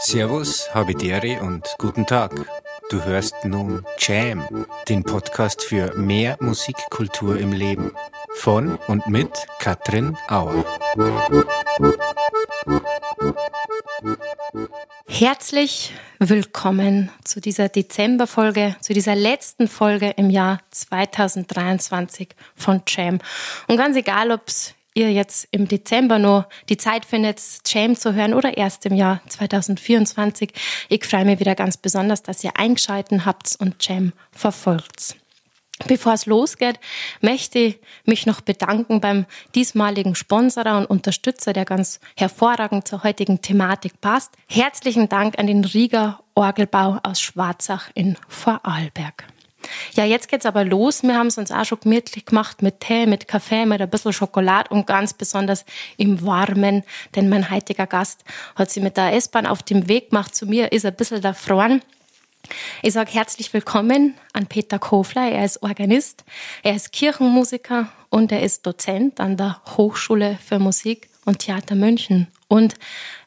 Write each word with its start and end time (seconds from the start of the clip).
Servus, 0.00 0.74
Habidere 0.74 1.40
und 1.40 1.76
guten 1.78 2.04
Tag. 2.04 2.32
Du 2.90 3.04
hörst 3.04 3.44
nun 3.44 3.86
Jam, 3.98 4.66
den 4.88 5.04
Podcast 5.04 5.62
für 5.62 5.94
mehr 5.94 6.36
Musikkultur 6.40 7.38
im 7.38 7.52
Leben. 7.52 7.92
Von 8.34 8.76
und 8.88 9.06
mit 9.06 9.30
Katrin 9.60 10.16
Auer. 10.28 10.64
Herzlich 15.06 15.92
willkommen 16.22 17.10
zu 17.24 17.40
dieser 17.40 17.70
Dezemberfolge, 17.70 18.76
zu 18.82 18.92
dieser 18.92 19.14
letzten 19.14 19.68
Folge 19.68 20.10
im 20.18 20.28
Jahr 20.28 20.60
2023 20.70 22.28
von 22.54 22.82
Jam. 22.86 23.20
Und 23.68 23.78
ganz 23.78 23.96
egal, 23.96 24.30
ob 24.30 24.42
ihr 24.92 25.10
jetzt 25.10 25.48
im 25.50 25.66
Dezember 25.66 26.18
noch 26.18 26.44
die 26.68 26.76
Zeit 26.76 27.06
findet, 27.06 27.40
Jam 27.66 27.96
zu 27.96 28.14
hören 28.14 28.34
oder 28.34 28.58
erst 28.58 28.84
im 28.84 28.94
Jahr 28.94 29.22
2024. 29.28 30.52
Ich 30.90 31.06
freue 31.06 31.24
mich 31.24 31.40
wieder 31.40 31.54
ganz 31.54 31.78
besonders, 31.78 32.22
dass 32.22 32.44
ihr 32.44 32.54
eingeschalten 32.54 33.24
habt 33.24 33.56
und 33.58 33.76
Jam 33.88 34.12
verfolgt. 34.30 35.19
Bevor 35.86 36.12
es 36.12 36.26
losgeht, 36.26 36.78
möchte 37.20 37.58
ich 37.58 37.80
mich 38.04 38.26
noch 38.26 38.40
bedanken 38.40 39.00
beim 39.00 39.26
diesmaligen 39.54 40.14
Sponsorer 40.14 40.78
und 40.78 40.86
Unterstützer, 40.86 41.52
der 41.52 41.64
ganz 41.64 42.00
hervorragend 42.16 42.86
zur 42.86 43.02
heutigen 43.02 43.40
Thematik 43.40 44.00
passt. 44.00 44.32
Herzlichen 44.46 45.08
Dank 45.08 45.38
an 45.38 45.46
den 45.46 45.64
Rieger 45.64 46.20
Orgelbau 46.34 46.98
aus 47.02 47.20
Schwarzach 47.20 47.90
in 47.94 48.16
Vorarlberg. 48.28 49.24
Ja, 49.94 50.04
jetzt 50.04 50.28
geht's 50.28 50.46
aber 50.46 50.64
los. 50.64 51.02
Wir 51.02 51.16
haben 51.16 51.26
es 51.26 51.38
uns 51.38 51.52
auch 51.52 51.64
schon 51.64 51.80
gemütlich 51.80 52.24
gemacht 52.24 52.62
mit 52.62 52.80
Tee, 52.80 53.06
mit 53.06 53.28
Kaffee, 53.28 53.66
mit 53.66 53.80
ein 53.80 53.90
bisschen 53.90 54.12
Schokolade 54.12 54.70
und 54.70 54.86
ganz 54.86 55.14
besonders 55.14 55.64
im 55.96 56.24
Warmen, 56.24 56.82
denn 57.14 57.28
mein 57.28 57.50
heutiger 57.50 57.86
Gast 57.86 58.24
hat 58.54 58.70
sich 58.70 58.82
mit 58.82 58.96
der 58.96 59.14
S-Bahn 59.14 59.46
auf 59.46 59.62
dem 59.62 59.88
Weg 59.88 60.10
gemacht 60.10 60.34
zu 60.34 60.46
mir, 60.46 60.72
ist 60.72 60.86
ein 60.86 60.94
bisschen 60.94 61.20
da 61.20 61.32
froren. 61.34 61.82
Ich 62.82 62.92
sage 62.92 63.10
herzlich 63.12 63.52
willkommen 63.52 64.14
an 64.32 64.46
Peter 64.46 64.78
Kofler. 64.78 65.30
Er 65.30 65.44
ist 65.44 65.62
Organist, 65.62 66.24
er 66.62 66.74
ist 66.74 66.92
Kirchenmusiker 66.92 67.88
und 68.08 68.32
er 68.32 68.42
ist 68.42 68.66
Dozent 68.66 69.20
an 69.20 69.36
der 69.36 69.60
Hochschule 69.76 70.38
für 70.44 70.58
Musik 70.58 71.08
und 71.24 71.40
Theater 71.40 71.74
München. 71.74 72.28
Und 72.48 72.74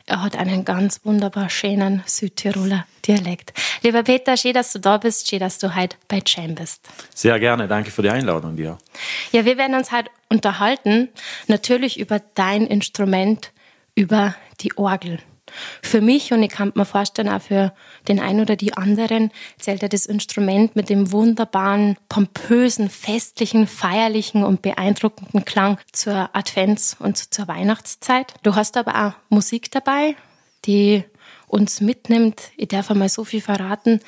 er 0.06 0.22
hat 0.22 0.36
einen 0.36 0.66
ganz 0.66 1.00
wunderbar 1.06 1.50
schönen 1.50 2.04
Südtiroler 2.06 2.86
Dialekt. 3.08 3.54
Lieber 3.84 4.04
Peter, 4.04 4.36
schön, 4.36 4.54
dass 4.54 4.74
du 4.74 4.80
da 4.80 4.98
bist, 4.98 5.30
schön, 5.30 5.40
dass 5.40 5.60
du 5.60 5.76
heute 5.76 5.96
bei 6.08 6.22
Jam 6.26 6.56
bist. 6.56 6.88
Sehr 7.16 7.40
gerne, 7.40 7.68
danke 7.68 7.90
für 7.90 8.02
die 8.02 8.10
Einladung 8.10 8.58
dir. 8.58 8.78
Ja, 9.32 9.46
wir 9.46 9.58
werden 9.58 9.76
uns 9.76 9.92
heute 9.92 10.10
unterhalten, 10.30 11.10
natürlich 11.48 12.00
über 12.00 12.20
dein 12.36 12.68
Instrument, 12.68 13.52
über 13.96 14.36
die 14.60 14.78
Orgel. 14.78 15.20
Für 15.82 16.02
mich 16.02 16.34
und 16.34 16.44
ich 16.44 16.50
kann 16.50 16.72
mir 16.76 16.86
vorstellen, 16.86 17.30
auch 17.30 17.42
für 17.42 17.74
den 18.08 18.20
einen 18.20 18.42
oder 18.42 18.56
die 18.56 18.74
anderen, 18.74 19.32
zählt 19.60 19.82
ja 19.82 19.88
das 19.88 20.06
Instrument 20.06 20.76
mit 20.76 20.90
dem 20.90 21.12
wunderbaren, 21.12 21.98
pompösen, 22.10 22.90
festlichen, 22.90 23.68
feierlichen 23.68 24.44
und 24.44 24.62
beeindruckenden 24.62 25.46
Klang 25.46 25.78
zur 25.92 26.30
Advents- 26.34 26.96
und 27.00 27.34
zur 27.34 27.48
Weihnachtszeit. 27.48 28.34
Du 28.44 28.56
hast 28.56 28.78
aber 28.78 29.08
auch 29.08 29.14
Musik 29.30 29.72
dabei, 29.72 30.16
die 30.66 31.04
uns 31.48 31.82
mitnimmt, 31.82 32.52
ich 32.58 32.70
darf 32.70 32.90
einmal 32.90 33.10
so 33.10 33.24
viel 33.24 33.42
verraten, 33.42 34.00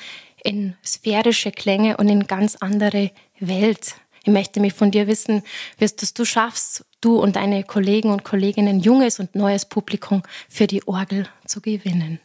in 0.42 0.76
sphärische 0.84 1.50
Klänge 1.50 1.96
und 1.96 2.08
in 2.08 2.26
ganz 2.26 2.56
andere 2.56 3.10
Welt. 3.40 3.96
Ich 4.24 4.32
möchte 4.32 4.60
mich 4.60 4.74
von 4.74 4.90
dir 4.90 5.06
wissen, 5.06 5.42
wie 5.78 5.84
es 5.84 5.94
du 5.96 6.24
schaffst, 6.24 6.84
du 7.00 7.18
und 7.18 7.36
deine 7.36 7.64
Kollegen 7.64 8.10
und 8.10 8.24
Kolleginnen 8.24 8.80
junges 8.80 9.20
und 9.20 9.34
neues 9.34 9.64
Publikum 9.64 10.22
für 10.48 10.66
die 10.66 10.86
Orgel 10.86 11.28
zu 11.46 11.60
gewinnen. 11.60 12.20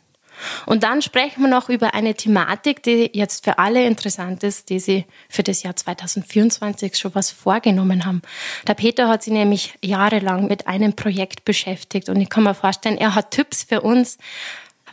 Und 0.65 0.83
dann 0.83 1.01
sprechen 1.01 1.43
wir 1.43 1.49
noch 1.49 1.69
über 1.69 1.93
eine 1.93 2.15
Thematik, 2.15 2.83
die 2.83 3.09
jetzt 3.13 3.43
für 3.43 3.59
alle 3.59 3.85
interessant 3.85 4.43
ist, 4.43 4.69
die 4.69 4.79
sie 4.79 5.05
für 5.29 5.43
das 5.43 5.63
Jahr 5.63 5.75
2024 5.75 6.97
schon 6.97 7.13
was 7.15 7.31
vorgenommen 7.31 8.05
haben. 8.05 8.21
Der 8.67 8.73
Peter 8.73 9.07
hat 9.07 9.23
sich 9.23 9.33
nämlich 9.33 9.77
jahrelang 9.83 10.47
mit 10.47 10.67
einem 10.67 10.93
Projekt 10.93 11.45
beschäftigt 11.45 12.09
und 12.09 12.19
ich 12.19 12.29
kann 12.29 12.43
mir 12.43 12.53
vorstellen, 12.53 12.97
er 12.97 13.15
hat 13.15 13.31
Tipps 13.31 13.63
für 13.63 13.81
uns, 13.81 14.17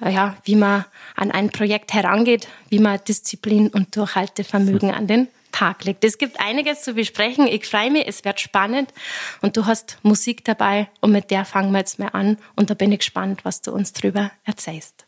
ja, 0.04 0.36
wie 0.44 0.56
man 0.56 0.84
an 1.16 1.30
ein 1.30 1.50
Projekt 1.50 1.92
herangeht, 1.92 2.48
wie 2.68 2.78
man 2.78 3.00
Disziplin 3.06 3.68
und 3.68 3.96
Durchhaltevermögen 3.96 4.90
an 4.90 5.06
den 5.06 5.28
Tag 5.52 5.84
legt. 5.84 6.04
Es 6.04 6.18
gibt 6.18 6.40
einiges 6.40 6.82
zu 6.82 6.94
besprechen. 6.94 7.46
Ich 7.46 7.66
freue 7.66 7.90
mich, 7.90 8.06
es 8.06 8.24
wird 8.24 8.40
spannend 8.40 8.92
und 9.40 9.56
du 9.56 9.66
hast 9.66 9.98
Musik 10.02 10.44
dabei 10.44 10.88
und 11.00 11.12
mit 11.12 11.30
der 11.30 11.44
fangen 11.44 11.72
wir 11.72 11.78
jetzt 11.78 11.98
mal 11.98 12.08
an 12.08 12.38
und 12.56 12.70
da 12.70 12.74
bin 12.74 12.92
ich 12.92 13.00
gespannt, 13.00 13.44
was 13.44 13.62
du 13.62 13.72
uns 13.72 13.92
drüber 13.92 14.30
erzählst. 14.44 15.07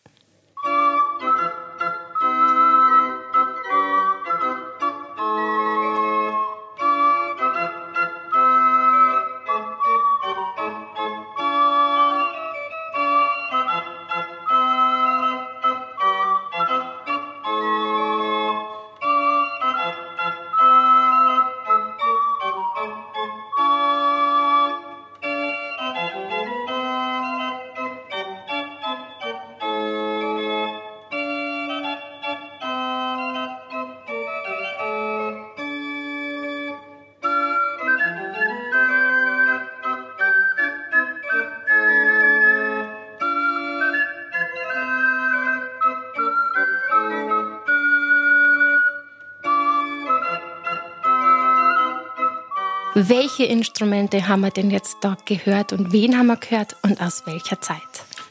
Welche 53.09 53.45
Instrumente 53.45 54.29
haben 54.29 54.43
wir 54.43 54.51
denn 54.51 54.71
jetzt 54.71 54.99
da 55.01 55.17
gehört 55.25 55.73
und 55.73 55.91
wen 55.91 56.19
haben 56.19 56.27
wir 56.27 56.37
gehört 56.37 56.77
und 56.83 57.01
aus 57.01 57.23
welcher 57.25 57.59
Zeit? 57.59 57.79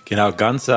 Genau, 0.06 0.32
ganz 0.32 0.68
äh, 0.68 0.72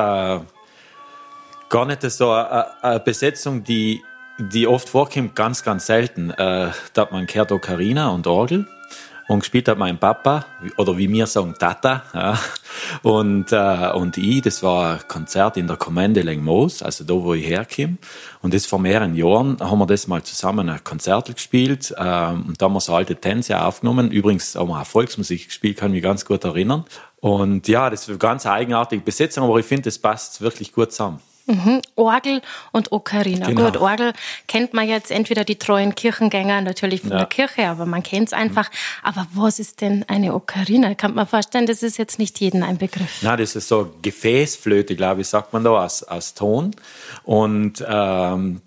gar 1.68 1.84
nicht 1.84 2.00
so 2.00 2.30
eine, 2.30 2.82
eine 2.82 3.00
Besetzung, 3.00 3.62
die, 3.62 4.02
die 4.38 4.66
oft 4.66 4.88
vorkommt, 4.88 5.34
ganz, 5.34 5.62
ganz 5.62 5.84
selten. 5.84 6.30
Äh, 6.30 6.70
da 6.94 7.02
hat 7.02 7.12
man 7.12 7.26
gehört 7.26 7.52
Ocarina 7.52 8.08
und 8.08 8.26
Orgel 8.26 8.66
und 9.28 9.40
gespielt 9.40 9.68
hat 9.68 9.76
mein 9.76 9.98
Papa, 9.98 10.46
oder 10.78 10.96
wie 10.96 11.12
wir 11.12 11.26
sagen, 11.26 11.54
Tata, 11.58 12.02
ja. 12.14 12.38
Und, 13.02 13.52
äh, 13.52 13.90
und 13.92 14.16
ich, 14.16 14.42
das 14.42 14.62
war 14.62 14.94
ein 14.94 15.08
Konzert 15.08 15.56
in 15.56 15.66
der 15.66 15.76
Kommende 15.76 16.22
Lengmoos, 16.22 16.82
also 16.82 17.04
da, 17.04 17.14
wo 17.14 17.34
ich 17.34 17.46
herkomme. 17.46 17.98
Und 18.40 18.54
das 18.54 18.66
vor 18.66 18.78
mehreren 18.78 19.14
Jahren 19.14 19.58
haben 19.60 19.78
wir 19.78 19.86
das 19.86 20.06
mal 20.06 20.22
zusammen 20.22 20.68
ein 20.68 20.82
Konzert 20.84 21.32
gespielt, 21.34 21.94
ähm, 21.98 22.44
und 22.48 22.60
da 22.60 22.66
haben 22.66 22.74
wir 22.74 22.80
so 22.80 22.94
alte 22.94 23.16
Tänze 23.16 23.60
aufgenommen. 23.62 24.10
Übrigens 24.10 24.54
haben 24.54 24.68
wir 24.68 24.80
auch 24.80 24.86
Volksmusik 24.86 25.46
gespielt, 25.46 25.76
kann 25.78 25.92
mich 25.92 26.02
ganz 26.02 26.24
gut 26.24 26.44
erinnern. 26.44 26.84
Und 27.20 27.68
ja, 27.68 27.88
das 27.88 28.02
ist 28.02 28.08
eine 28.08 28.18
ganz 28.18 28.46
eigenartige 28.46 29.02
Besetzung, 29.02 29.44
aber 29.44 29.58
ich 29.58 29.66
finde, 29.66 29.82
das 29.82 29.98
passt 29.98 30.40
wirklich 30.40 30.72
gut 30.72 30.92
zusammen. 30.92 31.20
Mhm. 31.46 31.82
Orgel 31.96 32.40
und 32.70 32.92
Ocarina. 32.92 33.46
Genau. 33.46 33.64
Gut, 33.64 33.76
Orgel 33.76 34.12
kennt 34.46 34.74
man 34.74 34.88
jetzt 34.88 35.10
entweder 35.10 35.44
die 35.44 35.56
treuen 35.56 35.94
Kirchengänger 35.94 36.60
natürlich 36.60 37.02
von 37.02 37.10
ja. 37.10 37.18
der 37.18 37.26
Kirche, 37.26 37.66
aber 37.68 37.86
man 37.86 38.02
kennt 38.02 38.28
es 38.28 38.32
einfach. 38.32 38.70
Mhm. 38.70 38.76
Aber 39.02 39.26
was 39.34 39.58
ist 39.58 39.80
denn 39.80 40.04
eine 40.08 40.34
Ocarina? 40.34 40.94
Kann 40.94 41.14
man 41.14 41.26
vorstellen, 41.26 41.66
das 41.66 41.82
ist 41.82 41.98
jetzt 41.98 42.18
nicht 42.18 42.40
jedem 42.40 42.62
ein 42.62 42.78
Begriff. 42.78 43.18
Na, 43.22 43.36
das 43.36 43.56
ist 43.56 43.68
so 43.68 43.94
Gefäßflöte, 44.02 44.96
glaube 44.96 45.22
ich, 45.22 45.28
sagt 45.28 45.52
man 45.52 45.64
da, 45.64 45.84
aus, 45.84 46.02
aus 46.02 46.34
Ton. 46.34 46.76
Und 47.24 47.84
ähm, 47.86 48.60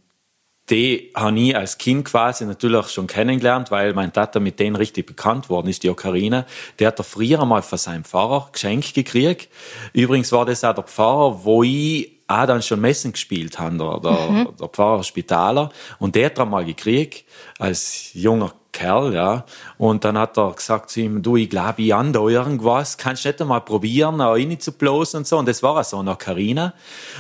die 0.70 1.12
habe 1.16 1.40
ich 1.40 1.56
als 1.56 1.78
Kind 1.78 2.06
quasi 2.06 2.46
natürlich 2.46 2.78
auch 2.78 2.90
schon 2.90 3.06
kennengelernt, 3.06 3.70
weil 3.70 3.94
mein 3.94 4.12
Vater 4.12 4.40
mit 4.40 4.60
denen 4.60 4.76
richtig 4.76 5.06
bekannt 5.06 5.50
worden 5.50 5.68
ist, 5.68 5.84
die 5.84 5.90
Ocarina. 5.90 6.46
Der 6.80 6.88
hat 6.88 7.00
er 7.00 7.04
früher 7.04 7.42
einmal 7.42 7.62
von 7.62 7.78
seinem 7.78 8.04
Pfarrer 8.04 8.50
geschenkt 8.52 8.96
gekriegt. 8.96 9.50
Übrigens 9.94 10.32
war 10.32 10.46
das 10.46 10.64
auch 10.64 10.74
der 10.74 10.84
Pfarrer, 10.84 11.44
wo 11.44 11.62
ich 11.62 12.15
auch 12.28 12.46
dann 12.46 12.62
schon 12.62 12.82
Messen 12.82 13.12
gespielt 13.12 13.60
habe, 13.60 13.78
der, 13.78 14.00
der, 14.00 14.30
mhm. 14.30 14.56
der 14.60 14.68
Pfarrer 14.68 15.04
Spitaler. 15.04 15.70
Und 16.00 16.16
der 16.16 16.28
hat 16.28 16.38
er 16.38 16.46
mal 16.46 16.66
gekriegt, 16.66 17.26
als 17.60 18.12
junger 18.14 18.54
Kerl, 18.76 19.14
ja. 19.14 19.46
Und 19.78 20.04
dann 20.04 20.18
hat 20.18 20.38
er 20.38 20.52
gesagt 20.52 20.90
zu 20.90 21.00
ihm, 21.00 21.24
du, 21.24 21.38
ich 21.38 21.50
glaube, 21.50 21.82
ich 21.82 21.96
an 21.96 22.12
da 22.12 22.20
irgendwas, 22.20 22.98
kannst 22.98 23.24
du 23.24 23.30
nicht 23.30 23.42
einmal 23.42 23.62
probieren, 23.62 24.20
auch 24.20 24.34
rein 24.34 24.60
zu 24.60 24.74
bloßen 24.74 25.20
und 25.20 25.28
so. 25.28 25.38
Und 25.38 25.48
das 25.48 25.64
war 25.64 25.82
so 25.86 26.00
eine 26.00 26.16
Karina. 26.18 26.74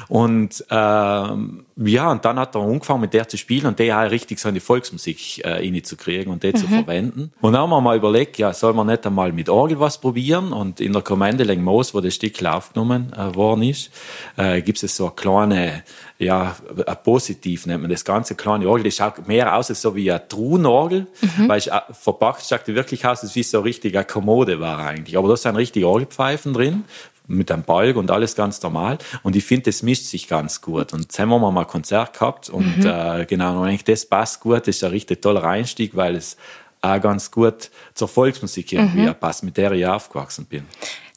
Und, 0.09 0.65
ähm, 0.69 1.65
ja, 1.77 2.11
und 2.11 2.25
dann 2.25 2.39
hat 2.39 2.55
er 2.55 2.61
angefangen 2.61 3.01
mit 3.01 3.13
der 3.13 3.27
zu 3.27 3.37
spielen 3.37 3.67
und 3.67 3.79
der 3.79 3.99
auch 3.99 4.11
richtig 4.11 4.39
so 4.39 4.49
in 4.49 4.55
die 4.55 4.61
Volksmusik 4.61 5.45
äh, 5.45 5.53
reinzukriegen 5.53 6.31
und 6.31 6.43
die 6.43 6.49
mhm. 6.49 6.55
zu 6.55 6.67
verwenden. 6.67 7.31
Und 7.39 7.53
dann 7.53 7.61
haben 7.61 7.69
wir 7.69 7.81
mal 7.81 7.95
überlegt, 7.95 8.37
ja, 8.37 8.51
soll 8.51 8.73
man 8.73 8.87
nicht 8.87 9.05
einmal 9.05 9.31
mit 9.31 9.47
Orgel 9.47 9.79
was 9.79 9.99
probieren? 9.99 10.51
Und 10.51 10.81
in 10.81 10.91
der 10.91 11.03
Kommende 11.03 11.45
Lengmoos, 11.45 11.93
wo 11.93 12.01
das 12.01 12.15
Stück 12.15 12.43
aufgenommen 12.43 13.13
äh, 13.13 13.33
worden 13.33 13.63
ist, 13.63 13.91
äh, 14.35 14.61
gibt 14.61 14.83
es 14.83 14.97
so 14.97 15.05
eine 15.05 15.15
kleine, 15.15 15.83
ja, 16.17 16.55
ein 16.85 16.97
positiv 17.03 17.65
nennt 17.65 17.81
man 17.81 17.91
das 17.91 18.05
ganze 18.05 18.35
kleine 18.35 18.67
Orgel. 18.69 18.85
Das 18.85 18.95
schaut 18.95 19.27
mehr 19.27 19.55
aus 19.55 19.69
als 19.69 19.81
so 19.81 19.95
wie 19.95 20.09
eine 20.09 20.25
Truhenorgel, 20.27 21.07
mhm. 21.21 21.49
weil 21.49 21.57
ich, 21.57 21.71
äh, 21.71 21.81
verpackt 21.91 22.45
schaut 22.45 22.67
wirklich 22.67 23.05
aus, 23.05 23.21
als 23.21 23.35
wie 23.35 23.43
so 23.43 23.59
richtig 23.59 23.95
eine 23.95 24.05
Kommode 24.05 24.59
war 24.59 24.79
eigentlich. 24.79 25.17
Aber 25.17 25.27
da 25.27 25.35
sind 25.35 25.57
richtig 25.57 25.83
Orgelpfeifen 25.83 26.53
drin, 26.53 26.85
mit 27.27 27.51
einem 27.51 27.63
Balg 27.63 27.97
und 27.97 28.11
alles 28.11 28.35
ganz 28.35 28.61
normal. 28.61 28.97
Und 29.23 29.35
ich 29.35 29.43
finde, 29.43 29.63
das 29.63 29.83
mischt 29.83 30.05
sich 30.05 30.27
ganz 30.27 30.61
gut. 30.61 30.93
Und 30.93 31.01
jetzt 31.01 31.19
haben 31.19 31.29
wir 31.29 31.39
mal 31.39 31.57
ein 31.57 31.67
Konzert 31.67 32.13
gehabt 32.13 32.49
und 32.49 32.77
mhm. 32.77 32.85
äh, 32.85 33.25
genau, 33.25 33.61
und 33.61 33.67
eigentlich 33.67 33.83
das 33.83 34.05
passt 34.05 34.39
gut. 34.39 34.59
Das 34.59 34.75
ist 34.75 34.83
ein 34.83 34.91
richtig 34.91 35.21
toller 35.21 35.43
Einstieg, 35.43 35.95
weil 35.95 36.15
es 36.15 36.37
auch 36.81 37.01
ganz 37.01 37.31
gut 37.31 37.71
zur 37.93 38.07
Volksmusik 38.07 38.71
irgendwie 38.71 39.07
mhm. 39.07 39.15
passt, 39.15 39.43
mit 39.43 39.57
der 39.57 39.71
ich 39.73 39.85
aufgewachsen 39.85 40.45
bin. 40.45 40.65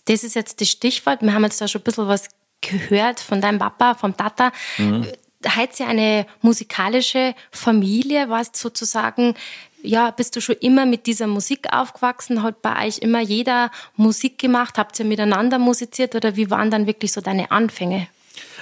Das 0.06 0.24
ist 0.24 0.34
jetzt 0.34 0.60
das 0.60 0.68
Stichwort. 0.70 1.20
Wir 1.22 1.34
haben 1.34 1.44
jetzt 1.44 1.60
da 1.60 1.68
schon 1.68 1.82
ein 1.82 1.84
bisschen 1.84 2.08
was 2.08 2.28
gehört 2.60 3.20
von 3.20 3.40
deinem 3.40 3.58
Papa, 3.58 3.94
vom 3.94 4.16
Tata. 4.16 4.52
Mhm. 4.78 5.06
Seid 5.40 5.78
ihr 5.78 5.86
eine 5.86 6.26
musikalische 6.42 7.34
Familie? 7.50 8.28
Warst 8.28 8.56
sozusagen 8.56 9.34
ja, 9.82 10.10
bist 10.10 10.34
du 10.36 10.40
schon 10.40 10.56
immer 10.56 10.86
mit 10.86 11.06
dieser 11.06 11.26
Musik 11.26 11.72
aufgewachsen? 11.72 12.42
Hat 12.42 12.62
bei 12.62 12.86
euch 12.86 12.98
immer 12.98 13.20
jeder 13.20 13.70
Musik 13.96 14.38
gemacht? 14.38 14.76
Habt 14.76 14.98
ihr 14.98 15.04
miteinander 15.04 15.58
musiziert 15.58 16.14
oder 16.14 16.36
wie 16.36 16.50
waren 16.50 16.70
dann 16.70 16.86
wirklich 16.86 17.12
so 17.12 17.20
deine 17.20 17.50
Anfänge? 17.50 18.08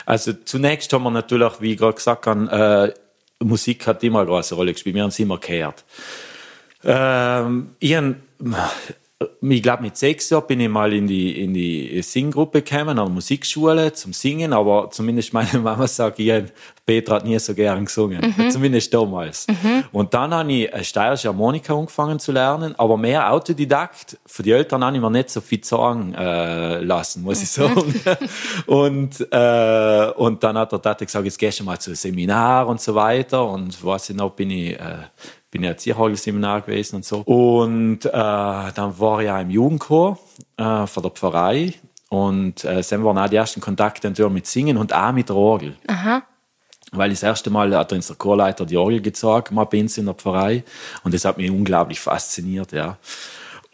Also 0.05 0.33
zunächst 0.33 0.93
haben 0.93 1.05
wir 1.05 1.11
natürlich, 1.11 1.61
wie 1.61 1.73
ich 1.73 1.79
gerade 1.79 1.95
gesagt 1.95 2.27
habe, 2.27 2.95
äh, 3.41 3.45
Musik 3.45 3.87
hat 3.87 4.03
immer 4.03 4.21
eine 4.21 4.29
große 4.29 4.55
Rolle 4.55 4.73
gespielt. 4.73 4.95
Wir 4.95 5.03
haben 5.03 5.11
es 5.11 5.19
immer 5.19 5.39
gehört. 5.39 5.85
Ähm, 6.85 7.75
ich 7.79 7.97
ich 9.41 9.63
glaube, 9.63 9.83
mit 9.83 9.97
sechs 9.97 10.29
Jahren 10.29 10.47
bin 10.47 10.61
ich 10.61 10.69
mal 10.69 10.93
in 10.93 11.07
die, 11.07 11.43
in 11.43 11.55
die 11.55 12.03
Singgruppe 12.03 12.61
gekommen, 12.61 12.91
an 12.91 12.97
der 12.97 13.09
Musikschule 13.09 13.93
zum 13.95 14.13
Singen, 14.13 14.53
aber 14.53 14.91
zumindest 14.91 15.33
meine 15.33 15.59
Mama 15.63 15.87
sagt, 15.87 16.19
ich, 16.19 16.31
Petra 16.85 17.17
hat 17.17 17.25
nie 17.25 17.39
so 17.39 17.55
gern 17.55 17.87
gesungen. 17.87 18.35
Mhm. 18.37 18.51
Zumindest 18.51 18.93
damals. 18.93 19.47
Mhm. 19.49 19.85
Und 19.91 20.13
dann 20.13 20.35
habe 20.35 20.53
ich 20.53 20.73
eine 20.73 20.85
steirische 20.85 21.29
Harmonika 21.29 21.75
angefangen 21.75 22.19
zu 22.19 22.31
lernen, 22.31 22.75
aber 22.79 22.99
mehr 22.99 23.33
Autodidakt. 23.33 24.19
Für 24.27 24.43
die 24.43 24.53
Eltern 24.53 24.85
habe 24.85 24.97
ich 24.97 25.03
mir 25.03 25.11
nicht 25.11 25.31
so 25.31 25.41
viel 25.41 25.65
sagen 25.65 26.15
äh, 26.15 26.81
lassen, 26.83 27.23
muss 27.23 27.43
ich 27.43 27.57
mhm. 27.57 27.75
sagen. 27.75 27.95
und, 28.67 29.33
äh, 29.33 30.13
und 30.17 30.45
dann 30.45 30.59
hat 30.59 30.73
der 30.73 30.83
Tate 30.83 31.07
gesagt, 31.07 31.25
jetzt 31.25 31.39
gehst 31.39 31.59
du 31.61 31.65
mal 31.65 31.79
zu 31.79 31.91
einem 31.91 31.97
Seminar 31.97 32.69
und 32.69 32.81
so 32.81 32.95
weiter. 32.95 33.49
Und 33.49 33.83
weiß 33.83 34.11
ich 34.11 34.17
noch, 34.17 34.33
bin 34.33 34.51
ich, 34.51 34.79
äh, 34.79 35.09
bin 35.51 35.63
ja 35.63 35.71
Erzieherhagel-Seminar 35.71 36.63
gewesen 36.63 36.97
und 36.97 37.05
so. 37.05 37.21
Und 37.21 38.05
äh, 38.05 38.11
dann 38.11 38.99
war 38.99 39.21
ich 39.23 39.31
auch 39.31 39.41
im 39.41 39.51
Jugendchor 39.51 40.19
äh, 40.57 40.87
von 40.87 41.03
der 41.03 41.13
Pfarrei. 41.13 41.75
Und 42.09 42.65
äh, 42.65 42.83
dann 42.89 43.05
waren 43.05 43.19
auch 43.19 43.29
die 43.29 43.37
ersten 43.37 43.61
Kontakte 43.61 44.11
mit 44.31 44.47
Singen 44.47 44.77
und 44.77 44.95
auch 44.95 45.13
mit 45.13 45.29
der 45.29 45.37
Orgel. 45.37 45.77
Aha. 45.89 46.23
Weil 46.93 47.11
ich 47.11 47.19
das 47.21 47.25
erste 47.25 47.51
Mal 47.51 47.77
hat 47.77 47.93
uns 47.93 48.07
der 48.07 48.17
Chorleiter 48.17 48.65
die 48.65 48.77
Orgel 48.77 49.01
gezeigt, 49.01 49.51
mal 49.51 49.65
bei 49.65 49.81
uns 49.81 49.99
in 49.99 50.07
der 50.07 50.15
Pfarrei. 50.15 50.63
Und 51.03 51.15
das 51.15 51.25
hat 51.25 51.37
mich 51.37 51.51
unglaublich 51.51 51.99
fasziniert, 52.01 52.73
ja. 52.73 52.97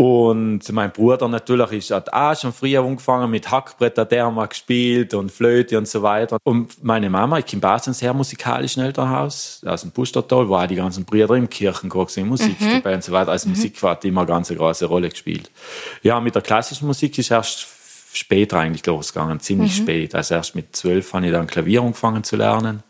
Und 0.02 0.68
mein 0.72 0.90
Bruder 0.90 1.28
natürlich 1.28 1.70
ist, 1.70 1.92
hat 1.92 2.12
auch 2.12 2.34
schon 2.34 2.52
früher 2.52 2.82
angefangen 2.82 3.30
mit 3.30 3.48
Hackbretter, 3.48 4.04
der 4.04 4.32
wir 4.32 4.48
gespielt 4.48 5.14
und 5.14 5.30
Flöte 5.30 5.78
und 5.78 5.86
so 5.86 6.02
weiter. 6.02 6.38
Und 6.42 6.82
meine 6.82 7.08
Mama, 7.08 7.38
ich 7.38 7.46
komme 7.46 7.72
aus 7.72 7.86
einem 7.86 7.94
sehr 7.94 8.12
musikalischen 8.12 8.82
Elternhaus, 8.82 9.62
aus 9.64 9.82
dem 9.82 9.92
Pustertal, 9.92 10.48
wo 10.48 10.56
auch 10.56 10.66
die 10.66 10.74
ganzen 10.74 11.04
Brüder 11.04 11.36
im 11.36 11.48
Kirchenchor 11.48 12.08
sind, 12.08 12.26
Musik 12.26 12.60
mhm. 12.60 12.82
dabei 12.82 12.96
und 12.96 13.04
so 13.04 13.12
weiter. 13.12 13.30
Also 13.30 13.48
mhm. 13.48 13.54
Musik 13.54 13.80
hat 13.80 14.04
immer 14.04 14.22
eine 14.22 14.28
ganz 14.28 14.48
große 14.48 14.86
Rolle 14.86 15.08
gespielt. 15.08 15.52
Ja, 16.02 16.18
mit 16.18 16.34
der 16.34 16.42
klassischen 16.42 16.88
Musik 16.88 17.16
ist 17.16 17.30
erst 17.30 17.68
später 18.12 18.58
eigentlich 18.58 18.84
losgegangen, 18.84 19.38
ziemlich 19.38 19.78
mhm. 19.78 19.82
spät. 19.84 20.14
Also 20.16 20.34
erst 20.34 20.56
mit 20.56 20.74
zwölf 20.74 21.12
habe 21.12 21.26
ich 21.26 21.32
dann 21.32 21.46
Klavier 21.46 21.80
angefangen 21.80 22.24
zu 22.24 22.34
lernen. 22.34 22.82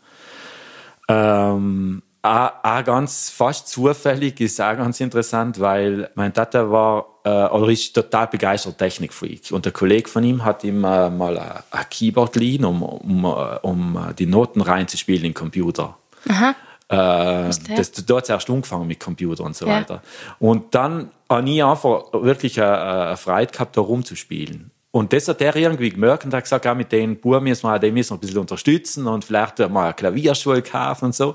Ähm, 1.07 2.01
auch, 2.23 2.83
ganz 2.85 3.29
fast 3.29 3.67
zufällig 3.67 4.39
ist 4.39 4.61
auch 4.61 4.77
ganz 4.77 4.99
interessant, 5.01 5.59
weil 5.59 6.09
mein 6.15 6.33
Tata 6.33 6.71
war 6.71 7.19
äh, 7.25 7.29
oder 7.29 7.67
ist 7.69 7.93
total 7.93 8.27
begeistert 8.27 8.77
Technikfreak 8.77 9.51
und 9.51 9.65
der 9.65 9.73
Kollege 9.73 10.09
von 10.09 10.23
ihm 10.23 10.43
hat 10.45 10.63
ihm 10.63 10.85
äh, 10.85 11.09
mal 11.09 11.37
ein 11.37 11.85
Keyboard 11.89 12.37
liehen, 12.37 12.63
um, 12.63 12.81
um, 12.81 13.25
äh, 13.25 13.57
um 13.61 14.13
die 14.17 14.25
Noten 14.25 14.61
reinzuspielen 14.61 15.25
im 15.25 15.33
Computer. 15.33 15.97
Aha. 16.29 16.55
Äh, 16.87 17.49
das, 17.75 17.91
da 17.91 18.15
hat 18.15 18.23
es 18.23 18.29
erst 18.29 18.49
angefangen 18.49 18.87
mit 18.87 18.99
Computer 18.99 19.43
und 19.43 19.55
so 19.55 19.67
ja. 19.67 19.77
weiter. 19.77 20.01
Und 20.39 20.73
dann 20.75 21.11
habe 21.29 21.49
ich 21.49 21.63
einfach 21.63 22.13
wirklich 22.13 22.61
eine, 22.61 22.81
eine 22.81 23.17
Freude 23.17 23.51
gehabt, 23.51 23.75
da 23.75 23.81
rumzuspielen. 23.81 24.71
Und 24.95 25.11
das 25.11 25.27
hat 25.27 25.41
er 25.41 25.55
irgendwie 25.55 25.89
gemerkt 25.89 26.23
und 26.23 26.35
hat 26.35 26.43
gesagt, 26.43 26.65
ja, 26.65 26.75
mit 26.75 26.91
den 26.91 27.19
Buben 27.19 27.45
müssen 27.45 27.65
wir, 27.65 27.79
den 27.79 27.95
müssen 27.95 28.11
wir 28.11 28.17
ein 28.17 28.19
bisschen 28.19 28.37
unterstützen 28.37 29.07
und 29.07 29.25
vielleicht 29.25 29.57
mal 29.69 29.85
eine 29.85 29.93
Klavierschule 29.95 30.61
kaufen 30.61 31.05
und 31.05 31.15
so. 31.15 31.33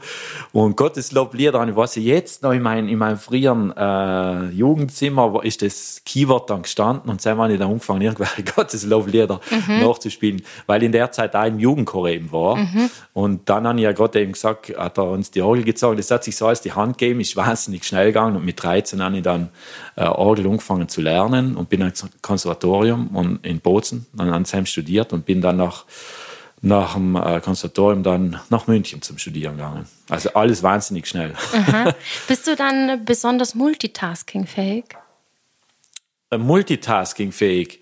Und 0.53 0.77
Gottes 0.77 1.11
Lob 1.11 1.35
Lieder, 1.35 1.75
was 1.75 1.97
ich 1.97 2.05
jetzt 2.05 2.45
noch 2.45 2.53
in, 2.53 2.63
mein, 2.63 2.89
in 2.89 2.99
meinem 2.99 3.19
früheren 3.19 3.77
äh, 3.77 4.51
Jugendzimmer 4.51 5.41
ist 5.43 5.63
das 5.63 6.03
Keyword 6.05 6.49
dann 6.51 6.63
gestanden 6.63 7.11
und 7.11 7.27
dann 7.27 7.37
habe 7.37 7.53
ich 7.53 7.59
dann 7.59 7.71
angefangen, 7.71 8.03
irgendwelche 8.03 8.45
Gottes 8.55 8.85
Lob 8.85 9.09
Lieder 9.09 9.41
mhm. 9.51 9.81
nachzuspielen, 9.81 10.41
weil 10.69 10.85
in 10.85 10.93
der 10.93 11.11
Zeit 11.11 11.35
auch 11.35 11.45
im 11.45 11.59
Jugendchor 11.59 12.09
eben 12.11 12.31
war. 12.31 12.59
Mhm. 12.59 12.91
Und 13.13 13.49
dann 13.49 13.67
habe 13.67 13.79
ich 13.79 13.83
ja 13.83 13.91
gerade 13.91 14.21
eben 14.21 14.35
gesagt, 14.35 14.73
hat 14.79 14.99
er 14.99 15.11
uns 15.11 15.33
die 15.33 15.43
Orgel 15.43 15.65
gezogen, 15.65 15.97
das 15.97 16.13
hat 16.13 16.23
sich 16.23 16.37
so 16.37 16.47
als 16.47 16.61
die 16.61 16.75
Hand 16.75 16.97
gegeben, 16.97 17.19
ist 17.19 17.35
wahnsinnig 17.35 17.85
schnell 17.85 18.07
gegangen 18.07 18.37
und 18.37 18.45
mit 18.45 18.63
13 18.63 19.03
habe 19.03 19.17
ich 19.17 19.23
dann 19.25 19.49
äh, 19.97 20.05
Orgel 20.05 20.47
angefangen 20.47 20.89
zu 20.89 21.01
lernen 21.01 21.57
und 21.57 21.69
bin 21.69 21.81
ins 21.81 22.07
Konservatorium 22.23 23.09
und 23.17 23.48
in 23.49 23.61
Bozen, 23.61 24.07
an 24.17 24.31
Ansheim 24.31 24.67
studiert 24.67 25.13
und 25.13 25.27
bin 25.27 25.41
dann 25.41 25.57
nach, 25.57 25.87
nach 26.61 26.95
dem 26.95 27.17
äh, 27.17 27.41
Konservatorium 27.41 28.03
dann 28.03 28.41
nach 28.51 28.67
München 28.67 29.03
zum 29.03 29.19
Studieren 29.19 29.57
gegangen. 29.57 29.87
Also 30.09 30.35
alles 30.35 30.63
wahnsinnig 30.63 31.07
schnell. 31.07 31.35
Aha. 31.53 31.95
Bist 32.29 32.47
du 32.47 32.55
dann 32.55 33.05
besonders 33.05 33.55
multitaskingfähig? 33.55 34.85
Äh, 36.31 36.39
multitaskingfähig. 36.39 37.81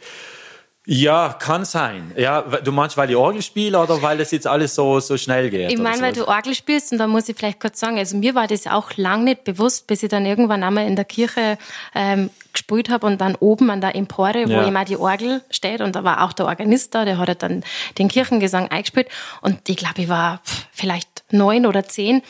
Ja, 0.88 1.32
kann 1.36 1.64
sein. 1.64 2.12
Ja, 2.16 2.42
du 2.42 2.70
meinst, 2.70 2.96
weil 2.96 3.10
ich 3.10 3.16
Orgel 3.16 3.42
spiele 3.42 3.76
oder 3.80 4.00
weil 4.02 4.18
das 4.18 4.30
jetzt 4.30 4.46
alles 4.46 4.76
so, 4.76 5.00
so 5.00 5.16
schnell 5.16 5.50
geht? 5.50 5.72
Ich 5.72 5.78
meine, 5.78 6.00
weil 6.00 6.12
du 6.12 6.28
Orgel 6.28 6.54
spielst 6.54 6.92
und 6.92 6.98
da 6.98 7.08
muss 7.08 7.28
ich 7.28 7.36
vielleicht 7.36 7.58
kurz 7.58 7.80
sagen, 7.80 7.98
also 7.98 8.16
mir 8.16 8.36
war 8.36 8.46
das 8.46 8.68
auch 8.68 8.96
lang 8.96 9.24
nicht 9.24 9.42
bewusst, 9.42 9.88
bis 9.88 10.04
ich 10.04 10.08
dann 10.10 10.24
irgendwann 10.24 10.62
einmal 10.62 10.86
in 10.86 10.94
der 10.94 11.04
Kirche 11.04 11.58
ähm, 11.92 12.30
gespielt 12.52 12.88
habe 12.88 13.04
und 13.04 13.20
dann 13.20 13.34
oben 13.34 13.68
an 13.70 13.80
der 13.80 13.96
Empore, 13.96 14.44
wo 14.46 14.52
ja. 14.52 14.62
immer 14.62 14.84
die 14.84 14.96
Orgel 14.96 15.42
steht 15.50 15.80
und 15.80 15.96
da 15.96 16.04
war 16.04 16.22
auch 16.22 16.32
der 16.32 16.46
Organist 16.46 16.94
da, 16.94 17.04
der 17.04 17.18
hat 17.18 17.42
dann 17.42 17.64
den 17.98 18.06
Kirchengesang 18.06 18.68
eingespielt 18.68 19.08
und 19.40 19.68
ich 19.68 19.76
glaube, 19.76 20.02
ich 20.02 20.08
war 20.08 20.40
vielleicht 20.72 21.24
neun 21.32 21.66
oder 21.66 21.82
zehn 21.82 22.22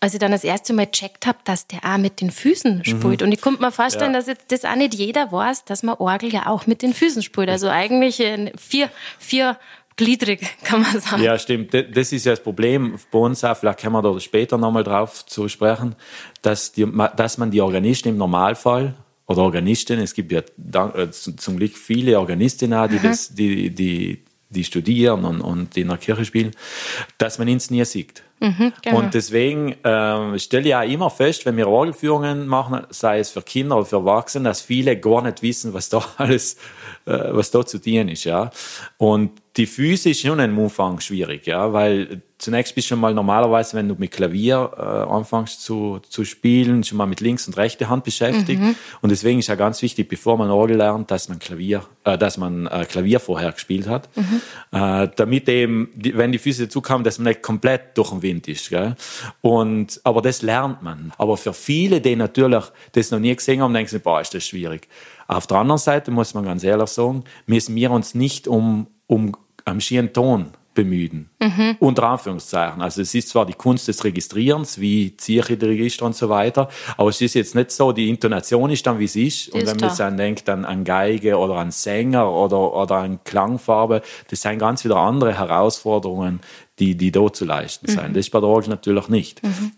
als 0.00 0.14
ich 0.14 0.20
dann 0.20 0.32
das 0.32 0.44
erste 0.44 0.72
Mal 0.72 0.86
gecheckt 0.86 1.26
habe, 1.26 1.38
dass 1.44 1.66
der 1.66 1.80
auch 1.84 1.98
mit 1.98 2.20
den 2.22 2.30
Füßen 2.30 2.78
mhm. 2.78 2.84
spielt. 2.84 3.20
Mhm. 3.20 3.26
Und 3.26 3.32
ich 3.32 3.40
konnte 3.40 3.62
mir 3.62 3.70
vorstellen, 3.70 4.12
ja. 4.12 4.18
dass 4.18 4.26
jetzt 4.26 4.50
das 4.50 4.64
auch 4.64 4.76
nicht 4.76 4.94
jeder 4.94 5.30
weiß, 5.30 5.66
dass 5.66 5.82
man 5.82 5.96
Orgel 5.96 6.32
ja 6.32 6.46
auch 6.46 6.66
mit 6.66 6.82
den 6.82 6.94
Füßen 6.94 7.22
spielt. 7.22 7.50
Also 7.50 7.68
eigentlich 7.68 8.22
vier, 8.56 8.90
vier 9.18 9.58
gliedrig, 9.96 10.40
kann 10.64 10.82
man 10.82 11.00
sagen. 11.00 11.22
Ja, 11.22 11.38
stimmt. 11.38 11.74
Das 11.74 12.12
ist 12.12 12.24
ja 12.24 12.32
das 12.32 12.42
Problem 12.42 12.96
bei 13.10 13.18
uns 13.18 13.44
auch, 13.44 13.56
vielleicht 13.56 13.82
kommen 13.82 14.02
wir 14.02 14.02
da 14.02 14.18
später 14.20 14.56
nochmal 14.56 14.84
drauf 14.84 15.26
zu 15.26 15.48
sprechen, 15.48 15.94
dass, 16.42 16.72
die, 16.72 16.90
dass 17.16 17.36
man 17.36 17.50
die 17.50 17.60
Organisten 17.60 18.08
im 18.08 18.16
Normalfall 18.16 18.94
oder 19.26 19.42
Organistinnen, 19.42 20.02
es 20.02 20.14
gibt 20.14 20.32
ja 20.32 20.40
äh, 20.40 21.10
zum 21.10 21.56
Glück 21.56 21.76
viele 21.76 22.18
Organistinnen, 22.18 22.88
die, 22.88 22.98
das, 22.98 23.34
die, 23.34 23.70
die, 23.70 24.24
die 24.50 24.64
studieren 24.64 25.24
und, 25.24 25.40
und 25.40 25.76
in 25.76 25.88
der 25.88 25.96
Kirche 25.96 26.24
spielen, 26.24 26.50
dass 27.18 27.38
man 27.38 27.48
ins 27.48 27.70
nie 27.70 27.84
sieht. 27.84 28.22
Mhm, 28.40 28.72
genau. 28.82 28.98
Und 28.98 29.14
deswegen 29.14 29.72
äh, 29.84 30.38
stelle 30.38 30.68
ich 30.68 30.74
auch 30.74 30.82
immer 30.82 31.10
fest, 31.10 31.46
wenn 31.46 31.56
wir 31.56 31.68
Orgelführungen 31.68 32.46
machen, 32.46 32.86
sei 32.90 33.18
es 33.20 33.30
für 33.30 33.42
Kinder 33.42 33.76
oder 33.76 33.86
für 33.86 33.96
Erwachsene, 33.96 34.48
dass 34.48 34.60
viele 34.60 34.98
gar 34.98 35.22
nicht 35.22 35.42
wissen, 35.42 35.72
was 35.72 35.88
da 35.88 36.04
alles, 36.16 36.56
äh, 37.06 37.18
was 37.30 37.50
da 37.50 37.64
zu 37.64 37.78
tun 37.78 38.08
ist, 38.08 38.24
ja. 38.24 38.50
Und 38.98 39.32
die 39.56 39.66
Füße 39.66 40.10
ist 40.10 40.20
schon 40.20 40.40
im 40.40 40.58
Umfang 40.58 41.00
schwierig, 41.00 41.46
ja, 41.46 41.72
weil 41.72 42.22
zunächst 42.40 42.74
bist 42.74 42.86
du 42.86 42.94
schon 42.94 43.00
mal 43.00 43.14
normalerweise, 43.14 43.76
wenn 43.76 43.88
du 43.88 43.94
mit 43.96 44.10
Klavier 44.10 44.70
äh, 44.76 44.80
anfängst 44.82 45.62
zu, 45.62 46.00
zu 46.08 46.24
spielen, 46.24 46.82
schon 46.82 46.98
mal 46.98 47.06
mit 47.06 47.20
links 47.20 47.46
und 47.46 47.56
rechter 47.56 47.88
Hand 47.88 48.04
beschäftigt. 48.04 48.60
Mhm. 48.60 48.74
Und 49.02 49.10
deswegen 49.10 49.38
ist 49.38 49.48
ja 49.48 49.54
ganz 49.54 49.80
wichtig, 49.82 50.08
bevor 50.08 50.36
man 50.38 50.50
Orgel 50.50 50.78
lernt, 50.78 51.10
dass 51.10 51.28
man 51.28 51.38
Klavier, 51.38 51.84
äh, 52.04 52.16
dass 52.16 52.38
man 52.38 52.66
äh, 52.66 52.86
Klavier 52.86 53.20
vorher 53.20 53.52
gespielt 53.52 53.86
hat, 53.86 54.08
mhm. 54.16 54.40
äh, 54.72 55.08
damit 55.14 55.48
eben, 55.48 55.90
die, 55.94 56.16
wenn 56.16 56.32
die 56.32 56.38
Füße 56.38 56.64
dazu 56.64 56.80
kommen, 56.80 57.04
dass 57.04 57.18
man 57.18 57.28
nicht 57.28 57.42
komplett 57.42 57.96
durch 57.96 58.10
den 58.10 58.22
Wind 58.22 58.48
ist. 58.48 58.70
Gell? 58.70 58.96
Und 59.42 60.00
aber 60.04 60.22
das 60.22 60.42
lernt 60.42 60.82
man. 60.82 61.12
Aber 61.18 61.36
für 61.36 61.52
viele, 61.52 62.00
die 62.00 62.16
natürlich 62.16 62.64
das 62.92 63.10
noch 63.10 63.20
nie 63.20 63.36
gesehen 63.36 63.60
haben, 63.60 63.74
denken 63.74 63.90
sie, 63.90 63.98
boah, 63.98 64.20
ist 64.20 64.34
das 64.34 64.46
schwierig. 64.46 64.88
Auf 65.28 65.46
der 65.46 65.58
anderen 65.58 65.78
Seite 65.78 66.10
muss 66.10 66.34
man 66.34 66.44
ganz 66.44 66.64
ehrlich 66.64 66.88
sagen, 66.88 67.24
müssen 67.46 67.74
wir 67.76 67.90
uns 67.90 68.14
nicht 68.14 68.48
um 68.48 68.88
um 69.06 69.36
am 69.64 69.80
schieren 69.80 70.12
Ton 70.12 70.52
bemühen. 70.74 71.28
Mhm. 71.40 71.76
Unter 71.80 72.04
Anführungszeichen. 72.04 72.80
Also 72.80 73.02
es 73.02 73.14
ist 73.14 73.28
zwar 73.28 73.44
die 73.44 73.54
Kunst 73.54 73.88
des 73.88 74.04
Registrierens, 74.04 74.80
wie 74.80 75.16
ziehe 75.16 75.40
ich 75.40 75.58
die 75.58 75.66
Register 75.66 76.06
und 76.06 76.14
so 76.14 76.28
weiter, 76.28 76.68
aber 76.96 77.10
es 77.10 77.20
ist 77.20 77.34
jetzt 77.34 77.54
nicht 77.54 77.72
so, 77.72 77.92
die 77.92 78.08
Intonation 78.08 78.70
ist 78.70 78.86
dann, 78.86 78.98
wie 78.98 79.04
es 79.04 79.16
ist. 79.16 79.48
Und 79.48 79.66
wenn 79.66 79.76
man 79.76 79.88
jetzt 79.88 80.00
dann 80.00 80.16
denkt 80.16 80.48
an, 80.48 80.64
an 80.64 80.84
Geige 80.84 81.36
oder 81.36 81.56
an 81.56 81.70
Sänger 81.70 82.30
oder, 82.30 82.72
oder 82.74 82.96
an 82.96 83.22
Klangfarbe, 83.24 84.02
das 84.28 84.42
sind 84.42 84.58
ganz 84.58 84.84
wieder 84.84 84.96
andere 84.96 85.36
Herausforderungen, 85.36 86.40
die, 86.78 86.94
die 86.94 87.10
da 87.10 87.32
zu 87.32 87.44
leisten 87.44 87.90
mhm. 87.90 87.94
sind. 87.94 88.16
Das 88.16 88.26
ist 88.26 88.30
bei 88.30 88.40
der 88.40 88.48
Orgel 88.48 88.70
natürlich 88.70 89.08
nicht. 89.08 89.42
Mhm. 89.42 89.72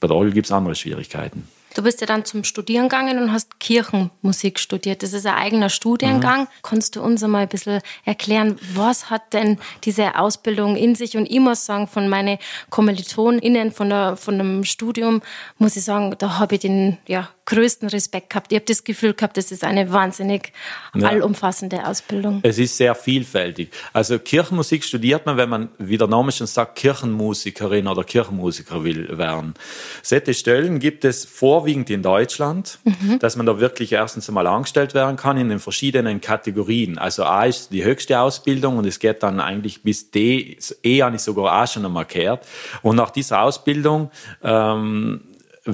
Bei 0.00 0.08
der 0.08 0.16
Orgel 0.16 0.32
gibt 0.32 0.46
es 0.46 0.52
andere 0.52 0.74
Schwierigkeiten. 0.74 1.46
Du 1.78 1.84
bist 1.84 2.00
ja 2.00 2.08
dann 2.08 2.24
zum 2.24 2.42
Studieren 2.42 2.88
gegangen 2.88 3.20
und 3.20 3.30
hast 3.30 3.60
Kirchenmusik 3.60 4.58
studiert. 4.58 5.04
Das 5.04 5.12
ist 5.12 5.24
ein 5.26 5.36
eigener 5.36 5.68
Studiengang. 5.68 6.40
Mhm. 6.40 6.48
Kannst 6.64 6.96
du 6.96 7.00
uns 7.00 7.22
einmal 7.22 7.42
ein 7.42 7.48
bisschen 7.48 7.80
erklären, 8.04 8.56
was 8.74 9.10
hat 9.10 9.32
denn 9.32 9.60
diese 9.84 10.18
Ausbildung 10.18 10.74
in 10.74 10.96
sich? 10.96 11.16
Und 11.16 11.30
ich 11.30 11.38
muss 11.38 11.66
sagen, 11.66 11.86
von 11.86 12.08
meinen 12.08 12.38
KommilitonInnen 12.70 13.70
von, 13.70 13.90
der, 13.90 14.16
von 14.16 14.38
dem 14.38 14.64
Studium, 14.64 15.22
muss 15.58 15.76
ich 15.76 15.84
sagen, 15.84 16.16
da 16.18 16.40
habe 16.40 16.56
ich 16.56 16.62
den 16.62 16.98
ja, 17.06 17.28
größten 17.48 17.88
Respekt 17.88 18.28
gehabt. 18.28 18.52
Ich 18.52 18.56
habe 18.56 18.66
das 18.66 18.84
Gefühl 18.84 19.14
gehabt, 19.14 19.38
das 19.38 19.50
ist 19.50 19.64
eine 19.64 19.90
wahnsinnig 19.90 20.52
ja. 20.94 21.08
allumfassende 21.08 21.86
Ausbildung. 21.86 22.40
Es 22.42 22.58
ist 22.58 22.76
sehr 22.76 22.94
vielfältig. 22.94 23.70
Also 23.94 24.18
Kirchenmusik 24.18 24.84
studiert 24.84 25.24
man, 25.24 25.38
wenn 25.38 25.48
man, 25.48 25.68
wie 25.78 25.96
der 25.96 26.08
Name 26.08 26.30
schon 26.30 26.46
sagt, 26.46 26.76
Kirchenmusikerin 26.76 27.86
oder 27.86 28.04
Kirchenmusiker 28.04 28.84
will 28.84 29.16
werden. 29.16 29.54
Solche 30.02 30.34
Stellen 30.34 30.78
gibt 30.78 31.06
es 31.06 31.24
vorwiegend 31.24 31.88
in 31.88 32.02
Deutschland, 32.02 32.78
mhm. 32.84 33.18
dass 33.18 33.36
man 33.36 33.46
da 33.46 33.58
wirklich 33.58 33.92
erstens 33.92 34.28
einmal 34.28 34.46
angestellt 34.46 34.92
werden 34.92 35.16
kann 35.16 35.38
in 35.38 35.48
den 35.48 35.58
verschiedenen 35.58 36.20
Kategorien. 36.20 36.98
Also 36.98 37.24
A 37.24 37.46
ist 37.46 37.72
die 37.72 37.82
höchste 37.82 38.20
Ausbildung 38.20 38.76
und 38.76 38.84
es 38.84 38.98
geht 38.98 39.22
dann 39.22 39.40
eigentlich 39.40 39.82
bis 39.82 40.10
D, 40.10 40.58
E 40.84 41.02
habe 41.02 41.16
ich 41.16 41.22
sogar 41.22 41.62
auch 41.62 41.66
schon 41.66 41.86
einmal 41.86 42.04
gehört. 42.04 42.46
Und 42.82 42.96
nach 42.96 43.10
dieser 43.10 43.40
Ausbildung 43.40 44.10
ähm, 44.42 45.22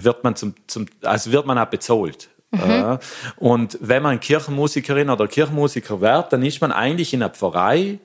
wird 0.02 0.24
man 0.24 0.36
zum, 0.36 0.54
zum 0.66 0.86
also 1.02 1.32
wird 1.32 1.46
man 1.46 1.58
auch 1.58 1.66
bezahlt. 1.66 2.28
Mhm. 2.50 2.98
und 3.38 3.78
wenn 3.80 4.04
man 4.04 4.20
Kirchenmusikerin 4.20 5.10
oder 5.10 5.26
Kirchenmusiker 5.26 6.00
wird, 6.00 6.32
dann 6.32 6.44
ist 6.44 6.60
man 6.60 6.70
eigentlich 6.70 7.12
in 7.12 7.20
einer 7.20 7.34
Pfarrei 7.34 7.98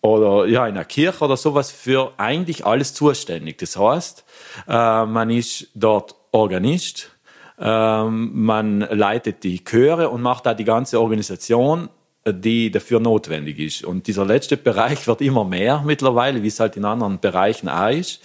oder 0.00 0.46
ja, 0.46 0.66
in 0.68 0.76
einer 0.76 0.84
Kirche 0.84 1.24
oder 1.24 1.36
sowas 1.36 1.72
für 1.72 2.12
eigentlich 2.16 2.64
alles 2.64 2.94
zuständig. 2.94 3.58
Das 3.58 3.76
heißt, 3.76 4.24
äh, 4.68 5.06
man 5.06 5.30
ist 5.30 5.68
dort 5.74 6.14
Organist, 6.30 7.10
ähm, 7.58 8.30
man 8.44 8.80
leitet 8.80 9.42
die 9.42 9.64
Chöre 9.64 10.08
und 10.08 10.22
macht 10.22 10.46
da 10.46 10.54
die 10.54 10.64
ganze 10.64 11.00
Organisation 11.00 11.88
die 12.26 12.70
dafür 12.70 13.00
notwendig 13.00 13.58
ist. 13.58 13.84
Und 13.84 14.06
dieser 14.06 14.24
letzte 14.24 14.56
Bereich 14.56 15.06
wird 15.06 15.20
immer 15.20 15.44
mehr 15.44 15.82
mittlerweile, 15.84 16.42
wie 16.42 16.48
es 16.48 16.60
halt 16.60 16.76
in 16.76 16.84
anderen 16.84 17.20
Bereichen 17.20 17.68
auch 17.68 17.90
ist. 17.90 18.22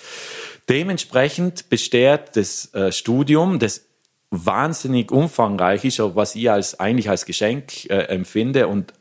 Dementsprechend 0.70 1.70
besteht 1.70 2.36
das 2.36 2.74
äh, 2.76 2.92
Studium, 2.92 3.58
das 3.58 3.86
wahnsinnig 4.30 5.12
umfangreich 5.12 5.84
ist, 5.84 6.00
was 6.00 6.36
ich 6.36 6.52
als, 6.52 6.80
eigentlich 6.80 7.10
als 7.10 7.26
Geschenk 7.26 7.90
äh, 7.90 8.04
empfinde. 8.04 8.68
Und 8.68 8.94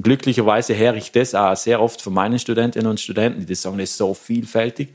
glücklicherweise 0.00 0.76
höre 0.76 0.94
ich 0.94 1.10
das 1.10 1.34
auch 1.34 1.56
sehr 1.56 1.82
oft 1.82 2.00
von 2.00 2.14
meinen 2.14 2.38
Studentinnen 2.38 2.88
und 2.88 3.00
Studenten, 3.00 3.44
die 3.44 3.54
sagen, 3.56 3.80
es 3.80 3.90
ist 3.90 3.96
so 3.96 4.14
vielfältig, 4.14 4.90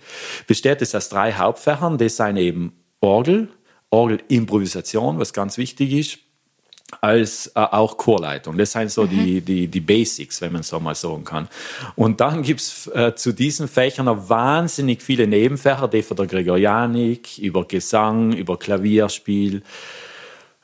besteht 0.47 0.81
es 0.81 0.95
aus 0.95 1.09
drei 1.09 1.33
Hauptfächern. 1.33 1.97
Das 1.97 2.15
sind 2.15 2.37
eben 2.37 2.71
Orgel, 3.01 3.49
Orgelimprovisation, 3.89 5.19
was 5.19 5.33
ganz 5.33 5.57
wichtig 5.57 5.91
ist, 5.91 6.19
als 7.01 7.47
äh, 7.55 7.59
auch 7.59 7.97
Chorleitung. 7.97 8.57
Das 8.57 8.71
sind 8.71 8.91
so 8.91 9.03
mhm. 9.03 9.09
die, 9.09 9.41
die, 9.41 9.67
die 9.67 9.79
Basics, 9.81 10.41
wenn 10.41 10.53
man 10.53 10.63
so 10.63 10.79
mal 10.79 10.95
sagen 10.95 11.23
kann. 11.23 11.47
Und 11.95 12.21
dann 12.21 12.43
gibt's 12.43 12.87
äh, 12.87 13.15
zu 13.15 13.31
diesen 13.31 13.67
Fächern 13.67 14.05
noch 14.05 14.29
wahnsinnig 14.29 15.01
viele 15.01 15.27
Nebenfächer, 15.27 15.87
die 15.87 16.03
von 16.03 16.17
der 16.17 16.27
Gregorianik, 16.27 17.37
über 17.39 17.65
Gesang, 17.65 18.33
über 18.33 18.57
Klavierspiel, 18.57 19.63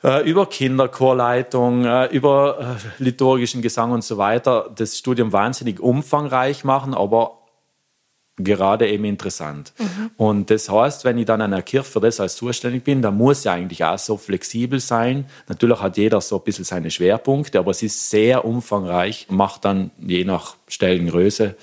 äh, 0.02 0.28
über 0.28 0.46
Kinderchorleitung, 0.46 1.84
äh, 1.84 2.06
über 2.06 2.76
äh, 2.78 3.02
liturgischen 3.02 3.62
Gesang 3.62 3.92
und 3.92 4.04
so 4.04 4.18
weiter 4.18 4.70
das 4.74 4.98
Studium 4.98 5.32
wahnsinnig 5.32 5.80
umfangreich 5.80 6.64
machen, 6.64 6.94
aber 6.94 7.41
gerade 8.44 8.88
eben 8.88 9.04
interessant. 9.04 9.72
Mhm. 9.78 10.10
Und 10.16 10.50
das 10.50 10.68
heißt, 10.68 11.04
wenn 11.04 11.18
ich 11.18 11.26
dann 11.26 11.40
an 11.40 11.52
einer 11.52 11.62
Kirche 11.62 11.90
für 11.90 12.00
das 12.00 12.20
als 12.20 12.36
zuständig 12.36 12.84
bin, 12.84 13.02
dann 13.02 13.16
muss 13.16 13.44
ja 13.44 13.52
eigentlich 13.52 13.84
auch 13.84 13.98
so 13.98 14.16
flexibel 14.16 14.80
sein. 14.80 15.26
Natürlich 15.48 15.80
hat 15.80 15.96
jeder 15.96 16.20
so 16.20 16.36
ein 16.36 16.44
bisschen 16.44 16.64
seine 16.64 16.90
Schwerpunkte, 16.90 17.58
aber 17.58 17.70
es 17.70 17.82
ist 17.82 18.10
sehr 18.10 18.44
umfangreich, 18.44 19.26
macht 19.30 19.64
dann 19.64 19.90
je 19.98 20.24
nach 20.24 20.56
Stellengröße 20.68 21.56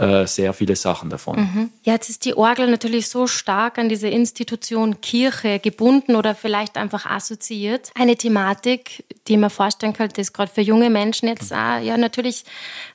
äh, 0.00 0.26
sehr 0.26 0.54
viele 0.54 0.76
Sachen 0.76 1.10
davon. 1.10 1.40
Mhm. 1.40 1.70
Ja, 1.82 1.92
jetzt 1.92 2.08
ist 2.08 2.24
die 2.24 2.34
Orgel 2.34 2.70
natürlich 2.70 3.08
so 3.08 3.26
stark 3.26 3.76
an 3.76 3.90
diese 3.90 4.08
Institution 4.08 5.02
Kirche 5.02 5.58
gebunden 5.58 6.16
oder 6.16 6.34
vielleicht 6.34 6.78
einfach 6.78 7.04
assoziiert. 7.04 7.90
Eine 7.94 8.16
Thematik, 8.16 9.04
die 9.28 9.36
man 9.36 9.50
vorstellen 9.50 9.92
könnte, 9.92 10.22
ist 10.22 10.32
gerade 10.32 10.50
für 10.50 10.62
junge 10.62 10.88
Menschen 10.88 11.28
jetzt 11.28 11.52
auch, 11.52 11.82
ja 11.82 11.98
natürlich 11.98 12.44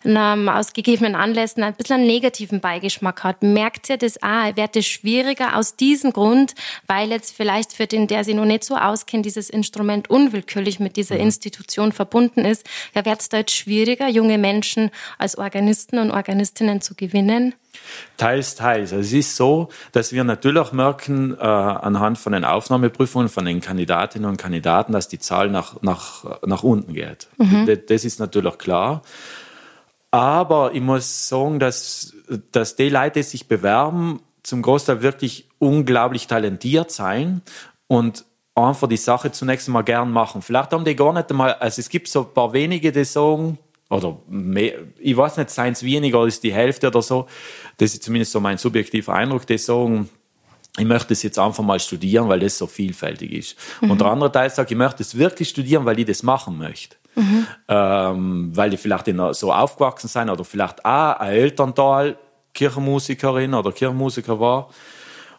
ähm, 0.04 0.50
aus 0.50 0.74
gegebenen 0.74 1.14
Anlässen 1.14 1.62
ein 1.62 1.76
bisschen 1.76 1.98
einen 1.98 2.08
negativen 2.08 2.60
Beigeschmack 2.60 3.24
hat. 3.24 3.44
Merkt 3.44 3.88
ihr 3.90 3.98
das 3.98 4.24
auch? 4.24 4.56
Wird 4.56 4.76
es 4.76 4.88
schwieriger 4.88 5.58
aus 5.58 5.76
diesem 5.76 6.12
Grund, 6.12 6.56
weil 6.88 7.12
jetzt 7.12 7.36
vielleicht 7.36 7.74
für 7.74 7.86
den, 7.86 8.08
der 8.08 8.24
sich 8.24 8.34
noch 8.34 8.46
nicht 8.46 8.64
so 8.64 8.78
auskennt, 8.78 9.28
dieses 9.28 9.52
Instrument 9.52 10.10
unwillkürlich 10.10 10.80
mit 10.80 10.98
dieser 10.98 11.16
mhm. 11.16 11.22
Institution 11.22 11.92
verbunden 11.92 12.46
ist, 12.46 12.66
ja, 12.96 13.06
wird 13.06 13.22
es 13.22 13.30
da 13.30 13.38
jetzt 13.38 13.56
schwieriger, 13.56 14.08
junge 14.08 14.40
Menschen 14.40 14.90
als 15.20 15.38
Organisten 15.38 16.00
und 16.00 16.10
Organistinnen 16.10 16.82
zu 16.82 16.95
gewinnen? 16.96 17.56
Teils, 18.18 18.56
teils. 18.56 18.94
Also 18.94 19.02
es 19.02 19.14
ist 19.14 19.36
so, 19.36 19.70
dass 19.92 20.14
wir 20.14 20.24
natürlich 20.24 20.72
merken, 20.72 21.36
äh, 21.38 21.44
anhand 21.44 22.18
von 22.18 22.34
den 22.34 22.46
Aufnahmeprüfungen 22.46 23.30
von 23.30 23.46
den 23.46 23.62
Kandidatinnen 23.62 24.30
und 24.30 24.38
Kandidaten, 24.38 24.94
dass 24.94 25.08
die 25.08 25.20
Zahl 25.20 25.50
nach, 25.50 25.82
nach, 25.82 26.40
nach 26.46 26.64
unten 26.64 26.94
geht. 26.94 27.28
Mhm. 27.38 27.66
Das, 27.66 27.80
das 27.88 28.06
ist 28.06 28.20
natürlich 28.20 28.58
klar. 28.58 29.02
Aber 30.12 30.74
ich 30.74 30.82
muss 30.82 31.28
sagen, 31.28 31.60
dass, 31.60 32.14
dass 32.52 32.76
die 32.76 32.90
Leute, 32.90 33.20
die 33.20 33.24
sich 33.24 33.48
bewerben, 33.48 34.22
zum 34.44 34.62
Großteil 34.62 35.02
wirklich 35.02 35.50
unglaublich 35.60 36.28
talentiert 36.28 36.92
sein 36.92 37.42
und 37.88 38.26
einfach 38.54 38.88
die 38.88 38.98
Sache 38.98 39.32
zunächst 39.32 39.68
einmal 39.68 39.84
gern 39.84 40.12
machen. 40.12 40.42
Vielleicht 40.42 40.72
haben 40.72 40.86
die 40.86 40.96
gar 40.96 41.12
nicht 41.14 41.30
einmal, 41.30 41.54
also 41.56 41.82
es 41.82 41.90
gibt 41.90 42.08
so 42.08 42.22
ein 42.22 42.34
paar 42.34 42.54
wenige, 42.54 42.92
die 42.92 43.04
sagen, 43.04 43.58
oder 43.90 44.18
mehr, 44.28 44.74
ich 45.00 45.16
weiß 45.16 45.38
nicht, 45.38 45.50
seien 45.50 45.74
es 45.74 45.84
weniger 45.84 46.20
als 46.20 46.40
die 46.40 46.54
Hälfte 46.54 46.88
oder 46.88 47.02
so. 47.02 47.28
Das 47.78 47.94
ist 47.94 48.04
zumindest 48.04 48.32
so 48.32 48.40
mein 48.40 48.58
subjektiver 48.58 49.14
Eindruck, 49.14 49.46
die 49.46 49.58
sagen, 49.58 50.10
ich 50.78 50.86
möchte 50.86 51.14
es 51.14 51.24
jetzt 51.24 51.40
einfach 51.40 51.64
mal 51.64 51.80
studieren, 51.80 52.28
weil 52.28 52.40
das 52.40 52.58
so 52.58 52.68
vielfältig 52.68 53.32
ist. 53.32 53.56
Mhm. 53.82 53.92
Und 53.92 54.02
der 54.02 54.08
andere 54.08 54.32
Teil 54.32 54.50
sagt, 54.50 54.72
ich 54.72 54.78
möchte 54.78 55.04
es 55.04 55.18
wirklich 55.18 55.50
studieren, 55.50 55.86
weil 55.86 56.00
ich 56.00 56.06
das 56.06 56.24
machen 56.24 56.58
möchte. 56.58 56.98
Mhm. 57.16 57.48
Ähm, 57.70 58.52
weil 58.54 58.74
ich 58.74 58.80
vielleicht 58.80 59.08
in, 59.08 59.22
so 59.34 59.54
aufgewachsen 59.54 60.08
sein 60.08 60.30
oder 60.30 60.44
vielleicht 60.44 60.84
auch 60.84 61.20
ein 61.20 61.32
Elternteil 61.32 62.18
Kirchenmusikerin 62.54 63.54
oder 63.54 63.72
Kirchenmusiker 63.72 64.40
war. 64.40 64.70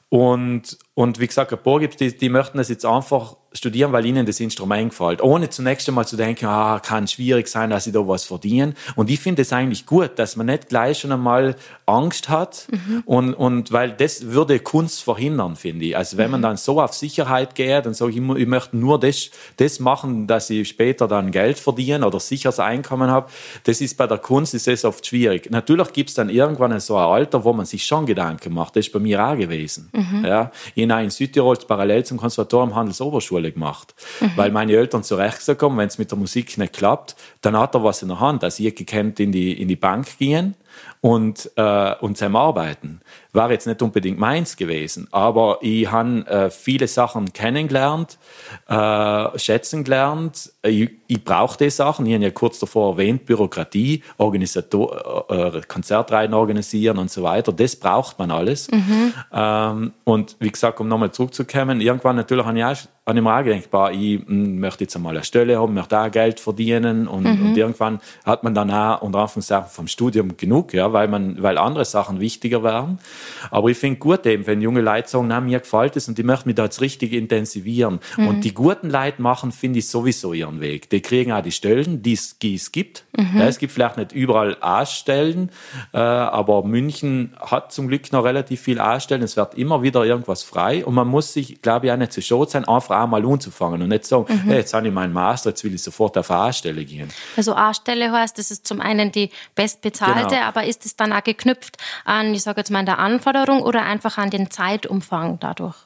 Und, 0.09 0.79
und 0.95 1.19
wie 1.19 1.27
gesagt, 1.27 1.53
ein 1.53 1.63
paar 1.63 1.81
gibt 1.81 2.01
die, 2.01 2.17
die 2.17 2.29
möchten 2.29 2.59
das 2.59 2.69
jetzt 2.69 2.87
einfach 2.87 3.37
studieren, 3.57 3.93
weil 3.93 4.07
ihnen 4.07 4.27
das 4.27 4.41
Instrument 4.41 4.91
gefällt, 4.91 5.23
ohne 5.23 5.51
zunächst 5.51 5.89
einmal 5.89 6.07
zu 6.07 6.17
denken, 6.17 6.47
ah, 6.47 6.81
kann 6.81 7.09
schwierig 7.09 7.49
sein, 7.49 7.71
dass 7.71 7.85
sie 7.85 7.93
da 7.93 8.07
was 8.07 8.25
verdienen. 8.25 8.75
Und 8.95 9.11
ich 9.11 9.21
finde 9.21 9.43
es 9.43 9.53
eigentlich 9.53 9.87
gut, 9.87 10.19
dass 10.19 10.37
man 10.37 10.47
nicht 10.47 10.69
gleich 10.69 11.01
schon 11.01 11.13
einmal 11.13 11.57
Angst 11.87 12.29
hat 12.29 12.67
mhm. 12.71 13.03
und, 13.07 13.35
und 13.35 13.73
weil 13.73 13.93
das 13.93 14.27
würde 14.29 14.59
Kunst 14.59 15.03
verhindern, 15.03 15.57
finde 15.57 15.87
ich. 15.87 15.97
Also 15.97 16.17
wenn 16.17 16.31
man 16.31 16.41
mhm. 16.41 16.45
dann 16.45 16.57
so 16.57 16.81
auf 16.81 16.95
Sicherheit 16.95 17.55
geht 17.55 17.87
und 17.87 17.95
sagt, 17.95 18.11
ich, 18.11 18.17
ich 18.17 18.47
möchte 18.47 18.77
nur 18.77 18.99
das, 18.99 19.31
das 19.57 19.81
machen, 19.81 20.27
dass 20.27 20.51
ich 20.51 20.69
später 20.69 21.09
dann 21.09 21.31
Geld 21.31 21.59
verdiene 21.59 22.07
oder 22.07 22.21
sicheres 22.21 22.59
Einkommen 22.59 23.11
habe, 23.11 23.31
das 23.65 23.81
ist 23.81 23.97
bei 23.97 24.07
der 24.07 24.19
Kunst 24.19 24.55
ist 24.55 24.67
das 24.67 24.85
oft 24.85 25.07
schwierig. 25.07 25.51
Natürlich 25.51 25.93
gibt 25.93 26.11
es 26.11 26.15
dann 26.15 26.29
irgendwann 26.29 26.79
so 26.81 26.97
ein 26.97 27.05
Alter, 27.05 27.45
wo 27.45 27.53
man 27.53 27.67
sich 27.67 27.87
schon 27.87 28.07
Gedanken 28.07 28.53
macht. 28.53 28.77
Das 28.77 28.87
ist 28.87 28.93
bei 28.93 28.99
mir 28.99 29.25
auch 29.25 29.37
gewesen. 29.37 29.89
Mhm. 29.93 30.25
Ja, 30.25 30.51
ich 30.75 30.83
in 30.83 31.11
Südtirol 31.11 31.57
parallel 31.67 32.05
zum 32.05 32.19
Konservatorium 32.19 32.75
Handelsoberschule 32.75 33.46
Schule 33.47 33.53
gemacht. 33.53 33.95
Mhm. 34.21 34.33
Weil 34.37 34.51
meine 34.51 34.73
Eltern 34.73 35.03
zurecht 35.03 35.39
gesagt 35.39 35.63
haben, 35.63 35.77
wenn 35.77 35.89
es 35.89 35.99
mit 35.99 36.11
der 36.11 36.19
Musik 36.19 36.59
nicht 36.59 36.75
klappt, 36.75 37.17
dann 37.41 37.57
hat 37.57 37.75
er 37.75 37.85
was 37.85 38.03
in 38.03 38.09
der 38.09 38.21
Hand. 38.21 38.45
Also 38.45 38.63
ich 38.63 38.75
gekannt 38.75 39.21
in 39.21 39.33
die, 39.33 39.61
in 39.61 39.69
die 39.69 39.77
Bank 39.77 40.19
gehen 40.19 40.55
und, 41.01 41.51
äh, 41.57 41.95
und 42.01 42.17
zusammen 42.17 42.37
arbeiten. 42.37 43.01
War 43.37 43.51
jetzt 43.51 43.67
nicht 43.67 43.83
unbedingt 43.83 44.19
meins 44.19 44.57
gewesen, 44.57 45.09
aber 45.11 45.59
ich 45.61 45.93
habe 45.93 46.27
äh, 46.27 46.49
viele 46.49 46.89
Sachen 46.89 47.35
kennengelernt, 47.35 48.17
äh, 48.67 49.39
schätzen 49.39 49.85
gelernt. 49.85 50.53
Ich, 50.63 50.91
ich 51.07 51.23
brauche 51.23 51.59
die 51.59 51.69
Sachen. 51.69 52.07
Ich 52.07 52.15
habe 52.15 52.25
ja 52.25 52.31
kurz 52.31 52.59
davor 52.59 52.93
erwähnt, 52.93 53.27
Bürokratie, 53.27 54.03
Organisator, 54.17 55.27
äh, 55.29 55.61
Konzertreihen 55.69 56.33
organisieren 56.33 56.97
und 56.97 57.11
so 57.11 57.23
weiter. 57.23 57.53
Das 57.53 57.77
braucht 57.77 58.19
man 58.19 58.31
alles. 58.31 58.71
Mhm. 58.71 59.13
Ähm, 59.33 59.93
und 60.05 60.37
wie 60.41 60.51
gesagt, 60.51 60.81
um 60.81 60.89
nochmal 60.89 61.13
zurückzukommen, 61.13 61.83
irgendwann 61.83 62.17
natürlich 62.17 62.47
habe 62.47 62.59
ich 62.59 62.65
auch 62.65 63.15
mir 63.15 63.39
auch 63.39 63.45
gedacht, 63.45 63.71
bah, 63.71 63.91
ich 63.93 64.27
hm, 64.27 64.59
möchte 64.59 64.85
jetzt 64.85 64.97
einmal 64.97 65.15
eine 65.15 65.25
Stelle 65.25 65.61
haben, 65.61 65.75
möchte 65.75 66.01
auch 66.01 66.11
Geld 66.11 66.41
verdienen 66.41 67.07
und, 67.07 67.23
mhm. 67.23 67.47
und 67.47 67.57
irgendwann 67.57 68.01
hat 68.25 68.43
man 68.43 68.55
dann 68.55 68.71
auch 68.71 69.03
unter 69.03 69.21
Anführungszeichen 69.21 69.69
vom 69.71 69.87
Studium 69.87 70.37
genug, 70.37 70.73
ja, 70.73 70.87
ja, 70.87 70.93
weil 70.93 71.09
man, 71.09 71.43
weil 71.43 71.59
andere 71.59 71.85
Sachen 71.85 72.21
wichtiger 72.21 72.63
werden. 72.63 72.99
Aber 73.51 73.69
ich 73.69 73.79
finde 73.79 73.99
gut 73.99 74.27
eben, 74.27 74.47
wenn 74.47 74.61
junge 74.61 74.81
Leute 74.81 75.09
sagen, 75.09 75.29
na, 75.29 75.41
mir 75.41 75.61
gefällt 75.61 75.97
es 75.97 76.09
und 76.09 76.19
die 76.19 76.23
möchten 76.23 76.49
mich 76.49 76.57
da 76.57 76.65
jetzt 76.65 76.81
richtig 76.81 77.13
intensivieren. 77.13 78.01
Mhm. 78.17 78.29
Und 78.29 78.45
die 78.45 78.55
guten 78.55 78.91
Leute 78.91 79.21
machen, 79.23 79.53
finde 79.53 79.79
ich, 79.79 79.89
sowieso 79.89 80.33
ihren 80.33 80.61
Weg. 80.61 80.91
Die 80.91 81.01
kriegen 81.01 81.33
auch 81.33 81.43
die 81.43 81.53
Stellen, 81.53 82.03
die 82.03 82.15
es, 82.15 82.39
gibt. 82.73 83.05
Mhm. 83.17 83.39
Ja, 83.39 83.47
es 83.47 83.59
gibt 83.59 83.73
vielleicht 83.73 83.97
nicht 83.97 84.13
überall 84.13 84.57
A-Stellen, 84.61 85.51
äh, 85.93 85.99
aber 85.99 86.65
München 86.65 87.35
hat 87.41 87.73
zum 87.73 87.89
Glück 87.89 88.13
noch 88.13 88.25
relativ 88.25 88.61
viel 88.61 88.81
A-Stellen. 88.81 89.23
Es 89.23 89.37
wird 89.37 89.55
immer 89.55 89.83
wieder 89.83 90.05
irgendwas 90.05 90.43
frei 90.43 90.85
und 90.85 90.95
man 90.95 91.09
muss 91.09 91.33
sich, 91.33 91.63
glaube 91.63 91.87
ich, 91.87 91.93
auch 91.93 91.97
nicht 91.97 92.13
zu 92.13 92.23
schade 92.23 92.51
sein, 92.51 92.65
einfach 92.67 93.03
einmal 93.03 93.25
anzufangen 93.25 93.83
und 93.83 93.89
nicht 93.89 94.05
sagen, 94.05 94.27
mhm. 94.29 94.49
hey, 94.49 94.59
jetzt 94.59 94.75
habe 94.75 94.89
ich 94.89 94.95
meinen 94.95 95.13
Master, 95.13 95.51
jetzt 95.51 95.65
will 95.65 95.75
ich 95.75 95.83
sofort 95.83 96.17
auf 96.19 96.31
A-Stelle 96.31 96.85
gehen. 96.85 97.09
Also 97.37 97.55
A-Stelle 97.55 98.11
heißt, 98.13 98.39
das 98.39 98.51
ist 98.51 98.67
zum 98.67 98.81
einen 98.81 99.13
die 99.13 99.31
bestbezahlte, 99.55 100.37
genau. 100.37 100.43
aber 100.43 100.65
ist 100.65 100.85
es 100.87 100.97
dann 100.97 101.13
auch 101.13 101.25
geknüpft 101.25 101.77
an, 102.05 102.35
ich 102.35 102.43
sage 102.43 102.61
jetzt 102.61 102.71
mal, 102.71 102.81
an 102.81 102.87
der 102.87 102.99
Anforderung 103.17 103.63
oder 103.63 103.85
einfach 103.85 104.19
an 104.19 104.31
den 104.31 104.51
Zeitumfang 104.51 105.39
dadurch? 105.41 105.77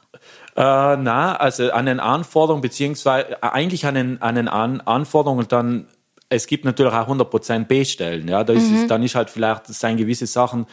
Äh, 0.55 0.97
na, 0.97 1.35
also 1.35 1.71
an 1.71 1.85
den 1.85 1.99
Anforderungen, 1.99 2.61
beziehungsweise 2.61 3.31
äh, 3.31 3.37
eigentlich 3.41 3.85
an 3.85 3.95
den, 3.95 4.21
an 4.21 4.35
den 4.35 4.47
an 4.47 4.81
Anforderungen 4.81 5.47
dann 5.47 5.87
es 6.33 6.47
gibt 6.47 6.63
natürlich 6.63 6.93
auch 6.93 7.09
100% 7.09 7.65
B-Stellen. 7.65 8.29
Ja, 8.29 8.45
da 8.45 8.53
ist 8.53 8.69
mhm. 8.69 8.77
es, 8.77 8.87
dann 8.87 9.03
ist 9.03 9.15
halt 9.15 9.29
vielleicht 9.29 9.67
sein 9.67 9.97
gewisse 9.97 10.27
Sachen 10.27 10.65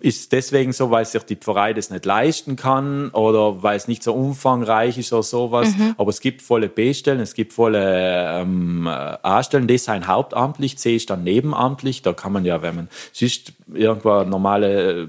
ist 0.00 0.32
deswegen 0.32 0.72
so, 0.72 0.90
weil 0.90 1.04
sich 1.06 1.22
die 1.22 1.36
Pfarrei 1.36 1.72
das 1.72 1.90
nicht 1.90 2.04
leisten 2.04 2.56
kann 2.56 3.08
oder 3.10 3.62
weil 3.62 3.76
es 3.76 3.88
nicht 3.88 4.02
so 4.02 4.12
umfangreich 4.12 4.98
ist 4.98 5.12
oder 5.12 5.22
sowas. 5.22 5.74
Mhm. 5.76 5.94
Aber 5.96 6.10
es 6.10 6.20
gibt 6.20 6.42
volle 6.42 6.68
B-Stellen, 6.68 7.20
es 7.20 7.34
gibt 7.34 7.54
volle 7.54 8.42
ähm, 8.42 8.86
A-Stellen. 8.86 9.66
Das 9.66 9.84
sind 9.84 10.06
hauptamtlich, 10.06 10.78
C 10.78 10.96
ist 10.96 11.08
dann 11.10 11.24
nebenamtlich. 11.24 12.02
Da 12.02 12.12
kann 12.12 12.32
man 12.32 12.44
ja, 12.44 12.60
wenn 12.60 12.76
man 12.76 12.88
sonst 13.12 13.54
irgendwo 13.72 14.24
normale 14.24 15.02
äh, 15.02 15.08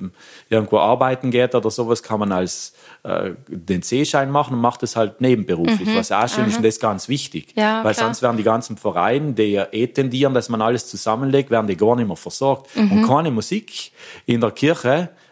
irgendwo 0.49 0.79
arbeiten 0.79 1.31
geht 1.31 1.55
oder 1.55 1.69
sowas, 1.69 2.01
kann 2.01 2.19
man 2.19 2.31
als 2.31 2.73
äh, 3.03 3.31
den 3.47 3.81
C-Schein 3.81 4.31
machen 4.31 4.55
und 4.55 4.61
macht 4.61 4.83
es 4.83 4.95
halt 4.95 5.21
nebenberuflich, 5.21 5.87
mhm. 5.87 5.95
was 5.95 6.11
auch 6.11 6.27
schön 6.27 6.47
ist 6.47 6.57
und 6.57 6.65
das 6.65 6.75
ist 6.75 6.81
ganz 6.81 7.07
wichtig. 7.07 7.53
Ja, 7.55 7.83
weil 7.83 7.93
klar. 7.93 8.07
sonst 8.07 8.21
werden 8.21 8.37
die 8.37 8.43
ganzen 8.43 8.77
Vereine, 8.77 9.33
die 9.33 9.43
ja 9.43 9.67
eh 9.71 9.87
tendieren, 9.87 10.33
dass 10.33 10.49
man 10.49 10.61
alles 10.61 10.87
zusammenlegt, 10.87 11.49
werden 11.49 11.67
die 11.67 11.77
gar 11.77 11.95
nicht 11.95 12.07
mehr 12.07 12.17
versorgt. 12.17 12.75
Mhm. 12.75 12.91
Und 12.91 13.07
keine 13.07 13.31
Musik 13.31 13.91
in 14.25 14.41
der 14.41 14.51
Kirche, 14.51 14.68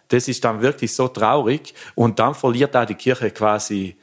das 0.08 0.28
ist 0.28 0.44
dann 0.44 0.62
wirklich 0.62 0.94
so 0.94 1.08
traurig 1.08 1.74
und 1.96 2.20
dann 2.20 2.34
verliert 2.34 2.76
auch 2.76 2.86
die 2.86 2.96
Kirche 2.96 3.32
quasi, 3.32 3.96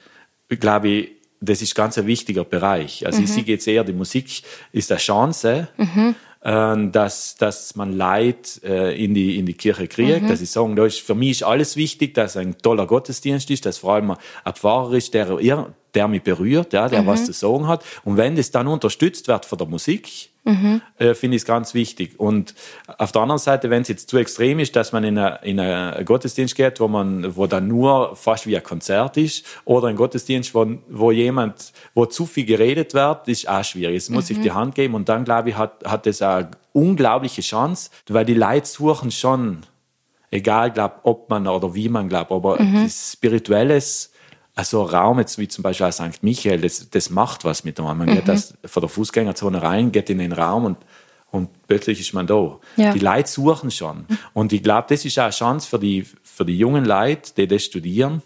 glaube 0.49 0.89
ich, 0.89 1.11
das 1.41 1.63
ist 1.63 1.75
ganz 1.75 1.99
ein 1.99 2.07
wichtiger 2.07 2.45
Bereich. 2.45 3.05
Also 3.05 3.19
mhm. 3.19 3.25
ich 3.25 3.33
sehe 3.33 3.45
jetzt 3.45 3.69
eher, 3.69 3.85
die 3.85 3.93
Musik 3.93 4.43
ist 4.73 4.91
eine 4.91 4.99
Chance, 5.01 5.69
mhm. 5.77 6.15
äh, 6.41 6.91
dass, 6.91 7.37
dass 7.37 7.77
man 7.77 7.93
Leid 7.93 8.61
äh, 8.65 9.03
in, 9.03 9.15
die, 9.15 9.39
in 9.39 9.47
die 9.47 9.55
Kirche 9.55 9.87
kriegt. 9.87 10.23
Mhm. 10.23 10.29
Dass 10.29 10.41
ich 10.41 10.51
sagen, 10.51 10.75
da 10.75 10.87
ist, 10.87 11.01
für 11.01 11.15
mich 11.15 11.31
ist 11.33 11.43
alles 11.43 11.77
wichtig, 11.77 12.15
dass 12.15 12.37
ein 12.37 12.57
toller 12.59 12.87
Gottesdienst 12.87 13.51
ist, 13.51 13.67
dass 13.67 13.79
vor 13.79 13.95
allem 13.95 14.13
ein 14.13 14.55
Pfarrer 14.55 14.95
ist, 14.95 15.13
der, 15.13 15.39
der 15.95 16.09
mich 16.09 16.23
berührt, 16.23 16.73
ja, 16.73 16.89
der 16.89 17.03
mhm. 17.03 17.07
was 17.09 17.27
zu 17.27 17.33
sagen 17.33 17.69
hat. 17.69 17.85
Und 18.05 18.17
wenn 18.17 18.37
das 18.37 18.51
dann 18.51 18.67
unterstützt 18.67 19.29
wird 19.29 19.45
von 19.45 19.59
der 19.59 19.67
Musik, 19.67 20.31
mhm. 20.45 20.81
äh, 20.99 21.15
finde 21.15 21.37
ich 21.37 21.43
es 21.43 21.47
ganz 21.47 21.75
wichtig. 21.75 22.19
Und 22.19 22.55
auf 22.99 23.13
der 23.13 23.23
anderen 23.23 23.39
Seite, 23.39 23.71
wenn 23.71 23.83
es 23.83 23.89
jetzt 23.89 24.09
zu 24.09 24.17
extrem 24.19 24.59
ist, 24.59 24.77
dass 24.77 24.93
man 24.93 25.05
in 25.05 25.19
einen 25.19 26.05
Gottesdienst 26.05 26.55
geht, 26.55 26.81
wo 26.81 26.89
man, 26.89 27.37
wo 27.37 27.47
dann 27.47 27.69
nur 27.69 28.15
fast 28.17 28.47
wie 28.47 28.57
ein 28.57 28.63
Konzert 28.63 29.17
ist, 29.17 29.45
oder 29.65 29.89
ein 29.89 29.97
Gottesdienst, 29.97 30.55
wo, 30.55 30.67
wo 30.89 31.11
jemand, 31.11 31.73
wo 31.95 32.07
zu 32.07 32.27
viel 32.27 32.45
geredet 32.45 32.95
wird, 32.95 33.29
ist 33.29 33.49
auch 33.49 33.65
schwierig. 33.65 33.97
Es 33.97 34.11
muss 34.11 34.25
mhm. 34.25 34.35
sich 34.35 34.41
die 34.41 34.53
Hand 34.53 34.75
geben 34.75 34.95
und 34.95 35.09
dann, 35.09 35.25
glaube 35.25 35.51
ich, 35.51 35.57
hat, 35.57 35.85
hat 35.85 36.07
das 36.07 36.23
eine 36.23 36.51
unglaubliche 36.73 37.43
Chance, 37.43 37.91
weil 38.09 38.25
die 38.25 38.35
Leute 38.35 38.67
suchen 38.67 39.11
schon, 39.11 39.61
egal, 40.31 40.71
glaub, 40.73 41.01
ob 41.05 41.31
man 41.31 41.47
oder 41.47 41.75
wie 41.75 41.89
man 41.89 42.09
glaubt, 42.09 42.33
aber 42.33 42.61
mhm. 42.61 42.85
das 42.85 43.13
Spirituelles, 43.13 44.13
also 44.55 44.83
Raum 44.83 45.19
jetzt 45.19 45.39
wie 45.39 45.49
zum 45.49 45.63
Beispiel 45.63 45.91
St. 45.91 46.23
Michael, 46.23 46.61
das, 46.61 46.89
das 46.89 47.11
macht 47.11 47.45
was 47.45 47.65
mit 47.65 47.79
einem. 47.81 47.99
Man 47.99 48.09
mhm. 48.09 48.15
geht 48.15 48.29
das 48.29 48.55
von 48.65 48.81
der 48.81 48.89
Fußgängerzone 48.89 49.61
rein, 49.61 49.91
geht 49.91 50.11
in 50.11 50.19
den 50.19 50.33
Raum 50.33 50.65
und, 50.65 50.79
und 51.31 51.51
plötzlich 51.67 52.01
ist 52.01 52.15
man 52.15 52.27
da. 52.27 52.59
Ja. 52.77 52.93
Die 52.93 53.01
Leute 53.01 53.29
suchen 53.29 53.73
schon. 53.73 54.07
Und 54.33 54.53
ich 54.53 54.63
glaube, 54.63 54.87
das 54.89 55.05
ist 55.05 55.19
auch 55.19 55.25
eine 55.25 55.33
Chance 55.33 55.69
für 55.69 55.81
die, 55.81 56.07
für 56.23 56.45
die 56.45 56.57
jungen 56.57 56.85
Leute, 56.85 57.33
die 57.37 57.49
das 57.49 57.65
studieren, 57.65 58.23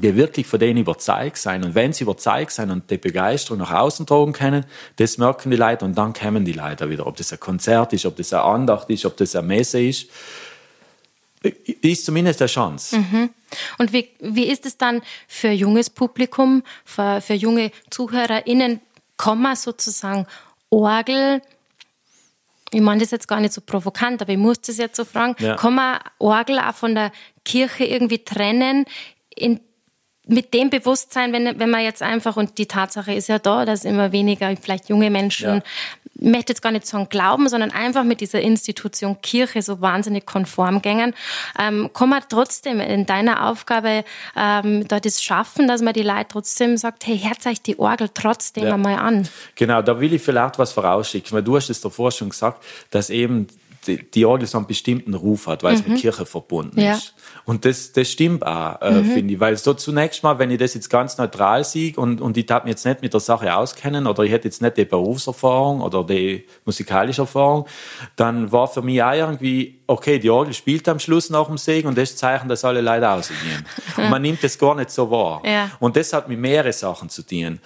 die 0.00 0.14
wirklich 0.14 0.46
von 0.46 0.60
denen 0.60 0.78
überzeugt 0.78 1.38
sein. 1.38 1.64
Und 1.64 1.74
wenn 1.74 1.92
sie 1.92 2.04
überzeugt 2.04 2.52
sein 2.52 2.70
und 2.70 2.88
die 2.88 2.98
Begeisterung 2.98 3.58
nach 3.58 3.72
außen 3.72 4.06
tragen 4.06 4.32
können, 4.32 4.64
das 4.96 5.18
merken 5.18 5.50
die 5.50 5.56
Leute 5.56 5.84
und 5.84 5.98
dann 5.98 6.12
kommen 6.12 6.44
die 6.44 6.52
Leute 6.52 6.88
wieder. 6.88 7.04
Ob 7.08 7.16
das 7.16 7.32
ein 7.32 7.40
Konzert 7.40 7.92
ist, 7.92 8.06
ob 8.06 8.14
das 8.14 8.32
eine 8.32 8.44
Andacht 8.44 8.88
ist, 8.90 9.04
ob 9.04 9.16
das 9.16 9.34
eine 9.34 9.48
Messe 9.48 9.82
ist 9.82 10.06
ist 11.42 12.04
zumindest 12.04 12.40
eine 12.40 12.48
Chance. 12.48 12.98
Mhm. 12.98 13.30
Und 13.78 13.92
wie, 13.92 14.10
wie 14.20 14.46
ist 14.46 14.66
es 14.66 14.76
dann 14.76 15.02
für 15.26 15.50
junges 15.50 15.90
Publikum, 15.90 16.62
für, 16.84 17.20
für 17.20 17.34
junge 17.34 17.70
ZuhörerInnen, 17.90 18.80
kann 19.16 19.40
man 19.40 19.56
sozusagen 19.56 20.26
Orgel, 20.70 21.42
ich 22.72 22.80
meine 22.80 23.00
das 23.00 23.10
jetzt 23.10 23.28
gar 23.28 23.40
nicht 23.40 23.54
so 23.54 23.60
provokant, 23.60 24.20
aber 24.20 24.32
ich 24.32 24.38
muss 24.38 24.60
das 24.60 24.76
jetzt 24.76 24.96
so 24.96 25.04
fragen, 25.04 25.34
ja. 25.38 25.56
kann 25.56 25.74
man 25.74 25.98
Orgel 26.18 26.58
auch 26.58 26.74
von 26.74 26.94
der 26.94 27.12
Kirche 27.44 27.84
irgendwie 27.84 28.24
trennen, 28.24 28.84
in, 29.34 29.60
mit 30.26 30.52
dem 30.52 30.68
Bewusstsein, 30.68 31.32
wenn, 31.32 31.58
wenn 31.58 31.70
man 31.70 31.82
jetzt 31.82 32.02
einfach, 32.02 32.36
und 32.36 32.58
die 32.58 32.66
Tatsache 32.66 33.14
ist 33.14 33.28
ja 33.28 33.38
da, 33.38 33.64
dass 33.64 33.84
immer 33.84 34.12
weniger 34.12 34.54
vielleicht 34.60 34.90
junge 34.90 35.10
Menschen 35.10 35.62
möchte 36.18 36.52
jetzt 36.52 36.62
gar 36.62 36.72
nicht 36.72 36.86
sagen 36.86 37.08
glauben, 37.08 37.48
sondern 37.48 37.70
einfach 37.70 38.04
mit 38.04 38.20
dieser 38.20 38.40
Institution 38.40 39.20
Kirche 39.22 39.62
so 39.62 39.80
wahnsinnig 39.80 40.26
konform 40.26 40.82
gängen, 40.82 41.14
ähm, 41.58 41.90
kann 41.94 42.08
man 42.08 42.22
trotzdem 42.28 42.80
in 42.80 43.06
deiner 43.06 43.46
Aufgabe 43.46 44.04
ähm, 44.36 44.86
dort 44.88 45.04
das 45.04 45.22
schaffen, 45.22 45.68
dass 45.68 45.82
man 45.82 45.94
die 45.94 46.02
Leute 46.02 46.26
trotzdem 46.28 46.76
sagt, 46.76 47.06
hey, 47.06 47.18
hört 47.18 47.46
euch 47.46 47.62
die 47.62 47.78
Orgel 47.78 48.08
trotzdem 48.12 48.64
ja. 48.64 48.74
einmal 48.74 48.98
an. 48.98 49.28
Genau, 49.54 49.82
da 49.82 50.00
will 50.00 50.12
ich 50.12 50.22
vielleicht 50.22 50.58
was 50.58 50.72
vorausschicken, 50.72 51.32
weil 51.32 51.42
du 51.42 51.56
hast 51.56 51.70
es 51.70 51.80
davor 51.80 52.10
schon 52.10 52.30
gesagt, 52.30 52.64
dass 52.90 53.10
eben 53.10 53.48
die, 53.88 54.10
die 54.10 54.26
Orgel 54.26 54.46
so 54.46 54.58
einen 54.58 54.66
bestimmten 54.66 55.14
Ruf 55.14 55.46
hat, 55.46 55.62
weil 55.62 55.74
es 55.74 55.82
mit 55.82 55.96
mhm. 55.96 56.00
Kirche 56.00 56.26
verbunden 56.26 56.80
ja. 56.80 56.94
ist. 56.94 57.14
Und 57.44 57.64
das, 57.64 57.92
das 57.92 58.10
stimmt 58.10 58.46
auch, 58.46 58.80
äh, 58.82 58.90
mhm. 58.90 59.04
finde 59.06 59.34
ich. 59.34 59.40
Weil 59.40 59.56
so 59.56 59.74
zunächst 59.74 60.22
mal, 60.22 60.38
wenn 60.38 60.50
ich 60.50 60.58
das 60.58 60.74
jetzt 60.74 60.90
ganz 60.90 61.18
neutral 61.18 61.64
sehe 61.64 61.94
und, 61.96 62.20
und 62.20 62.36
ich 62.36 62.46
darf 62.46 62.64
mich 62.64 62.72
jetzt 62.72 62.84
nicht 62.84 63.02
mit 63.02 63.12
der 63.12 63.20
Sache 63.20 63.54
auskennen 63.54 64.06
oder 64.06 64.22
ich 64.22 64.30
hätte 64.30 64.46
jetzt 64.46 64.62
nicht 64.62 64.76
die 64.76 64.84
Berufserfahrung 64.84 65.80
oder 65.80 66.04
die 66.04 66.44
musikalische 66.64 67.22
Erfahrung, 67.22 67.66
dann 68.16 68.52
war 68.52 68.68
für 68.68 68.82
mich 68.82 69.02
auch 69.02 69.12
irgendwie, 69.12 69.80
okay, 69.86 70.18
die 70.18 70.30
Orgel 70.30 70.54
spielt 70.54 70.88
am 70.88 70.98
Schluss 70.98 71.30
nach 71.30 71.46
dem 71.46 71.58
Segen 71.58 71.88
und 71.88 71.98
das 71.98 72.16
Zeichen, 72.16 72.48
dass 72.48 72.64
alle 72.64 72.82
Leute 72.82 73.10
ausgehen. 73.10 73.64
und 73.96 74.10
man 74.10 74.22
nimmt 74.22 74.44
das 74.44 74.58
gar 74.58 74.74
nicht 74.74 74.90
so 74.90 75.10
wahr. 75.10 75.42
Ja. 75.44 75.70
Und 75.80 75.96
das 75.96 76.12
hat 76.12 76.28
mit 76.28 76.38
mehrere 76.38 76.72
Sachen 76.72 77.08
zu 77.08 77.22
tun. 77.26 77.60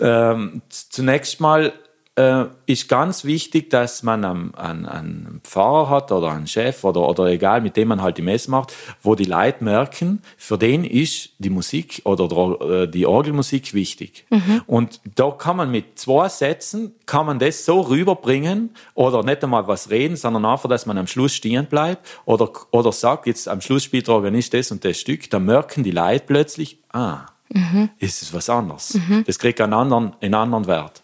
Ähm, 0.00 0.62
zunächst 0.68 1.40
mal 1.40 1.72
äh, 2.16 2.44
ist 2.66 2.88
ganz 2.88 3.24
wichtig, 3.24 3.70
dass 3.70 4.04
man 4.04 4.24
einen, 4.24 4.54
einen, 4.54 4.86
einen 4.86 5.40
Pfarrer 5.42 5.90
hat 5.90 6.12
oder 6.12 6.30
einen 6.30 6.46
Chef 6.46 6.84
oder, 6.84 7.08
oder 7.08 7.26
egal, 7.26 7.60
mit 7.60 7.76
dem 7.76 7.88
man 7.88 8.02
halt 8.02 8.18
die 8.18 8.22
Messe 8.22 8.50
macht, 8.50 8.72
wo 9.02 9.16
die 9.16 9.24
Leute 9.24 9.64
merken, 9.64 10.22
für 10.36 10.56
den 10.56 10.84
ist 10.84 11.30
die 11.38 11.50
Musik 11.50 12.02
oder 12.04 12.82
äh, 12.82 12.88
die 12.88 13.06
Orgelmusik 13.06 13.74
wichtig. 13.74 14.26
Mhm. 14.30 14.62
Und 14.66 15.00
da 15.16 15.32
kann 15.32 15.56
man 15.56 15.70
mit 15.72 15.98
zwei 15.98 16.28
Sätzen, 16.28 16.94
kann 17.06 17.26
man 17.26 17.40
das 17.40 17.64
so 17.64 17.80
rüberbringen 17.80 18.70
oder 18.94 19.24
nicht 19.24 19.42
einmal 19.42 19.66
was 19.66 19.90
reden, 19.90 20.14
sondern 20.16 20.44
einfach, 20.44 20.68
dass 20.68 20.86
man 20.86 20.98
am 20.98 21.08
Schluss 21.08 21.34
stehen 21.34 21.66
bleibt 21.66 22.06
oder, 22.26 22.48
oder 22.70 22.92
sagt, 22.92 23.26
jetzt 23.26 23.48
am 23.48 23.60
Schluss 23.60 23.82
spielt 23.82 24.06
der 24.06 24.14
Organist 24.14 24.54
das 24.54 24.70
und 24.70 24.84
das 24.84 24.98
Stück, 24.98 25.28
dann 25.30 25.46
merken 25.46 25.82
die 25.82 25.90
Leute 25.90 26.24
plötzlich, 26.26 26.78
ah, 26.92 27.26
mhm. 27.48 27.90
ist 27.98 28.22
es 28.22 28.32
was 28.32 28.48
anderes. 28.48 28.94
Mhm. 28.94 29.24
Das 29.26 29.40
kriegt 29.40 29.60
einen 29.60 29.72
anderen, 29.72 30.12
einen 30.20 30.34
anderen 30.34 30.66
Wert. 30.68 31.03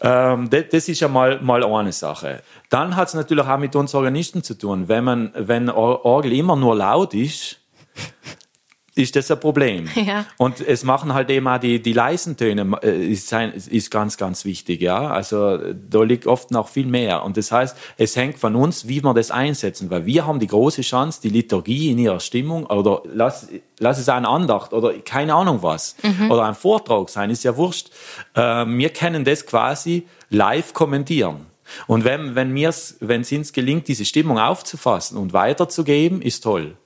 Ähm, 0.00 0.50
das, 0.50 0.64
das, 0.70 0.88
ist 0.88 1.00
ja 1.00 1.08
mal, 1.08 1.40
mal 1.40 1.64
eine 1.64 1.92
Sache. 1.92 2.42
Dann 2.70 2.96
hat 2.96 3.08
es 3.08 3.14
natürlich 3.14 3.46
auch 3.46 3.58
mit 3.58 3.74
uns 3.76 3.94
Organisten 3.94 4.42
zu 4.42 4.54
tun. 4.54 4.88
Wenn, 4.88 5.04
man, 5.04 5.32
wenn 5.34 5.70
Orgel 5.70 6.32
immer 6.32 6.56
nur 6.56 6.76
laut 6.76 7.14
ist, 7.14 7.60
ist 8.96 9.14
das 9.14 9.30
ein 9.30 9.38
Problem. 9.38 9.88
Ja. 10.06 10.24
Und 10.36 10.60
es 10.60 10.84
machen 10.84 11.14
halt 11.14 11.30
eben 11.30 11.48
auch 11.48 11.58
die, 11.58 11.82
die 11.82 11.92
leisen 11.92 12.36
Töne, 12.36 12.78
äh, 12.82 13.08
ist, 13.08 13.32
ist 13.32 13.90
ganz, 13.90 14.16
ganz 14.16 14.44
wichtig, 14.44 14.80
ja. 14.80 15.08
Also 15.08 15.58
da 15.58 16.02
liegt 16.02 16.28
oft 16.28 16.52
noch 16.52 16.68
viel 16.68 16.86
mehr. 16.86 17.24
Und 17.24 17.36
das 17.36 17.50
heißt, 17.50 17.76
es 17.96 18.14
hängt 18.14 18.38
von 18.38 18.54
uns, 18.54 18.86
wie 18.86 19.02
wir 19.02 19.14
das 19.14 19.32
einsetzen, 19.32 19.90
weil 19.90 20.06
wir 20.06 20.24
haben 20.24 20.38
die 20.38 20.46
große 20.46 20.82
Chance, 20.82 21.20
die 21.22 21.30
Liturgie 21.30 21.90
in 21.90 21.98
ihrer 21.98 22.20
Stimmung, 22.20 22.66
oder 22.66 23.02
lass, 23.12 23.48
lass 23.80 23.98
es 23.98 24.08
eine 24.08 24.28
Andacht 24.28 24.72
oder 24.72 24.92
keine 25.00 25.34
Ahnung 25.34 25.58
was, 25.62 25.96
mhm. 26.04 26.30
oder 26.30 26.44
ein 26.44 26.54
Vortrag 26.54 27.08
sein, 27.08 27.30
ist 27.30 27.42
ja 27.42 27.56
wurscht. 27.56 27.90
Äh, 28.34 28.64
wir 28.66 28.90
können 28.90 29.24
das 29.24 29.44
quasi 29.44 30.06
live 30.30 30.72
kommentieren. 30.72 31.46
Und 31.88 32.04
wenn, 32.04 32.36
wenn 32.36 32.52
mir's, 32.52 32.96
wenn 33.00 33.22
es 33.22 33.32
uns 33.32 33.52
gelingt, 33.52 33.88
diese 33.88 34.04
Stimmung 34.04 34.38
aufzufassen 34.38 35.18
und 35.18 35.32
weiterzugeben, 35.32 36.22
ist 36.22 36.42
toll. 36.44 36.76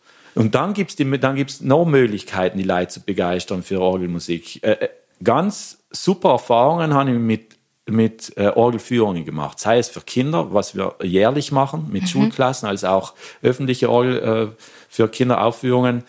Und 0.41 0.55
dann 0.55 0.73
gibt 0.73 0.99
es 0.99 1.21
dann 1.21 1.37
gibt's 1.37 1.61
noch 1.61 1.85
Möglichkeiten, 1.85 2.57
die 2.57 2.65
Leute 2.65 2.89
zu 2.89 3.01
begeistern 3.03 3.63
für 3.63 3.79
Orgelmusik. 3.79 4.63
Äh, 4.63 4.73
äh, 4.73 4.89
ganz 5.23 5.85
super 5.91 6.31
Erfahrungen 6.31 6.95
habe 6.95 7.11
ich 7.11 7.19
mit 7.19 7.59
mit 7.87 8.33
äh, 8.37 8.47
Orgelführungen 8.47 9.25
gemacht, 9.25 9.59
sei 9.59 9.79
es 9.79 9.89
für 9.89 10.01
Kinder, 10.01 10.55
was 10.55 10.77
wir 10.77 10.95
jährlich 11.03 11.53
machen 11.53 11.89
mit 11.91 12.03
mhm. 12.03 12.07
Schulklassen, 12.07 12.69
als 12.69 12.85
auch 12.85 13.15
öffentliche 13.43 13.91
Orgel 13.91 14.19
äh, 14.57 14.63
für 14.89 15.09
Kinderaufführungen. 15.09 16.05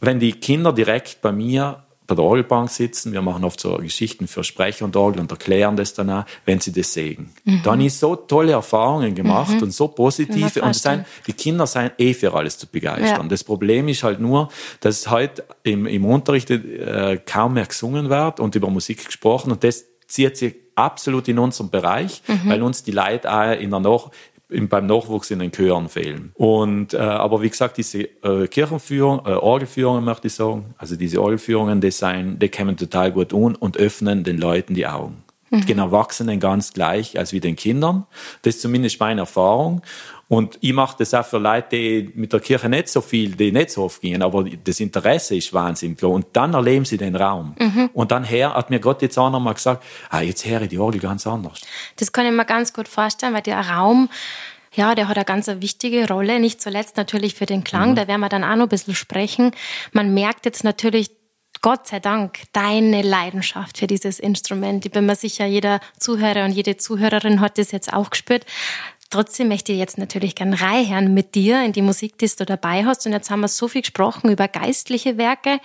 Wenn 0.00 0.20
die 0.20 0.32
Kinder 0.32 0.72
direkt 0.72 1.20
bei 1.22 1.32
mir 1.32 1.82
bei 2.06 2.14
der 2.14 2.24
Orgelbank 2.24 2.70
sitzen, 2.70 3.12
wir 3.12 3.22
machen 3.22 3.44
oft 3.44 3.58
so 3.58 3.76
Geschichten 3.78 4.26
für 4.26 4.44
Sprecher 4.44 4.84
und 4.84 4.94
Orgel 4.94 5.20
und 5.20 5.30
erklären 5.30 5.76
das 5.76 5.94
dann 5.94 6.10
auch, 6.10 6.24
wenn 6.44 6.60
sie 6.60 6.72
das 6.72 6.92
sehen. 6.92 7.30
Mhm. 7.44 7.62
Dann 7.62 7.80
ist 7.80 7.98
so 7.98 8.14
tolle 8.14 8.52
Erfahrungen 8.52 9.14
gemacht 9.14 9.54
mhm. 9.54 9.62
und 9.62 9.70
so 9.72 9.88
positive 9.88 10.60
und 10.62 10.76
sein, 10.76 11.06
die 11.26 11.32
Kinder 11.32 11.66
sind 11.66 11.92
eh 11.98 12.12
für 12.12 12.34
alles 12.34 12.58
zu 12.58 12.66
begeistern. 12.66 13.22
Ja. 13.22 13.28
Das 13.28 13.42
Problem 13.42 13.88
ist 13.88 14.02
halt 14.02 14.20
nur, 14.20 14.48
dass 14.80 15.08
heute 15.10 15.44
im, 15.62 15.86
im 15.86 16.04
Unterricht 16.04 16.50
äh, 16.50 17.18
kaum 17.24 17.54
mehr 17.54 17.66
gesungen 17.66 18.10
wird 18.10 18.38
und 18.38 18.54
über 18.54 18.68
Musik 18.68 19.06
gesprochen 19.06 19.52
und 19.52 19.64
das 19.64 19.86
zieht 20.06 20.36
sich 20.36 20.54
absolut 20.74 21.28
in 21.28 21.38
unserem 21.38 21.70
Bereich, 21.70 22.22
mhm. 22.26 22.48
weil 22.48 22.62
uns 22.62 22.82
die 22.82 22.90
Leute 22.90 23.32
auch 23.32 23.52
in 23.52 23.70
der 23.70 23.80
Nach 23.80 24.10
beim 24.68 24.86
Nachwuchs 24.86 25.30
in 25.30 25.40
den 25.40 25.52
Chören 25.52 25.88
fehlen. 25.88 26.32
Und, 26.34 26.94
äh, 26.94 26.98
aber 26.98 27.42
wie 27.42 27.50
gesagt, 27.50 27.76
diese 27.76 28.02
äh, 28.22 28.46
Kirchenführung, 28.48 29.20
äh, 29.26 29.30
Orgelführungen 29.30 30.04
möchte 30.04 30.28
ich 30.28 30.34
sagen, 30.34 30.74
also 30.78 30.96
diese 30.96 31.20
Orgelführungen, 31.20 31.80
die, 31.80 31.90
sein, 31.90 32.38
die 32.38 32.48
kommen 32.48 32.76
total 32.76 33.12
gut 33.12 33.34
an 33.34 33.54
und 33.54 33.76
öffnen 33.76 34.24
den 34.24 34.38
Leuten 34.38 34.74
die 34.74 34.86
Augen. 34.86 35.23
Mhm. 35.54 35.66
Den 35.66 35.78
Erwachsenen 35.78 36.40
ganz 36.40 36.72
gleich 36.72 37.18
als 37.18 37.32
wie 37.32 37.40
den 37.40 37.56
Kindern. 37.56 38.06
Das 38.42 38.56
ist 38.56 38.62
zumindest 38.62 39.00
meine 39.00 39.22
Erfahrung. 39.22 39.82
Und 40.28 40.58
ich 40.62 40.72
mache 40.72 40.96
das 40.98 41.12
auch 41.12 41.24
für 41.24 41.38
Leute, 41.38 41.68
die 41.70 42.10
mit 42.14 42.32
der 42.32 42.40
Kirche 42.40 42.68
nicht 42.68 42.88
so 42.88 43.00
viel, 43.00 43.36
die 43.36 43.52
nicht 43.52 43.70
so 43.70 43.84
oft 43.84 44.00
gehen, 44.00 44.22
aber 44.22 44.44
das 44.44 44.80
Interesse 44.80 45.36
ist 45.36 45.52
wahnsinnig 45.52 45.98
klar. 45.98 46.12
Und 46.12 46.26
dann 46.32 46.54
erleben 46.54 46.84
sie 46.84 46.96
den 46.96 47.14
Raum. 47.14 47.54
Mhm. 47.58 47.90
Und 47.92 48.10
dann 48.10 48.24
her 48.24 48.54
hat 48.54 48.70
mir 48.70 48.80
Gott 48.80 49.02
jetzt 49.02 49.18
auch 49.18 49.30
nochmal 49.30 49.54
gesagt, 49.54 49.84
ah, 50.10 50.22
jetzt 50.22 50.46
höre 50.46 50.62
ich 50.62 50.70
die 50.70 50.78
Orgel 50.78 51.00
ganz 51.00 51.26
anders. 51.26 51.60
Das 51.96 52.10
kann 52.10 52.26
ich 52.26 52.32
mir 52.32 52.46
ganz 52.46 52.72
gut 52.72 52.88
vorstellen, 52.88 53.34
weil 53.34 53.42
der 53.42 53.60
Raum, 53.60 54.08
ja, 54.72 54.94
der 54.94 55.08
hat 55.08 55.16
eine 55.16 55.26
ganz 55.26 55.46
wichtige 55.46 56.08
Rolle, 56.08 56.40
nicht 56.40 56.62
zuletzt 56.62 56.96
natürlich 56.96 57.34
für 57.34 57.46
den 57.46 57.62
Klang, 57.62 57.90
mhm. 57.90 57.96
da 57.96 58.08
werden 58.08 58.20
wir 58.20 58.30
dann 58.30 58.44
auch 58.44 58.56
noch 58.56 58.66
ein 58.66 58.70
bisschen 58.70 58.94
sprechen. 58.94 59.52
Man 59.92 60.14
merkt 60.14 60.46
jetzt 60.46 60.64
natürlich, 60.64 61.10
Gott 61.64 61.86
sei 61.86 61.98
Dank 61.98 62.40
deine 62.52 63.00
Leidenschaft 63.00 63.78
für 63.78 63.86
dieses 63.86 64.18
Instrument. 64.18 64.84
Ich 64.84 64.92
bin 64.92 65.06
mir 65.06 65.16
sicher, 65.16 65.46
jeder 65.46 65.80
Zuhörer 65.98 66.44
und 66.44 66.52
jede 66.52 66.76
Zuhörerin 66.76 67.40
hat 67.40 67.56
das 67.56 67.72
jetzt 67.72 67.90
auch 67.90 68.10
gespürt. 68.10 68.44
Trotzdem 69.08 69.48
möchte 69.48 69.72
ich 69.72 69.78
jetzt 69.78 69.96
natürlich 69.96 70.34
gern 70.34 70.52
reinhören 70.52 71.14
mit 71.14 71.34
dir 71.34 71.64
in 71.64 71.72
die 71.72 71.80
Musik, 71.80 72.18
die 72.18 72.28
du 72.36 72.44
dabei 72.44 72.84
hast. 72.84 73.06
Und 73.06 73.12
jetzt 73.12 73.30
haben 73.30 73.40
wir 73.40 73.48
so 73.48 73.66
viel 73.66 73.80
gesprochen 73.80 74.30
über 74.30 74.46
geistliche 74.46 75.16
Werke. 75.16 75.58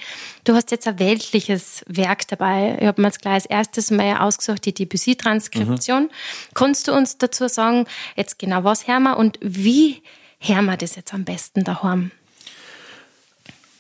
Du 0.45 0.55
hast 0.55 0.71
jetzt 0.71 0.87
ein 0.87 0.99
weltliches 0.99 1.83
Werk 1.85 2.25
dabei. 2.29 2.77
Ich 2.79 2.87
habe 2.87 3.01
mir 3.01 3.09
jetzt 3.09 3.21
gleich 3.21 3.33
als 3.33 3.45
erstes 3.47 3.91
mal 3.91 4.19
ausgesucht, 4.19 4.63
die 4.63 4.73
Debussy-Transkription. 4.73 6.03
Mhm. 6.03 6.09
Kannst 6.53 6.87
du 6.87 6.93
uns 6.93 7.17
dazu 7.17 7.49
sagen, 7.49 7.87
jetzt 8.15 8.39
genau 8.39 8.63
was 8.63 8.87
hören 8.87 9.03
wir 9.03 9.17
und 9.17 9.37
wie 9.41 10.01
hören 10.39 10.63
wir 10.63 10.77
das 10.77 10.95
jetzt 10.95 11.13
am 11.13 11.25
besten 11.25 11.65
daheim? 11.65 12.11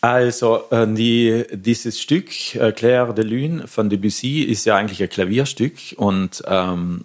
Also 0.01 0.63
äh, 0.71 0.87
die, 0.87 1.45
dieses 1.51 1.99
Stück 1.99 2.55
äh, 2.55 2.71
Claire 2.71 3.13
de 3.13 3.25
Lune 3.25 3.67
von 3.67 3.89
Debussy 3.89 4.41
ist 4.41 4.65
ja 4.65 4.77
eigentlich 4.77 5.03
ein 5.03 5.09
Klavierstück 5.09 5.73
und 5.97 6.41
ähm, 6.47 7.03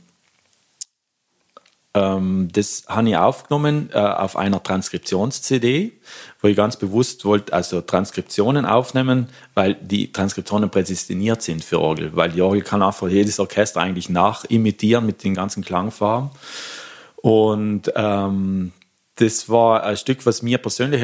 ähm, 1.94 2.48
das 2.52 2.84
habe 2.88 3.08
ich 3.08 3.16
aufgenommen 3.16 3.90
äh, 3.92 3.98
auf 3.98 4.36
einer 4.36 4.62
Transkriptions-CD, 4.62 5.92
wo 6.40 6.48
ich 6.48 6.56
ganz 6.56 6.76
bewusst 6.76 7.24
wollte, 7.24 7.52
also 7.52 7.80
Transkriptionen 7.80 8.66
aufnehmen, 8.66 9.28
weil 9.54 9.74
die 9.74 10.12
Transkriptionen 10.12 10.70
prädestiniert 10.70 11.42
sind 11.42 11.64
für 11.64 11.80
Orgel, 11.80 12.14
weil 12.16 12.30
die 12.30 12.42
Orgel 12.42 12.62
kann 12.62 12.82
einfach 12.82 13.08
jedes 13.08 13.38
Orchester 13.38 13.80
eigentlich 13.80 14.08
nachimitieren 14.08 15.06
mit 15.06 15.22
den 15.22 15.34
ganzen 15.34 15.64
Klangfarben. 15.64 16.30
Und 17.16 17.92
ähm, 17.94 18.72
das 19.16 19.48
war 19.48 19.84
ein 19.84 19.96
Stück, 19.96 20.26
was 20.26 20.42
mir 20.42 20.58
persönlich 20.58 21.02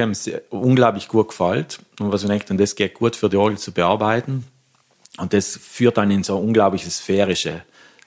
unglaublich 0.50 1.08
gut 1.08 1.28
gefällt 1.28 1.80
und 2.00 2.12
was 2.12 2.22
ich 2.22 2.28
denke, 2.28 2.54
das 2.56 2.74
geht 2.74 2.94
gut 2.94 3.14
für 3.14 3.28
die 3.28 3.36
Orgel 3.36 3.58
zu 3.58 3.72
bearbeiten. 3.72 4.44
Und 5.18 5.32
das 5.32 5.56
führt 5.56 5.96
dann 5.96 6.10
in 6.10 6.24
so 6.24 6.36
eine 6.36 6.44
unglaubliche 6.44 6.90
sphärische, 6.90 7.62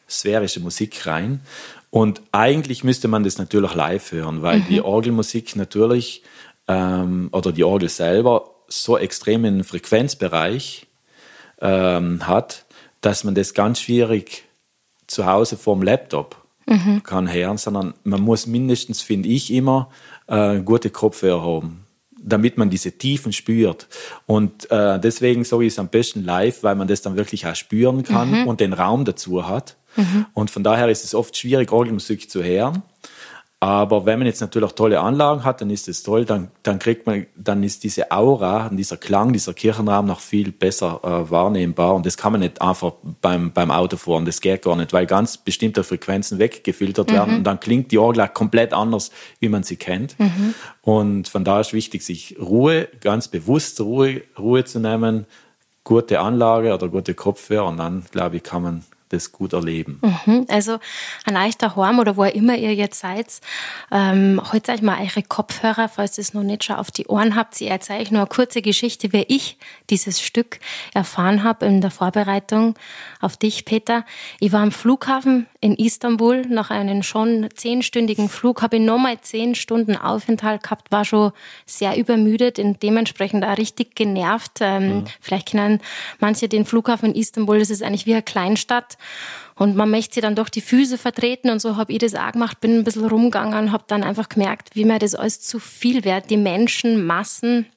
sphärische 0.09 0.59
Musik 0.59 1.05
rein. 1.05 1.41
Und 1.89 2.21
eigentlich 2.31 2.83
müsste 2.83 3.07
man 3.07 3.23
das 3.23 3.37
natürlich 3.37 3.75
live 3.75 4.11
hören, 4.11 4.41
weil 4.41 4.59
mhm. 4.59 4.65
die 4.67 4.81
Orgelmusik 4.81 5.55
natürlich 5.55 6.23
ähm, 6.67 7.29
oder 7.31 7.51
die 7.51 7.63
Orgel 7.63 7.89
selber 7.89 8.49
so 8.67 8.97
extrem 8.97 9.45
einen 9.45 9.63
Frequenzbereich 9.63 10.87
ähm, 11.61 12.27
hat, 12.27 12.65
dass 13.01 13.23
man 13.23 13.35
das 13.35 13.53
ganz 13.53 13.81
schwierig 13.81 14.43
zu 15.07 15.25
Hause 15.25 15.55
vorm 15.55 15.83
Laptop 15.83 16.42
mhm. 16.65 17.03
kann 17.03 17.31
hören, 17.31 17.57
sondern 17.57 17.93
man 18.03 18.21
muss 18.21 18.47
mindestens, 18.47 19.01
finde 19.01 19.29
ich 19.29 19.51
immer, 19.51 19.89
äh, 20.27 20.59
gute 20.61 20.89
Kopfhörer 20.89 21.41
haben, 21.41 21.85
damit 22.17 22.57
man 22.57 22.69
diese 22.69 22.91
Tiefen 22.91 23.33
spürt. 23.33 23.87
Und 24.25 24.69
äh, 24.71 24.99
deswegen 24.99 25.43
so 25.43 25.61
ist 25.61 25.73
es 25.73 25.79
am 25.79 25.89
besten 25.89 26.23
live, 26.23 26.63
weil 26.63 26.75
man 26.75 26.87
das 26.87 27.01
dann 27.01 27.15
wirklich 27.15 27.45
auch 27.47 27.55
spüren 27.55 28.03
kann 28.03 28.41
mhm. 28.41 28.47
und 28.47 28.59
den 28.59 28.73
Raum 28.73 29.05
dazu 29.05 29.47
hat. 29.47 29.77
Mhm. 29.95 30.25
Und 30.33 30.49
von 30.49 30.63
daher 30.63 30.89
ist 30.89 31.03
es 31.03 31.13
oft 31.13 31.37
schwierig, 31.37 31.71
Orgelmusik 31.71 32.29
zu 32.29 32.43
hören. 32.43 32.83
Aber 33.63 34.05
wenn 34.05 34.19
man 34.19 34.25
jetzt 34.25 34.41
natürlich 34.41 34.69
auch 34.69 34.75
tolle 34.75 34.99
Anlagen 34.99 35.45
hat, 35.45 35.61
dann 35.61 35.69
ist 35.69 35.87
es 35.87 36.03
toll, 36.03 36.25
dann, 36.25 36.51
dann 36.63 36.79
kriegt 36.79 37.07
man, 37.07 37.27
dann 37.33 37.63
ist 37.63 37.85
diese 37.85 38.11
Aura, 38.11 38.67
dieser 38.69 38.97
Klang, 38.97 39.31
dieser 39.31 39.53
Kirchenraum 39.53 40.05
noch 40.05 40.19
viel 40.19 40.51
besser 40.51 40.99
äh, 41.01 41.31
wahrnehmbar. 41.31 41.95
Und 41.95 42.05
das 42.05 42.17
kann 42.17 42.33
man 42.33 42.41
nicht 42.41 42.61
einfach 42.61 42.91
beim, 43.21 43.53
beim 43.53 43.71
Autofahren, 43.71 44.25
das 44.25 44.41
geht 44.41 44.63
gar 44.63 44.75
nicht, 44.75 44.91
weil 44.91 45.05
ganz 45.05 45.37
bestimmte 45.37 45.85
Frequenzen 45.85 46.39
weggefiltert 46.39 47.09
mhm. 47.09 47.13
werden 47.13 47.35
und 47.37 47.43
dann 47.45 47.57
klingt 47.57 47.93
die 47.93 47.99
Orgel 47.99 48.27
komplett 48.27 48.73
anders, 48.73 49.11
wie 49.39 49.47
man 49.47 49.63
sie 49.63 49.77
kennt. 49.77 50.19
Mhm. 50.19 50.55
Und 50.81 51.29
von 51.29 51.45
daher 51.45 51.61
ist 51.61 51.71
wichtig, 51.71 52.03
sich 52.03 52.35
Ruhe, 52.37 52.89
ganz 52.99 53.29
bewusst 53.29 53.79
Ruhe, 53.79 54.23
Ruhe 54.37 54.65
zu 54.65 54.81
nehmen, 54.81 55.25
gute 55.85 56.19
Anlage 56.19 56.73
oder 56.73 56.89
gute 56.89 57.13
Kopfhörer 57.13 57.67
und 57.69 57.77
dann, 57.77 58.03
glaube 58.11 58.35
ich, 58.35 58.43
kann 58.43 58.61
man 58.61 58.83
das 59.13 59.31
gut 59.31 59.53
erleben. 59.53 60.01
Mhm, 60.01 60.45
also 60.49 60.79
ein 61.25 61.33
leichter 61.33 61.75
Horm 61.75 61.99
oder 61.99 62.17
wo 62.17 62.23
immer 62.23 62.55
ihr 62.55 62.73
jetzt 62.73 62.99
seid, 62.99 63.39
ähm, 63.91 64.41
holt 64.51 64.67
euch 64.69 64.81
mal 64.81 64.99
eure 65.01 65.23
Kopfhörer, 65.23 65.89
falls 65.89 66.17
ihr 66.17 66.23
es 66.23 66.33
noch 66.33 66.43
nicht 66.43 66.63
schon 66.63 66.75
auf 66.75 66.91
die 66.91 67.07
Ohren 67.07 67.35
habt. 67.35 67.59
Ich 67.61 67.69
erzähle 67.69 67.99
euch 67.99 68.11
nur 68.11 68.21
eine 68.21 68.29
kurze 68.29 68.61
Geschichte, 68.61 69.13
wie 69.13 69.25
ich 69.27 69.57
dieses 69.89 70.21
Stück 70.21 70.59
erfahren 70.93 71.43
habe 71.43 71.65
in 71.65 71.81
der 71.81 71.91
Vorbereitung 71.91 72.75
auf 73.21 73.37
dich, 73.37 73.65
Peter. 73.65 74.05
Ich 74.39 74.51
war 74.51 74.61
am 74.61 74.71
Flughafen 74.71 75.47
in 75.63 75.75
Istanbul. 75.75 76.41
Nach 76.49 76.69
einem 76.69 77.03
schon 77.03 77.47
zehnstündigen 77.55 78.27
Flug 78.27 78.61
habe 78.61 78.75
ich 78.75 78.81
nochmal 78.81 79.21
zehn 79.21 79.55
Stunden 79.55 79.95
Aufenthalt 79.95 80.61
gehabt, 80.61 80.91
war 80.91 81.05
schon 81.05 81.31
sehr 81.65 81.95
übermüdet 81.97 82.59
und 82.59 82.83
dementsprechend 82.83 83.45
auch 83.45 83.57
richtig 83.57 83.95
genervt. 83.95 84.59
Ähm, 84.59 84.87
mhm. 84.87 85.03
Vielleicht 85.21 85.47
kennen 85.47 85.79
manche 86.19 86.49
den 86.49 86.65
Flughafen 86.65 87.13
in 87.13 87.15
Istanbul, 87.15 87.59
das 87.59 87.69
ist 87.69 87.81
eigentlich 87.81 88.05
wie 88.05 88.13
eine 88.13 88.23
Kleinstadt. 88.23 88.97
Und 89.55 89.75
man 89.77 89.89
möchte 89.89 90.15
sie 90.15 90.21
dann 90.21 90.35
doch 90.35 90.49
die 90.49 90.61
Füße 90.61 90.97
vertreten 90.97 91.49
und 91.49 91.59
so 91.59 91.77
habe 91.77 91.93
ich 91.93 91.99
das 91.99 92.15
auch 92.15 92.31
gemacht, 92.33 92.59
bin 92.59 92.79
ein 92.79 92.83
bisschen 92.83 93.05
rumgegangen, 93.05 93.71
habe 93.71 93.85
dann 93.87 94.03
einfach 94.03 94.27
gemerkt, 94.27 94.71
wie 94.73 94.83
mir 94.83 94.99
das 94.99 95.15
alles 95.15 95.41
zu 95.41 95.59
viel 95.59 96.03
wird. 96.03 96.29
Die 96.29 96.37
Menschen, 96.37 97.05
Massen, 97.05 97.67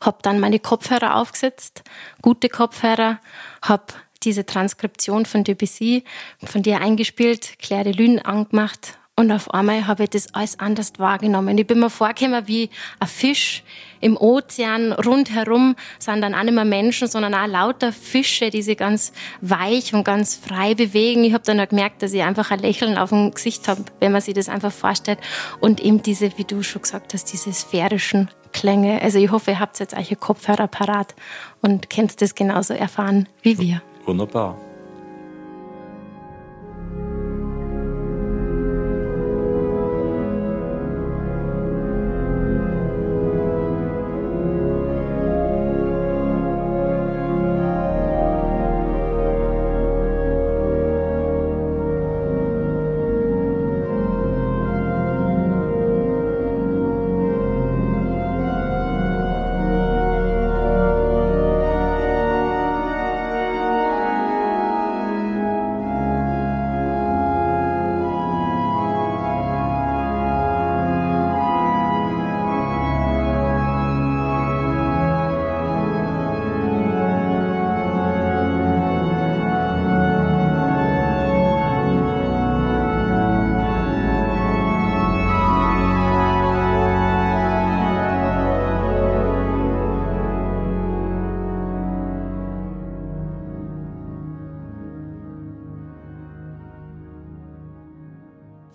habe 0.00 0.18
dann 0.22 0.40
meine 0.40 0.58
Kopfhörer 0.58 1.16
aufgesetzt, 1.16 1.84
gute 2.22 2.48
Kopfhörer, 2.48 3.20
habe 3.62 3.84
diese 4.22 4.46
Transkription 4.46 5.26
von 5.26 5.44
Debussy 5.44 6.04
von 6.44 6.62
dir 6.62 6.80
eingespielt, 6.80 7.58
Claire 7.58 7.84
de 7.84 7.92
Lune 7.92 8.24
angemacht 8.24 8.98
und 9.20 9.32
auf 9.32 9.52
einmal 9.52 9.86
habe 9.86 10.04
ich 10.04 10.10
das 10.10 10.34
alles 10.34 10.58
anders 10.58 10.92
wahrgenommen. 10.96 11.58
Ich 11.58 11.66
bin 11.66 11.78
mir 11.78 11.90
vorgekommen 11.90 12.48
wie 12.48 12.70
ein 13.00 13.06
Fisch 13.06 13.62
im 14.00 14.16
Ozean. 14.16 14.92
Rundherum 14.92 15.76
sind 15.98 16.22
dann 16.22 16.34
auch 16.34 16.42
nicht 16.42 16.54
mehr 16.54 16.64
Menschen, 16.64 17.06
sondern 17.06 17.34
auch 17.34 17.46
lauter 17.46 17.92
Fische, 17.92 18.48
die 18.48 18.62
sich 18.62 18.78
ganz 18.78 19.12
weich 19.42 19.92
und 19.92 20.04
ganz 20.04 20.36
frei 20.36 20.74
bewegen. 20.74 21.22
Ich 21.22 21.34
habe 21.34 21.44
dann 21.44 21.60
auch 21.60 21.68
gemerkt, 21.68 22.02
dass 22.02 22.14
ich 22.14 22.22
einfach 22.22 22.50
ein 22.50 22.60
Lächeln 22.60 22.96
auf 22.96 23.10
dem 23.10 23.30
Gesicht 23.32 23.68
habe, 23.68 23.84
wenn 23.98 24.10
man 24.10 24.22
sich 24.22 24.32
das 24.32 24.48
einfach 24.48 24.72
vorstellt. 24.72 25.18
Und 25.60 25.80
eben 25.80 26.02
diese, 26.02 26.38
wie 26.38 26.44
du 26.44 26.62
schon 26.62 26.80
gesagt 26.80 27.12
hast, 27.12 27.26
diese 27.26 27.52
sphärischen 27.52 28.30
Klänge. 28.54 29.02
Also 29.02 29.18
ich 29.18 29.30
hoffe, 29.30 29.50
ihr 29.50 29.60
habt 29.60 29.78
jetzt 29.80 29.92
eure 29.92 30.16
Kopfhörer 30.16 30.66
parat 30.66 31.14
und 31.60 31.90
könnt 31.90 32.22
das 32.22 32.34
genauso 32.34 32.72
erfahren 32.72 33.28
wie 33.42 33.58
wir. 33.58 33.82
Wunderbar. 34.06 34.69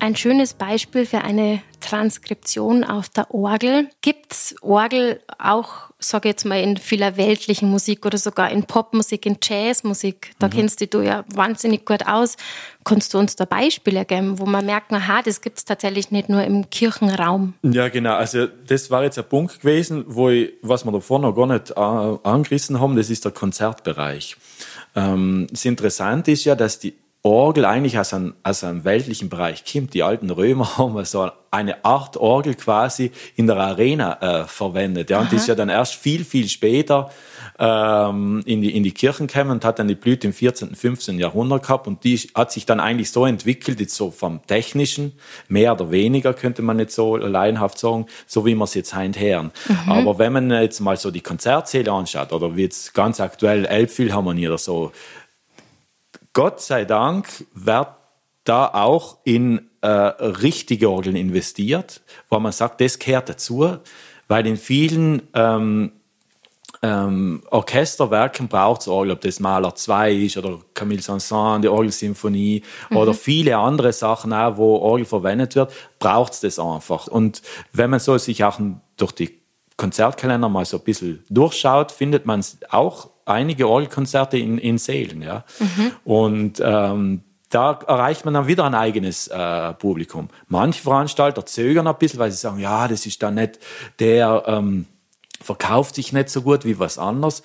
Ein 0.06 0.16
schönes 0.16 0.54
Beispiel 0.54 1.08
für 1.08 1.22
eine 1.22 1.62
Transkription 1.82 2.84
auf 2.84 3.10
der 3.10 3.34
Orgel. 3.34 3.90
Gibt's 4.02 4.56
Orgel 4.62 5.20
auch, 5.40 5.90
sage 5.98 6.30
jetzt 6.30 6.46
mal, 6.46 6.62
in 6.62 6.78
vieler 6.78 7.18
weltlichen 7.18 7.72
Musik 7.72 8.06
oder 8.06 8.20
sogar 8.20 8.52
in 8.52 8.66
Popmusik, 8.66 9.26
in 9.26 9.38
Jazzmusik? 9.42 10.36
Da 10.38 10.46
mhm. 10.46 10.52
kennst 10.52 10.94
du 10.94 11.02
ja 11.02 11.26
wahnsinnig 11.34 11.86
gut 11.86 12.06
aus. 12.06 12.38
Kannst 12.84 13.16
du 13.16 13.18
uns 13.18 13.36
da 13.36 13.46
Beispiele 13.46 14.06
geben, 14.06 14.38
wo 14.38 14.46
man 14.46 14.68
merkt, 14.68 14.94
aha, 14.94 15.24
das 15.24 15.42
gibt's 15.42 15.66
tatsächlich 15.66 16.12
nicht 16.12 16.30
nur 16.30 16.44
im 16.44 16.70
Kirchenraum? 16.70 17.56
Ja, 17.64 17.90
genau. 17.90 18.14
Also 18.14 18.46
das 18.46 18.92
war 18.92 19.04
jetzt 19.04 19.18
ein 19.18 19.28
Punkt 19.28 19.62
gewesen, 19.62 20.06
wo 20.08 20.30
ich, 20.30 20.54
was 20.62 20.86
wir 20.86 20.92
davor 20.92 21.18
noch 21.18 21.34
gar 21.34 21.48
nicht 21.48 21.76
angerissen 21.76 22.80
haben, 22.80 22.96
das 22.96 23.10
ist 23.10 23.26
der 23.26 23.32
Konzertbereich. 23.32 24.38
Ähm, 24.96 25.48
das 25.50 25.66
Interessante 25.66 26.32
ist 26.32 26.46
ja, 26.46 26.56
dass 26.56 26.78
die 26.78 26.94
Orgel 27.26 27.66
eigentlich 27.66 27.98
aus 27.98 28.14
einem, 28.14 28.36
aus 28.44 28.64
einem 28.64 28.84
weltlichen 28.84 29.30
Bereich 29.30 29.64
kommt. 29.66 29.96
Die 29.96 30.04
alten 30.04 30.30
Römer 30.30 30.78
haben 30.78 31.04
so 31.06 31.32
eine 31.50 31.84
Art 31.84 32.18
Orgel 32.18 32.54
quasi 32.54 33.12
in 33.36 33.48
der 33.48 33.58
Arena 33.58 34.44
äh, 34.44 34.46
verwendet. 34.46 35.10
Ja, 35.10 35.22
und 35.22 35.32
die 35.32 35.38
ist 35.38 35.48
ja 35.48 35.56
dann 35.56 35.70
erst 35.70 35.96
viel, 35.96 36.24
viel 36.24 36.48
später 36.48 37.10
ähm, 37.58 38.44
in, 38.46 38.62
die, 38.62 38.76
in 38.76 38.84
die 38.84 38.92
Kirchen 38.92 39.26
gekommen 39.26 39.52
und 39.52 39.66
hat 39.66 39.80
dann 39.80 39.88
die 39.88 39.96
Blüte 39.96 40.28
im 40.28 40.34
14., 40.34 40.76
15. 40.76 41.18
Jahrhundert 41.18 41.64
gehabt. 41.64 41.88
Und 41.88 42.04
die 42.04 42.16
hat 42.36 42.52
sich 42.52 42.68
dann 42.68 42.80
eigentlich 42.80 43.10
so 43.10 43.26
entwickelt, 43.26 43.80
jetzt 43.80 43.96
so 43.96 44.12
vom 44.12 44.46
Technischen, 44.46 45.14
mehr 45.48 45.74
oder 45.74 45.90
weniger 45.90 46.36
könnte 46.36 46.62
man 46.62 46.78
nicht 46.78 46.92
so 46.92 47.18
laienhaft 47.18 47.80
sagen, 47.80 48.06
so 48.28 48.46
wie 48.46 48.54
man 48.54 48.66
es 48.66 48.76
jetzt 48.76 48.94
heint 48.94 49.20
hören. 49.20 49.52
Mhm. 49.68 49.92
Aber 49.92 50.20
wenn 50.20 50.32
man 50.32 50.52
jetzt 50.52 50.80
mal 50.80 50.98
so 50.98 51.10
die 51.10 51.22
Konzertsäle 51.22 51.92
anschaut 51.92 52.34
oder 52.34 52.56
wie 52.56 52.64
jetzt 52.64 52.94
ganz 52.94 53.20
aktuell 53.20 53.66
Elbphilharmonie 53.66 54.48
oder 54.48 54.60
so, 54.60 54.92
Gott 56.36 56.60
sei 56.60 56.84
Dank 56.84 57.46
wird 57.54 57.88
da 58.44 58.68
auch 58.68 59.20
in 59.24 59.70
äh, 59.80 59.88
richtige 59.88 60.90
Orgeln 60.90 61.16
investiert, 61.16 62.02
wo 62.30 62.40
man 62.40 62.52
sagt, 62.52 62.82
das 62.82 63.00
gehört 63.00 63.30
dazu, 63.30 63.78
weil 64.28 64.46
in 64.46 64.58
vielen 64.58 65.22
ähm, 65.34 65.94
ähm, 66.84 67.42
Orchesterwerken 67.50 68.50
braucht 68.50 68.82
es 68.82 68.90
Orgel, 68.90 69.14
ob 69.14 69.22
das 69.22 69.40
Maler 69.40 69.76
2 69.76 70.12
ist 70.12 70.36
oder 70.36 70.60
Camille 70.74 71.02
Saint-Saëns, 71.02 71.62
die 71.62 71.70
Orgelsymphonie 71.70 72.64
mhm. 72.90 72.98
oder 72.98 73.14
viele 73.14 73.58
andere 73.58 73.94
Sachen 73.94 74.34
auch, 74.34 74.58
wo 74.58 74.76
Orgel 74.80 75.06
verwendet 75.06 75.56
wird, 75.56 75.72
braucht 76.00 76.34
es 76.34 76.42
das 76.42 76.60
einfach. 76.60 77.08
Und 77.08 77.44
wenn 77.72 77.90
man 77.90 78.02
so 78.02 78.18
sich 78.18 78.44
auch 78.44 78.60
durch 78.98 79.14
die 79.14 79.40
Konzertkalender 79.78 80.50
mal 80.50 80.66
so 80.66 80.78
ein 80.78 80.84
bisschen 80.84 81.24
durchschaut, 81.30 81.94
findet 81.94 82.26
man 82.26 82.44
auch 82.70 83.15
einige 83.26 83.68
Orgelkonzerte 83.68 84.38
in, 84.38 84.58
in 84.58 84.78
Sälen. 84.78 85.22
Ja? 85.22 85.44
Mhm. 85.60 85.92
Und 86.04 86.62
ähm, 86.64 87.24
da 87.50 87.80
erreicht 87.88 88.26
man 88.26 88.34
dann 88.34 88.48
wieder 88.48 88.66
ein 88.66 88.76
eigenes 88.76 89.28
äh, 89.28 89.74
Publikum. 89.74 90.30
Manche 90.48 90.82
Veranstalter 90.82 91.46
zögern 91.46 91.88
ein 91.88 91.98
bisschen, 91.98 92.20
weil 92.20 92.32
sie 92.32 92.38
sagen, 92.38 92.60
ja, 92.60 92.88
das 92.88 93.06
ist 93.06 93.22
dann 93.24 93.36
nicht 93.36 93.60
der 94.00 94.44
ähm, 94.48 94.88
verkauft 95.42 95.96
sich 95.96 96.12
nicht 96.12 96.30
so 96.30 96.42
gut 96.42 96.66
wie 96.66 96.80
was 96.80 96.98
anderes. 96.98 97.44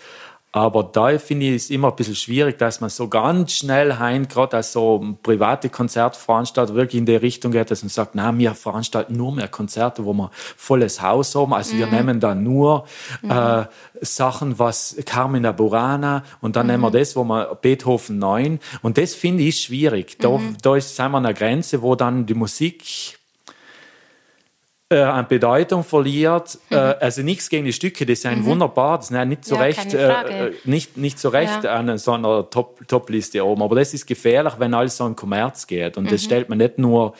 Aber 0.52 0.82
da 0.82 1.16
finde 1.18 1.46
ich 1.46 1.54
es 1.54 1.70
immer 1.70 1.90
ein 1.90 1.96
bisschen 1.96 2.16
schwierig, 2.16 2.58
dass 2.58 2.80
man 2.80 2.90
so 2.90 3.06
ganz 3.06 3.52
schnell 3.52 4.00
hein, 4.00 4.26
gerade 4.26 4.56
als 4.56 4.72
so 4.72 5.16
private 5.22 5.68
Konzertveranstalter 5.68 6.74
wirklich 6.74 6.98
in 6.98 7.06
die 7.06 7.14
Richtung 7.14 7.52
geht, 7.52 7.70
dass 7.70 7.84
man 7.84 7.88
sagt, 7.90 8.16
na, 8.16 8.36
wir 8.36 8.54
veranstalten 8.54 9.16
nur 9.16 9.32
mehr 9.32 9.46
Konzerte, 9.46 10.04
wo 10.04 10.12
wir 10.12 10.30
volles 10.56 11.00
Haus 11.00 11.36
haben. 11.36 11.54
Also 11.54 11.74
mhm. 11.74 11.78
wir 11.78 11.86
nehmen 11.86 12.18
dann 12.18 12.42
nur 12.42 12.84
mhm. 13.22 13.30
äh, 13.30 13.64
Sachen, 14.00 14.58
was 14.58 14.96
Carmina 15.06 15.52
Burana 15.52 16.24
und 16.40 16.56
dann 16.56 16.66
mhm. 16.66 16.72
nehmen 16.72 16.82
wir 16.82 16.90
das, 16.90 17.14
wo 17.14 17.22
wir 17.22 17.54
Beethoven 17.54 18.18
9. 18.18 18.58
Und 18.82 18.98
das 18.98 19.14
finde 19.14 19.44
ich 19.44 19.60
schwierig. 19.60 20.18
Da, 20.18 20.30
mhm. 20.30 20.56
da 20.62 20.74
ist, 20.74 20.96
sind 20.96 21.12
wir 21.12 21.18
an 21.18 21.26
einer 21.26 21.34
Grenze, 21.34 21.80
wo 21.80 21.94
dann 21.94 22.26
die 22.26 22.34
Musik 22.34 23.19
äh, 24.92 25.02
an 25.02 25.28
Bedeutung 25.28 25.84
verliert. 25.84 26.58
Mhm. 26.68 26.76
Äh, 26.76 26.80
also 27.00 27.22
nichts 27.22 27.48
gegen 27.48 27.64
die 27.64 27.72
Stücke, 27.72 28.04
die 28.04 28.16
sind 28.16 28.40
mhm. 28.40 28.46
wunderbar, 28.46 28.98
das 28.98 29.08
sind 29.08 29.28
nicht 29.28 29.44
so 29.44 29.54
ja, 29.54 29.60
recht, 29.62 29.94
äh, 29.94 30.48
äh, 30.48 30.52
nicht, 30.64 30.96
nicht 30.96 31.18
so 31.18 31.28
recht 31.28 31.62
ja. 31.62 31.74
an 31.74 31.96
so 31.96 32.12
einer 32.12 32.50
Top, 32.50 32.80
Top-Liste 32.88 33.44
oben. 33.44 33.62
Aber 33.62 33.76
das 33.76 33.94
ist 33.94 34.06
gefährlich, 34.06 34.54
wenn 34.58 34.74
alles 34.74 34.96
so 34.96 35.06
in 35.06 35.14
Kommerz 35.14 35.68
geht. 35.68 35.96
Und 35.96 36.04
mhm. 36.04 36.08
das 36.08 36.24
stellt 36.24 36.48
man 36.48 36.58
nicht 36.58 36.78
nur 36.78 37.14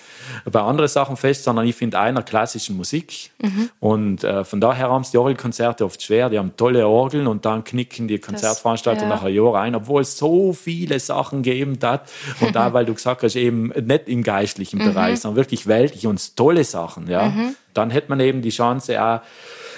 bei 0.51 0.61
anderen 0.61 0.89
Sachen 0.89 1.17
fest, 1.17 1.45
sondern 1.45 1.67
ich 1.67 1.77
finde 1.77 2.01
einer 2.01 2.23
klassischen 2.23 2.77
Musik. 2.77 3.31
Mhm. 3.41 3.71
Und 3.79 4.25
äh, 4.25 4.45
von 4.45 4.61
daher 4.61 4.91
haben 4.91 5.03
es 5.03 5.13
die 5.13 5.19
Orgelkonzerte 5.19 5.85
oft 5.85 6.03
schwer. 6.03 6.29
Die 6.29 6.39
haben 6.39 6.57
tolle 6.57 6.89
Orgeln 6.89 7.29
und 7.29 7.45
dann 7.45 7.63
knicken 7.63 8.09
die 8.09 8.19
Konzertveranstalter 8.19 9.03
ja. 9.03 9.09
nach 9.09 9.23
einem 9.23 9.37
Jahr 9.37 9.55
ein, 9.55 9.77
obwohl 9.77 10.03
es 10.03 10.19
so 10.19 10.53
viele 10.53 10.99
Sachen 10.99 11.45
gegeben 11.45 11.79
hat. 11.85 12.11
Und 12.41 12.57
da, 12.57 12.73
weil 12.73 12.85
du 12.85 12.95
gesagt 12.95 13.23
hast, 13.23 13.37
eben 13.37 13.69
nicht 13.69 14.09
im 14.09 14.25
geistlichen 14.25 14.81
mhm. 14.81 14.87
Bereich, 14.87 15.21
sondern 15.21 15.37
wirklich 15.37 15.69
weltlich 15.69 16.09
und 16.09 16.37
tolle 16.37 16.65
Sachen. 16.65 17.09
Ja. 17.09 17.33
Dann 17.75 17.91
hätte 17.91 18.09
man 18.09 18.21
eben 18.21 18.43
die 18.43 18.51
Chance 18.51 19.03
auch 19.03 19.21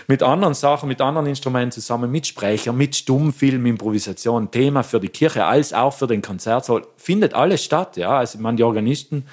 mit 0.09 0.23
anderen 0.23 0.55
Sachen, 0.55 0.89
mit 0.89 1.01
anderen 1.01 1.27
Instrumenten 1.27 1.73
zusammen, 1.73 2.11
mit 2.11 2.27
Sprecher, 2.27 2.73
mit 2.73 2.97
Stummfilm, 2.97 3.65
Improvisation, 3.67 4.51
Thema 4.51 4.83
für 4.83 5.01
die 5.01 5.09
Kirche 5.09 5.45
als 5.45 5.73
auch 5.73 5.93
für 5.93 6.07
den 6.07 6.23
Konzertsaal, 6.23 6.83
findet 6.97 7.35
alles 7.35 7.63
statt. 7.65 7.97
Ja, 7.97 8.19
also 8.19 8.39
man, 8.39 8.57
die 8.57 8.65
Organisten, 8.65 9.27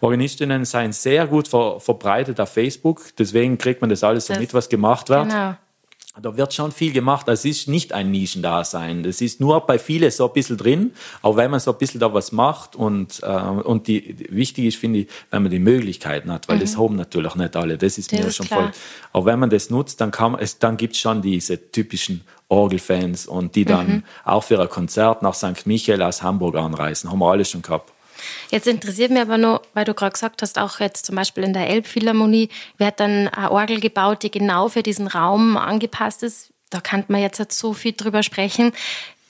Organistinnen 0.00 0.64
seien 0.64 0.92
sehr 0.92 1.26
gut 1.26 1.48
ver, 1.48 1.80
verbreitet 1.80 2.40
auf 2.40 2.52
Facebook, 2.52 3.02
deswegen 3.18 3.58
kriegt 3.58 3.80
man 3.80 3.90
das 3.90 4.02
alles 4.02 4.26
so 4.26 4.34
das, 4.34 4.40
mit, 4.40 4.54
was 4.54 4.68
gemacht 4.68 5.08
wird. 5.08 5.28
Genau. 5.28 5.54
Da 6.20 6.36
wird 6.36 6.54
schon 6.54 6.72
viel 6.72 6.92
gemacht. 6.92 7.28
Es 7.28 7.44
ist 7.44 7.68
nicht 7.68 7.92
ein 7.92 8.10
Nischendasein. 8.10 9.04
Es 9.04 9.20
ist 9.20 9.40
nur 9.40 9.60
bei 9.66 9.78
vielen 9.78 10.10
so 10.10 10.26
ein 10.26 10.32
bisschen 10.32 10.56
drin. 10.56 10.92
Auch 11.20 11.36
wenn 11.36 11.50
man 11.50 11.60
so 11.60 11.72
ein 11.72 11.78
bisschen 11.78 12.00
da 12.00 12.12
was 12.14 12.32
macht 12.32 12.74
und, 12.74 13.20
äh, 13.22 13.26
und 13.26 13.86
die, 13.86 14.16
wichtig 14.30 14.64
ist, 14.64 14.76
finde 14.76 15.00
ich, 15.00 15.08
wenn 15.30 15.42
man 15.42 15.50
die 15.50 15.58
Möglichkeiten 15.58 16.32
hat, 16.32 16.48
weil 16.48 16.56
mhm. 16.56 16.60
das 16.60 16.78
haben 16.78 16.96
natürlich 16.96 17.34
nicht 17.34 17.54
alle. 17.54 17.76
Das 17.76 17.98
ist 17.98 18.12
das 18.12 18.18
mir 18.18 18.26
ist 18.26 18.36
schon 18.36 18.46
klar. 18.46 18.62
voll. 18.62 18.72
Auch 19.12 19.24
wenn 19.26 19.38
man 19.38 19.50
das 19.50 19.68
nutzt, 19.68 20.00
dann 20.00 20.10
kann 20.10 20.36
es, 20.38 20.58
dann 20.58 20.76
gibt's 20.76 20.98
schon 20.98 21.20
diese 21.20 21.70
typischen 21.70 22.22
Orgelfans 22.48 23.26
und 23.26 23.54
die 23.54 23.64
dann 23.64 23.86
mhm. 23.88 24.02
auch 24.24 24.44
für 24.44 24.60
ein 24.60 24.68
Konzert 24.68 25.22
nach 25.22 25.34
St. 25.34 25.66
Michael 25.66 26.02
aus 26.02 26.22
Hamburg 26.22 26.56
anreisen. 26.56 27.10
Haben 27.10 27.18
wir 27.18 27.30
alles 27.30 27.50
schon 27.50 27.62
gehabt. 27.62 27.92
Jetzt 28.50 28.66
interessiert 28.66 29.10
mich 29.10 29.20
aber 29.20 29.38
nur, 29.38 29.62
weil 29.74 29.84
du 29.84 29.94
gerade 29.94 30.12
gesagt 30.12 30.42
hast, 30.42 30.58
auch 30.58 30.80
jetzt 30.80 31.06
zum 31.06 31.16
Beispiel 31.16 31.44
in 31.44 31.52
der 31.52 31.68
Elbphilharmonie 31.68 32.48
wird 32.78 33.00
dann 33.00 33.28
eine 33.28 33.50
Orgel 33.50 33.80
gebaut, 33.80 34.22
die 34.22 34.30
genau 34.30 34.68
für 34.68 34.82
diesen 34.82 35.06
Raum 35.06 35.56
angepasst 35.56 36.22
ist. 36.22 36.52
Da 36.70 36.80
kann 36.80 37.04
man 37.08 37.20
jetzt 37.20 37.52
so 37.52 37.72
viel 37.72 37.92
drüber 37.92 38.22
sprechen. 38.22 38.72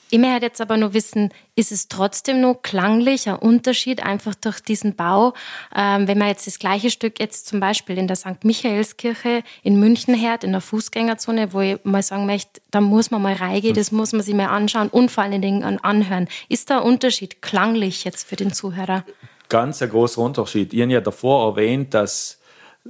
Ich 0.09 0.19
möchte 0.19 0.45
jetzt 0.45 0.61
aber 0.61 0.77
nur 0.77 0.93
wissen, 0.93 1.33
ist 1.55 1.73
es 1.73 1.89
trotzdem 1.89 2.39
nur 2.39 2.61
klanglich 2.61 3.27
ein 3.27 3.35
Unterschied 3.35 4.01
einfach 4.01 4.35
durch 4.35 4.61
diesen 4.61 4.95
Bau? 4.95 5.33
Ähm, 5.75 6.07
wenn 6.07 6.17
man 6.17 6.29
jetzt 6.29 6.47
das 6.47 6.59
gleiche 6.59 6.89
Stück 6.89 7.19
jetzt 7.19 7.47
zum 7.47 7.59
Beispiel 7.59 7.97
in 7.97 8.07
der 8.07 8.15
St. 8.15 8.43
Michaelskirche 8.43 9.43
in 9.63 9.79
München 9.79 10.19
hört, 10.21 10.45
in 10.45 10.53
der 10.53 10.61
Fußgängerzone, 10.61 11.51
wo 11.51 11.59
ich 11.59 11.79
mal 11.83 12.03
sagen 12.03 12.25
möchte, 12.25 12.61
da 12.71 12.79
muss 12.79 13.11
man 13.11 13.21
mal 13.21 13.33
reingehen, 13.33 13.75
das 13.75 13.91
muss 13.91 14.13
man 14.13 14.21
sich 14.21 14.33
mal 14.33 14.47
anschauen 14.47 14.87
und 14.87 15.11
vor 15.11 15.25
allen 15.25 15.41
Dingen 15.41 15.63
anhören. 15.63 16.29
Ist 16.47 16.69
da 16.69 16.77
ein 16.77 16.83
Unterschied 16.83 17.41
klanglich 17.41 18.05
jetzt 18.05 18.27
für 18.27 18.37
den 18.37 18.53
Zuhörer? 18.53 19.03
Ganz 19.49 19.81
ein 19.81 19.89
großer 19.89 20.21
Unterschied. 20.21 20.73
Ich 20.73 20.81
habe 20.81 20.91
ja 20.91 21.01
davor 21.01 21.49
erwähnt, 21.49 21.93
dass 21.93 22.39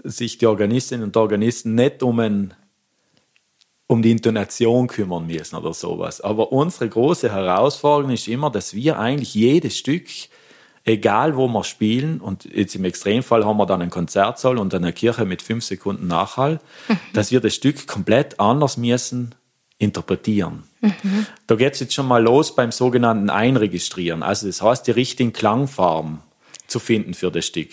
sich 0.04 0.38
die 0.38 0.46
Organistinnen 0.46 1.04
und 1.04 1.18
Organisten 1.18 1.74
nicht 1.74 2.04
um 2.04 2.20
ein 2.20 2.54
um 3.88 4.02
die 4.02 4.12
Intonation 4.12 4.88
kümmern 4.88 5.26
müssen 5.26 5.56
oder 5.56 5.74
sowas. 5.74 6.22
Aber 6.22 6.52
unsere 6.52 6.90
große 6.90 7.32
Herausforderung 7.32 8.12
ist 8.12 8.28
immer, 8.28 8.50
dass 8.50 8.74
wir 8.74 9.00
eigentlich 9.00 9.34
jedes 9.34 9.78
Stück, 9.78 10.06
egal 10.84 11.38
wo 11.38 11.48
wir 11.48 11.64
spielen, 11.64 12.20
und 12.20 12.46
jetzt 12.46 12.76
im 12.76 12.84
Extremfall 12.84 13.46
haben 13.46 13.58
wir 13.58 13.66
dann 13.66 13.82
einen 13.82 13.90
Konzertsaal 13.90 14.58
und 14.58 14.74
eine 14.76 14.92
Kirche 14.92 15.26
mit 15.26 15.42
fünf 15.42 15.64
Sekunden 15.64 16.08
Nachhall, 16.08 16.60
mhm. 16.90 17.00
dass 17.14 17.32
wir 17.32 17.40
das 17.40 17.56
Stück 17.56 17.88
komplett 17.88 18.40
anders 18.40 18.76
müssen 18.76 19.34
interpretieren. 19.80 20.64
Mhm. 20.82 21.26
Da 21.46 21.56
geht 21.56 21.74
es 21.74 21.80
jetzt 21.80 21.94
schon 21.94 22.08
mal 22.08 22.22
los 22.22 22.56
beim 22.56 22.72
sogenannten 22.72 23.30
Einregistrieren. 23.30 24.22
Also 24.24 24.48
das 24.48 24.62
heißt, 24.62 24.88
die 24.88 24.92
richtigen 24.92 25.34
Klangfarben 25.34 26.20
zu 26.68 26.80
finden 26.80 27.14
für 27.14 27.32
das 27.32 27.46
Stück 27.46 27.70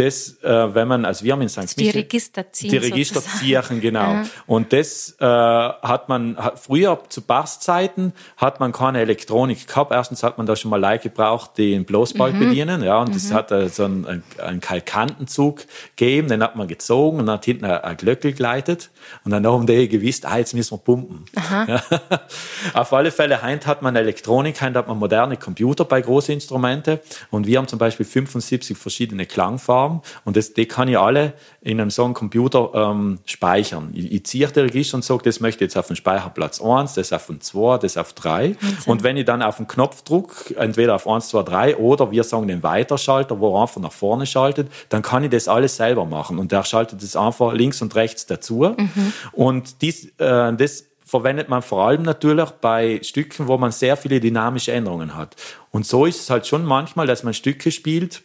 das, 0.00 0.42
äh, 0.42 0.74
wenn 0.74 0.88
man, 0.88 1.04
also 1.04 1.24
wir 1.24 1.32
haben 1.32 1.42
in 1.42 1.48
St. 1.48 1.78
Die 1.78 1.90
Register 1.90 2.50
ziehen. 2.50 2.70
Die 2.70 2.76
Register 2.78 3.20
ziehen, 3.20 3.80
genau. 3.80 4.14
Mhm. 4.14 4.30
Und 4.46 4.72
das 4.72 5.14
äh, 5.20 5.24
hat 5.24 6.08
man, 6.08 6.38
hat, 6.38 6.58
früher 6.58 6.98
zu 7.08 7.20
Basszeiten 7.20 8.14
hat 8.38 8.60
man 8.60 8.72
keine 8.72 9.00
Elektronik 9.00 9.66
gehabt. 9.68 9.92
Erstens 9.92 10.22
hat 10.22 10.38
man 10.38 10.46
da 10.46 10.56
schon 10.56 10.70
mal 10.70 10.80
Leute 10.80 11.10
gebraucht, 11.10 11.52
die 11.58 11.72
den 11.72 11.84
Bloßball 11.84 12.32
mhm. 12.32 12.38
bedienen, 12.38 12.82
ja, 12.82 12.98
und 13.00 13.14
das 13.14 13.30
mhm. 13.30 13.34
hat 13.34 13.52
äh, 13.52 13.68
so 13.68 13.84
einen, 13.84 14.24
einen 14.38 14.60
Kalkantenzug 14.60 15.66
gegeben, 15.96 16.28
den 16.28 16.42
hat 16.42 16.56
man 16.56 16.66
gezogen 16.66 17.20
und 17.20 17.30
hat 17.30 17.44
hinten 17.44 17.66
ein, 17.66 17.84
ein 17.84 17.96
Glöckel 17.98 18.32
geleitet 18.32 18.90
und 19.24 19.32
dann 19.32 19.46
haben 19.46 19.66
die 19.66 19.88
gewusst, 19.88 20.24
ah, 20.24 20.38
jetzt 20.38 20.54
müssen 20.54 20.74
wir 20.74 20.78
pumpen. 20.78 21.26
Ja. 21.50 21.82
Auf 22.74 22.92
alle 22.92 23.10
Fälle, 23.10 23.42
heint 23.42 23.66
hat 23.66 23.82
man 23.82 23.94
Elektronik, 23.94 24.60
heint 24.60 24.76
hat 24.76 24.88
man 24.88 24.98
moderne 24.98 25.36
Computer 25.36 25.84
bei 25.84 26.00
großen 26.00 26.32
Instrumente 26.32 27.00
und 27.30 27.46
wir 27.46 27.58
haben 27.58 27.66
zum 27.66 27.78
Beispiel 27.78 28.06
75 28.06 28.78
verschiedene 28.78 29.26
Klangfarben 29.26 29.89
Form 29.90 30.02
und 30.24 30.36
das, 30.36 30.54
die 30.54 30.66
kann 30.66 30.88
ich 30.88 30.98
alle 30.98 31.34
in 31.60 31.80
einem 31.80 31.90
so 31.90 32.04
einem 32.04 32.14
Computer 32.14 32.70
ähm, 32.74 33.18
speichern. 33.24 33.90
Ich, 33.94 34.12
ich 34.12 34.26
ziehe 34.26 34.46
die 34.48 34.60
Register 34.60 34.96
und 34.96 35.04
sage, 35.04 35.22
das 35.24 35.40
möchte 35.40 35.64
ich 35.64 35.70
jetzt 35.70 35.76
auf 35.76 35.88
den 35.88 35.96
Speicherplatz 35.96 36.60
1, 36.60 36.94
das 36.94 37.12
auf 37.12 37.26
den 37.26 37.40
2, 37.40 37.78
das 37.78 37.96
auf 37.96 38.12
3 38.12 38.56
und 38.86 39.02
wenn 39.02 39.16
ich 39.16 39.24
dann 39.24 39.42
auf 39.42 39.56
den 39.56 39.66
Knopf 39.66 40.02
drücke, 40.02 40.56
entweder 40.56 40.94
auf 40.94 41.06
1, 41.06 41.28
2, 41.28 41.42
3 41.42 41.76
oder 41.76 42.10
wir 42.10 42.24
sagen 42.24 42.48
den 42.48 42.62
Weiterschalter, 42.62 43.40
wo 43.40 43.56
er 43.56 43.62
einfach 43.62 43.80
nach 43.80 43.92
vorne 43.92 44.26
schaltet, 44.26 44.68
dann 44.88 45.02
kann 45.02 45.24
ich 45.24 45.30
das 45.30 45.48
alles 45.48 45.76
selber 45.76 46.04
machen 46.04 46.38
und 46.38 46.52
der 46.52 46.64
schaltet 46.64 47.02
das 47.02 47.16
einfach 47.16 47.52
links 47.52 47.82
und 47.82 47.94
rechts 47.94 48.26
dazu 48.26 48.74
mhm. 48.76 49.12
und 49.32 49.82
dies, 49.82 50.06
äh, 50.18 50.52
das 50.54 50.86
verwendet 51.04 51.48
man 51.48 51.60
vor 51.60 51.86
allem 51.86 52.02
natürlich 52.02 52.50
bei 52.50 53.00
Stücken, 53.02 53.48
wo 53.48 53.58
man 53.58 53.72
sehr 53.72 53.96
viele 53.96 54.20
dynamische 54.20 54.70
Änderungen 54.70 55.16
hat. 55.16 55.34
Und 55.72 55.84
so 55.84 56.06
ist 56.06 56.20
es 56.20 56.30
halt 56.30 56.46
schon 56.46 56.64
manchmal, 56.64 57.08
dass 57.08 57.24
man 57.24 57.34
Stücke 57.34 57.72
spielt, 57.72 58.22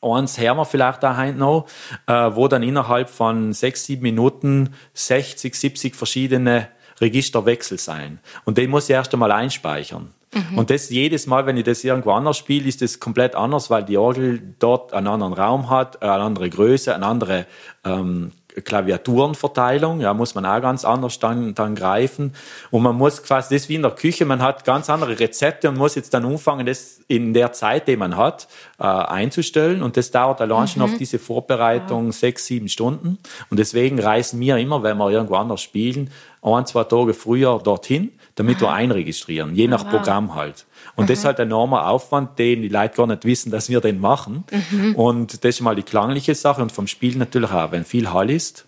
eins 0.00 0.38
hören 0.38 0.56
wir 0.56 0.64
vielleicht 0.64 1.02
daheim 1.02 1.38
noch, 1.38 1.66
äh, 2.06 2.12
wo 2.12 2.48
dann 2.48 2.62
innerhalb 2.62 3.10
von 3.10 3.52
sechs, 3.52 3.84
sieben 3.84 4.02
Minuten 4.02 4.74
60, 4.94 5.54
70 5.54 5.96
verschiedene 5.96 6.68
Registerwechsel 7.00 7.78
sein. 7.78 8.20
Und 8.44 8.58
den 8.58 8.70
muss 8.70 8.88
ich 8.88 8.94
erst 8.94 9.12
einmal 9.12 9.32
einspeichern. 9.32 10.12
Mhm. 10.34 10.58
Und 10.58 10.70
das 10.70 10.90
jedes 10.90 11.26
Mal, 11.26 11.46
wenn 11.46 11.56
ich 11.56 11.64
das 11.64 11.84
irgendwo 11.84 12.12
anders 12.12 12.36
spiele, 12.36 12.68
ist 12.68 12.82
das 12.82 13.00
komplett 13.00 13.34
anders, 13.34 13.70
weil 13.70 13.84
die 13.84 13.96
Orgel 13.96 14.54
dort 14.58 14.92
einen 14.92 15.06
anderen 15.06 15.32
Raum 15.32 15.70
hat, 15.70 16.02
eine 16.02 16.22
andere 16.22 16.50
Größe, 16.50 16.94
eine 16.94 17.06
andere 17.06 17.46
ähm, 17.84 18.32
Klaviaturenverteilung, 18.62 20.00
ja, 20.00 20.14
muss 20.14 20.34
man 20.34 20.46
auch 20.46 20.60
ganz 20.60 20.84
anders 20.84 21.18
dann, 21.18 21.54
dann 21.54 21.74
greifen. 21.74 22.34
Und 22.70 22.82
man 22.82 22.96
muss 22.96 23.22
quasi, 23.22 23.54
das 23.54 23.62
ist 23.64 23.68
wie 23.68 23.76
in 23.76 23.82
der 23.82 23.92
Küche, 23.92 24.24
man 24.24 24.42
hat 24.42 24.64
ganz 24.64 24.90
andere 24.90 25.18
Rezepte 25.18 25.68
und 25.68 25.76
muss 25.76 25.94
jetzt 25.94 26.14
dann 26.14 26.24
anfangen, 26.24 26.66
das 26.66 27.00
in 27.08 27.34
der 27.34 27.52
Zeit, 27.52 27.88
die 27.88 27.96
man 27.96 28.16
hat, 28.16 28.48
äh, 28.78 28.84
einzustellen. 28.84 29.82
Und 29.82 29.96
das 29.96 30.10
dauert 30.10 30.40
allein 30.40 30.62
mhm. 30.62 30.66
schon 30.68 30.82
auf 30.82 30.94
diese 30.98 31.18
Vorbereitung 31.18 32.06
ja. 32.06 32.12
sechs, 32.12 32.46
sieben 32.46 32.68
Stunden. 32.68 33.18
Und 33.50 33.58
deswegen 33.58 33.98
reisen 33.98 34.40
wir 34.40 34.56
immer, 34.56 34.82
wenn 34.82 34.98
wir 34.98 35.10
irgendwo 35.10 35.36
anders 35.36 35.62
spielen, 35.62 36.10
ein, 36.42 36.66
zwei 36.66 36.84
Tage 36.84 37.14
früher 37.14 37.60
dorthin, 37.62 38.12
damit 38.38 38.60
wir 38.60 38.70
einregistrieren, 38.70 39.54
je 39.54 39.66
nach 39.66 39.84
wow. 39.84 39.90
Programm 39.90 40.34
halt. 40.34 40.66
Und 40.94 41.04
mhm. 41.04 41.08
das 41.08 41.18
ist 41.20 41.24
halt 41.24 41.40
ein 41.40 41.48
enormer 41.48 41.88
Aufwand, 41.88 42.38
den 42.38 42.62
die 42.62 42.68
Leute 42.68 42.96
gar 42.96 43.06
nicht 43.06 43.24
wissen, 43.24 43.50
dass 43.50 43.68
wir 43.68 43.80
den 43.80 44.00
machen. 44.00 44.44
Mhm. 44.70 44.94
Und 44.94 45.44
das 45.44 45.56
ist 45.56 45.60
mal 45.60 45.74
die 45.74 45.82
klangliche 45.82 46.34
Sache 46.34 46.62
und 46.62 46.70
vom 46.70 46.86
Spiel 46.86 47.16
natürlich 47.16 47.50
auch. 47.50 47.72
Wenn 47.72 47.84
viel 47.84 48.12
Hall 48.12 48.30
ist, 48.30 48.66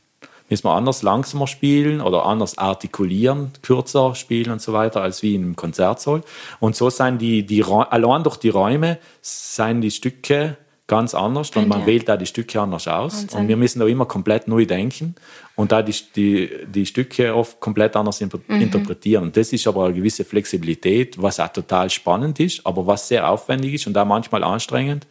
müssen 0.49 0.65
wir 0.65 0.75
anders 0.75 1.03
langsamer 1.03 1.47
spielen 1.47 2.01
oder 2.01 2.27
anders 2.27 2.59
artikulieren, 2.59 3.53
kürzer 3.63 4.17
spielen 4.17 4.51
und 4.51 4.61
so 4.61 4.73
weiter, 4.73 5.03
als 5.03 5.23
wie 5.23 5.37
im 5.37 5.55
Konzertsaal. 5.55 6.23
Und 6.59 6.75
so 6.75 6.91
sind 6.91 7.19
die, 7.19 7.47
die 7.47 7.63
allein 7.63 8.25
durch 8.25 8.37
die 8.37 8.49
Räume, 8.49 8.99
seien 9.23 9.81
die 9.81 9.93
Stücke 9.93 10.57
ganz 10.91 11.15
anders 11.15 11.51
und 11.55 11.69
man 11.69 11.83
ja. 11.83 11.87
wählt 11.87 12.09
da 12.09 12.17
die 12.17 12.27
Stücke 12.27 12.61
anders 12.61 12.89
aus. 12.89 13.23
Wahnsinn. 13.23 13.39
Und 13.39 13.49
wir 13.49 13.57
müssen 13.57 13.79
da 13.79 13.87
immer 13.87 14.07
komplett 14.07 14.49
neu 14.49 14.67
denken 14.67 15.15
und 15.55 15.71
da 15.71 15.83
die, 15.83 15.95
die, 16.17 16.51
die 16.67 16.85
Stücke 16.85 17.33
oft 17.33 17.61
komplett 17.61 17.95
anders 17.95 18.21
mhm. 18.21 18.43
interpretieren. 18.49 19.23
Und 19.23 19.37
das 19.37 19.53
ist 19.53 19.69
aber 19.69 19.85
eine 19.85 19.95
gewisse 19.95 20.25
Flexibilität, 20.25 21.23
was 21.23 21.39
auch 21.39 21.53
total 21.53 21.91
spannend 21.91 22.41
ist, 22.41 22.67
aber 22.67 22.89
was 22.89 23.07
sehr 23.07 23.31
aufwendig 23.31 23.75
ist 23.75 23.87
und 23.87 23.93
da 23.93 24.05
manchmal 24.05 24.43
anstrengend. 24.43 25.07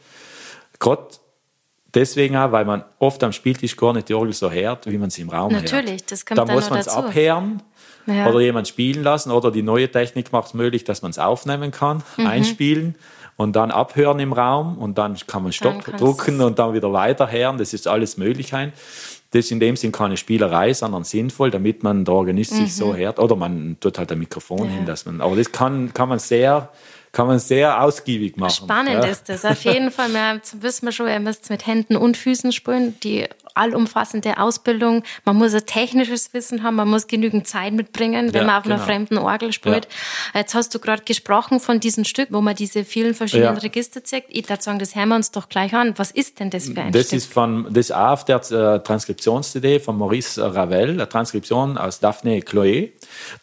Gerade 0.80 1.08
deswegen 1.94 2.36
auch, 2.36 2.52
weil 2.52 2.66
man 2.66 2.84
oft 3.00 3.24
am 3.24 3.32
Spieltisch 3.32 3.78
gar 3.78 3.94
nicht 3.94 4.10
die 4.10 4.16
Orgel 4.16 4.34
so 4.34 4.52
hört, 4.52 4.86
wie 4.86 4.98
man 4.98 5.10
sie 5.10 5.22
im 5.22 5.30
Raum 5.30 5.54
Natürlich, 5.54 5.72
hört. 5.72 5.86
Natürlich, 5.86 6.06
das 6.08 6.26
kommt 6.26 6.40
Da 6.40 6.46
muss 6.46 6.70
man 6.70 6.80
es 6.80 6.90
abhören 6.90 7.64
ja. 8.06 8.28
oder 8.28 8.42
jemand 8.42 8.68
spielen 8.68 9.02
lassen 9.02 9.32
oder 9.32 9.50
die 9.50 9.64
neue 9.64 9.90
Technik 9.90 10.34
macht 10.34 10.48
es 10.48 10.54
möglich, 10.54 10.84
dass 10.84 11.02
man 11.02 11.12
es 11.12 11.20
aufnehmen 11.20 11.72
kann, 11.72 12.04
mhm. 12.18 12.28
einspielen 12.28 12.96
und 13.40 13.56
dann 13.56 13.72
abhören 13.72 14.20
im 14.20 14.34
Raum 14.34 14.78
und 14.78 14.98
dann 14.98 15.16
kann 15.26 15.44
man 15.44 15.54
Stopp 15.54 15.86
drücken 15.98 16.42
und 16.42 16.60
dann 16.60 16.74
wieder 16.74 16.92
weiterhören. 16.92 17.58
Das 17.58 17.74
ist 17.74 17.88
alles 17.88 18.18
möglich. 18.18 18.52
Das 18.52 19.46
ist 19.46 19.52
in 19.52 19.62
dem 19.62 19.78
Sinn 19.78 19.94
keine 19.94 20.18
Spielerei, 20.18 20.74
sondern 20.74 21.06
sinnvoll, 21.06 21.50
damit 21.50 21.82
man 21.82 22.04
der 22.04 22.16
Organist 22.16 22.52
mhm. 22.52 22.58
sich 22.58 22.76
so 22.76 22.94
hört. 22.94 23.18
Oder 23.18 23.38
man 23.38 23.78
tut 23.80 23.98
halt 23.98 24.12
ein 24.12 24.20
Mikrofon 24.20 24.66
ja. 24.66 24.72
hin, 24.72 24.86
dass 24.86 25.06
man. 25.06 25.22
Aber 25.22 25.38
das 25.38 25.54
kann, 25.54 25.94
kann 25.94 26.10
man 26.10 26.20
sehr 26.20 26.70
kann 27.14 27.28
man 27.28 27.40
sehr 27.40 27.82
ausgiebig 27.82 28.36
machen. 28.36 28.66
Spannend 28.66 29.04
ja. 29.04 29.10
ist 29.10 29.30
das, 29.30 29.46
auf 29.46 29.64
jeden 29.64 29.90
Fall. 29.90 30.10
Wir 30.14 30.42
wissen 30.62 30.86
wir 30.86 30.92
schon, 30.92 31.08
ihr 31.08 31.20
müsst 31.20 31.50
mit 31.50 31.66
Händen 31.66 31.96
und 31.96 32.18
Füßen 32.18 32.52
spielen. 32.52 33.00
Die 33.00 33.26
allumfassende 33.60 34.38
Ausbildung. 34.38 35.04
Man 35.26 35.36
muss 35.36 35.54
ein 35.54 35.66
technisches 35.66 36.34
Wissen 36.34 36.64
haben, 36.64 36.76
man 36.76 36.88
muss 36.88 37.08
genügend 37.08 37.48
Zeit 37.48 37.74
mitbringen, 37.74 38.34
wenn 38.34 38.42
ja, 38.42 38.48
man 38.48 38.56
auf 38.56 38.64
genau. 38.64 38.76
einer 38.76 38.84
fremden 38.84 39.18
Orgel 39.18 39.54
spielt. 39.54 39.88
Ja. 40.34 40.40
Jetzt 40.42 40.56
hast 40.56 40.74
du 40.74 40.80
gerade 40.80 41.04
gesprochen 41.04 41.60
von 41.60 41.80
diesem 41.80 42.06
Stück, 42.06 42.30
wo 42.32 42.42
man 42.42 42.56
diese 42.56 42.86
vielen 42.86 43.14
verschiedenen 43.14 43.56
ja. 43.56 43.62
Register 43.62 44.04
zeigt. 44.04 44.28
Ich 44.30 44.50
würde 44.50 44.64
sagen, 44.64 44.80
das 44.80 44.96
hören 44.96 45.10
wir 45.10 45.16
uns 45.16 45.32
doch 45.32 45.50
gleich 45.50 45.74
an. 45.74 45.94
Was 45.98 46.12
ist 46.12 46.40
denn 46.40 46.50
das 46.50 46.70
für 46.70 46.82
ein 46.82 46.92
das 46.92 47.08
Stück? 47.08 47.18
Ist 47.18 47.34
von, 47.34 47.66
das 47.66 47.90
ist 47.90 47.92
auf 47.92 48.26
der 48.26 48.38
äh, 48.38 48.80
Transkriptions-CD 48.80 49.80
von 49.80 49.98
Maurice 49.98 50.42
Ravel, 50.42 50.92
eine 50.92 51.10
Transkription 51.10 51.78
aus 51.78 52.00
Daphne 52.00 52.40
Chloé. 52.40 52.92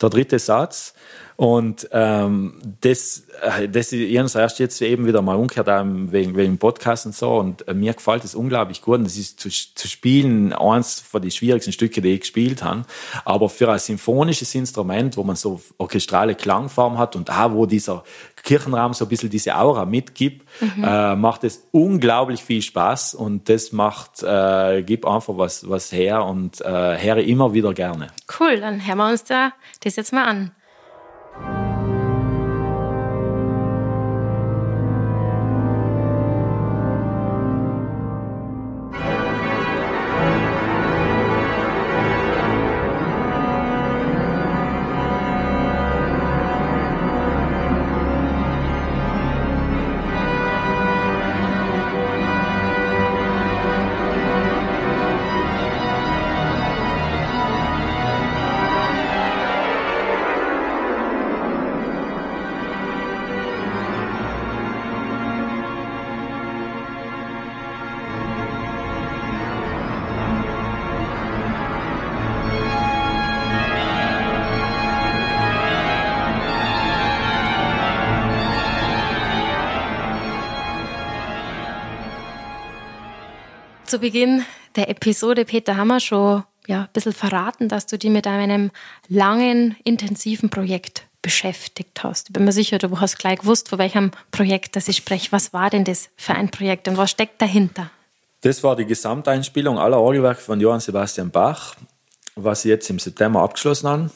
Der 0.00 0.08
dritte 0.08 0.38
Satz. 0.38 0.94
Und 1.36 1.86
ähm, 1.92 2.54
das, 2.80 3.26
äh, 3.42 3.68
das 3.68 3.92
ich 3.92 4.18
habe 4.18 4.30
erst 4.34 4.58
jetzt 4.58 4.80
eben 4.80 5.06
wieder 5.06 5.20
mal 5.20 5.36
umgekehrt 5.36 5.66
wegen, 5.66 6.34
wegen 6.34 6.56
Podcast 6.56 7.04
und 7.04 7.14
so. 7.14 7.36
Und 7.36 7.68
äh, 7.68 7.74
mir 7.74 7.92
gefällt 7.92 8.24
es 8.24 8.34
unglaublich 8.34 8.80
gut. 8.80 8.98
Und 8.98 9.04
das 9.04 9.18
ist 9.18 9.38
zu, 9.40 9.50
zu 9.50 9.86
spielen 9.86 10.54
eins 10.54 11.00
von 11.00 11.20
den 11.20 11.30
schwierigsten 11.30 11.72
Stücke, 11.72 12.00
die 12.00 12.14
ich 12.14 12.20
gespielt 12.20 12.62
habe. 12.62 12.84
Aber 13.26 13.50
für 13.50 13.70
ein 13.70 13.78
symphonisches 13.78 14.54
Instrument, 14.54 15.18
wo 15.18 15.24
man 15.24 15.36
so 15.36 15.60
orchestrale 15.76 16.34
Klangform 16.34 16.96
hat 16.96 17.16
und 17.16 17.30
auch 17.30 17.52
wo 17.52 17.66
dieser 17.66 18.02
Kirchenraum 18.42 18.94
so 18.94 19.04
ein 19.04 19.08
bisschen 19.08 19.28
diese 19.28 19.56
Aura 19.56 19.84
mitgibt, 19.84 20.46
mhm. 20.60 20.84
äh, 20.84 21.16
macht 21.16 21.44
es 21.44 21.66
unglaublich 21.70 22.42
viel 22.42 22.62
Spaß. 22.62 23.14
Und 23.14 23.50
das 23.50 23.72
macht, 23.72 24.22
äh, 24.22 24.82
gibt 24.82 25.04
einfach 25.04 25.36
was, 25.36 25.68
was 25.68 25.92
her 25.92 26.24
und 26.24 26.62
äh, 26.62 26.64
höre 26.96 27.18
immer 27.18 27.52
wieder 27.52 27.74
gerne. 27.74 28.06
Cool, 28.40 28.58
dann 28.58 28.86
hören 28.86 28.98
wir 28.98 29.10
uns 29.10 29.24
da 29.24 29.52
das 29.82 29.96
jetzt 29.96 30.14
mal 30.14 30.24
an. 30.24 30.52
Zu 83.96 84.00
Beginn 84.00 84.44
der 84.76 84.90
Episode, 84.90 85.46
Peter, 85.46 85.74
wir 85.74 86.00
schon 86.00 86.44
ja, 86.66 86.82
ein 86.82 86.88
bisschen 86.92 87.14
verraten, 87.14 87.70
dass 87.70 87.86
du 87.86 87.96
dich 87.96 88.10
mit 88.10 88.26
einem 88.26 88.70
langen, 89.08 89.74
intensiven 89.84 90.50
Projekt 90.50 91.04
beschäftigt 91.22 92.04
hast. 92.04 92.28
Ich 92.28 92.34
bin 92.34 92.44
mir 92.44 92.52
sicher, 92.52 92.76
du 92.76 93.00
hast 93.00 93.18
gleich 93.18 93.38
gewusst, 93.38 93.70
von 93.70 93.78
welchem 93.78 94.10
Projekt 94.32 94.76
das 94.76 94.88
ich 94.88 94.98
spreche. 94.98 95.32
Was 95.32 95.54
war 95.54 95.70
denn 95.70 95.84
das 95.84 96.10
für 96.14 96.34
ein 96.34 96.50
Projekt 96.50 96.88
und 96.88 96.98
was 96.98 97.10
steckt 97.10 97.40
dahinter? 97.40 97.90
Das 98.42 98.62
war 98.62 98.76
die 98.76 98.84
Gesamteinspielung 98.84 99.78
aller 99.78 99.98
Orgelwerke 99.98 100.42
von 100.42 100.60
Johann 100.60 100.80
Sebastian 100.80 101.30
Bach, 101.30 101.74
was 102.34 102.60
sie 102.60 102.68
jetzt 102.68 102.90
im 102.90 102.98
September 102.98 103.40
abgeschlossen 103.40 103.88
haben 103.88 104.10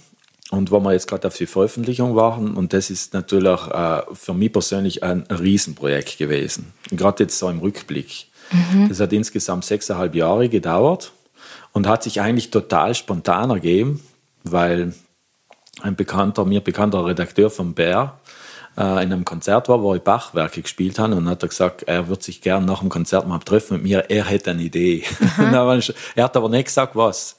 und 0.51 0.71
wo 0.71 0.79
wir 0.81 0.93
jetzt 0.93 1.09
gerade 1.09 1.27
auf 1.27 1.39
die 1.39 1.47
Veröffentlichung 1.47 2.17
waren. 2.17 2.55
Und 2.55 2.75
das 2.75 2.91
ist 2.91 3.15
natürlich 3.15 3.61
äh, 3.69 4.03
für 4.13 4.35
mich 4.35 4.53
persönlich 4.53 5.03
ein 5.03 5.23
Riesenprojekt 5.23 6.19
gewesen. 6.19 6.75
Gerade 6.91 7.23
jetzt 7.23 7.39
so 7.39 7.49
im 7.49 7.61
Rückblick. 7.61 8.27
Mhm. 8.51 8.89
Das 8.89 9.01
hat 9.01 9.13
insgesamt 9.13 9.65
sechseinhalb 9.65 10.15
Jahre 10.15 10.49
gedauert 10.49 11.13
und 11.73 11.87
hat 11.87 12.03
sich 12.03 12.21
eigentlich 12.21 12.51
total 12.51 12.95
spontan 12.95 13.51
ergeben, 13.51 14.03
weil 14.45 14.95
ein 15.83 15.97
bekannter, 15.97 16.45
mir 16.45 16.61
bekannter 16.61 17.07
Redakteur 17.07 17.51
von 17.51 17.75
Bär 17.75 18.19
äh, 18.77 18.83
in 19.03 19.13
einem 19.13 19.25
Konzert 19.25 19.69
war, 19.69 19.83
wo 19.83 19.95
ich 19.95 20.03
Bachwerke 20.03 20.63
gespielt 20.63 20.99
habe 20.99 21.15
und 21.15 21.29
hat 21.29 21.43
er 21.43 21.49
gesagt, 21.49 21.85
er 21.85 22.09
würde 22.09 22.23
sich 22.23 22.41
gerne 22.41 22.67
nach 22.67 22.81
dem 22.81 22.89
Konzert 22.89 23.27
mal 23.27 23.39
treffen 23.39 23.75
mit 23.75 23.85
mir, 23.85 24.11
er 24.11 24.25
hätte 24.25 24.51
eine 24.51 24.63
Idee. 24.63 25.05
Er 25.39 26.25
hat 26.25 26.37
aber 26.37 26.49
nicht 26.49 26.67
gesagt, 26.67 26.97
was. 26.97 27.39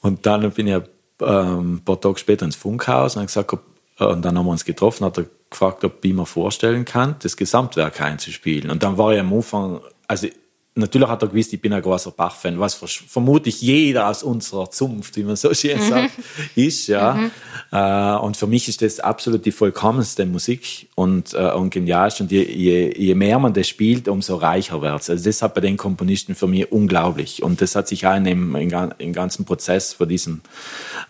Und 0.00 0.26
dann 0.26 0.50
bin 0.52 0.66
ich 0.68 0.82
ähm, 1.20 1.74
ein 1.74 1.84
paar 1.84 2.00
Tage 2.00 2.18
später 2.18 2.44
ins 2.44 2.56
Funkhaus 2.56 3.16
und, 3.16 3.26
gesagt, 3.26 3.52
ob, 3.52 3.62
äh, 3.98 4.04
und 4.04 4.24
dann 4.24 4.38
haben 4.38 4.46
wir 4.46 4.52
uns 4.52 4.64
getroffen, 4.64 5.04
hat 5.04 5.18
er 5.18 5.26
gefragt, 5.50 5.84
ob 5.84 6.04
ich 6.04 6.12
mir 6.12 6.26
vorstellen 6.26 6.84
kann, 6.84 7.16
das 7.20 7.36
Gesamtwerk 7.36 8.00
einzuspielen. 8.00 8.70
Und 8.70 8.82
dann 8.82 8.98
war 8.98 9.12
ich 9.12 9.20
am 9.20 9.32
Anfang 9.32 9.80
also 10.08 10.28
natürlich 10.76 11.08
hat 11.08 11.22
er 11.22 11.28
gewusst, 11.28 11.52
ich 11.52 11.60
bin 11.60 11.72
ein 11.72 11.82
großer 11.82 12.10
Bach-Fan, 12.10 12.60
was 12.60 12.74
vermutlich 12.74 13.62
jeder 13.62 14.08
aus 14.08 14.22
unserer 14.22 14.70
Zunft, 14.70 15.16
wie 15.16 15.24
man 15.24 15.34
so 15.34 15.52
schön 15.54 15.78
mhm. 15.78 15.88
sagt, 15.88 16.12
ist. 16.54 16.86
Ja. 16.86 17.14
Mhm. 17.14 17.30
Äh, 17.72 18.24
und 18.24 18.36
für 18.36 18.46
mich 18.46 18.68
ist 18.68 18.82
das 18.82 19.00
absolut 19.00 19.44
die 19.46 19.52
vollkommenste 19.52 20.26
Musik 20.26 20.88
und, 20.94 21.32
äh, 21.32 21.50
und 21.52 21.70
genialst. 21.70 22.20
Und 22.20 22.30
je, 22.30 22.44
je, 22.44 22.94
je 22.96 23.14
mehr 23.14 23.38
man 23.38 23.54
das 23.54 23.68
spielt, 23.68 24.06
umso 24.06 24.36
reicher 24.36 24.82
wird 24.82 25.00
es. 25.00 25.10
Also 25.10 25.24
das 25.24 25.42
hat 25.42 25.54
bei 25.54 25.62
den 25.62 25.78
Komponisten 25.78 26.34
für 26.34 26.46
mich 26.46 26.70
unglaublich. 26.70 27.42
Und 27.42 27.62
das 27.62 27.74
hat 27.74 27.88
sich 27.88 28.06
auch 28.06 28.16
in 28.16 28.24
dem 28.24 28.54
im 28.54 29.12
ganzen 29.12 29.46
Prozess 29.46 29.94
für 29.94 30.06
diesen, 30.06 30.42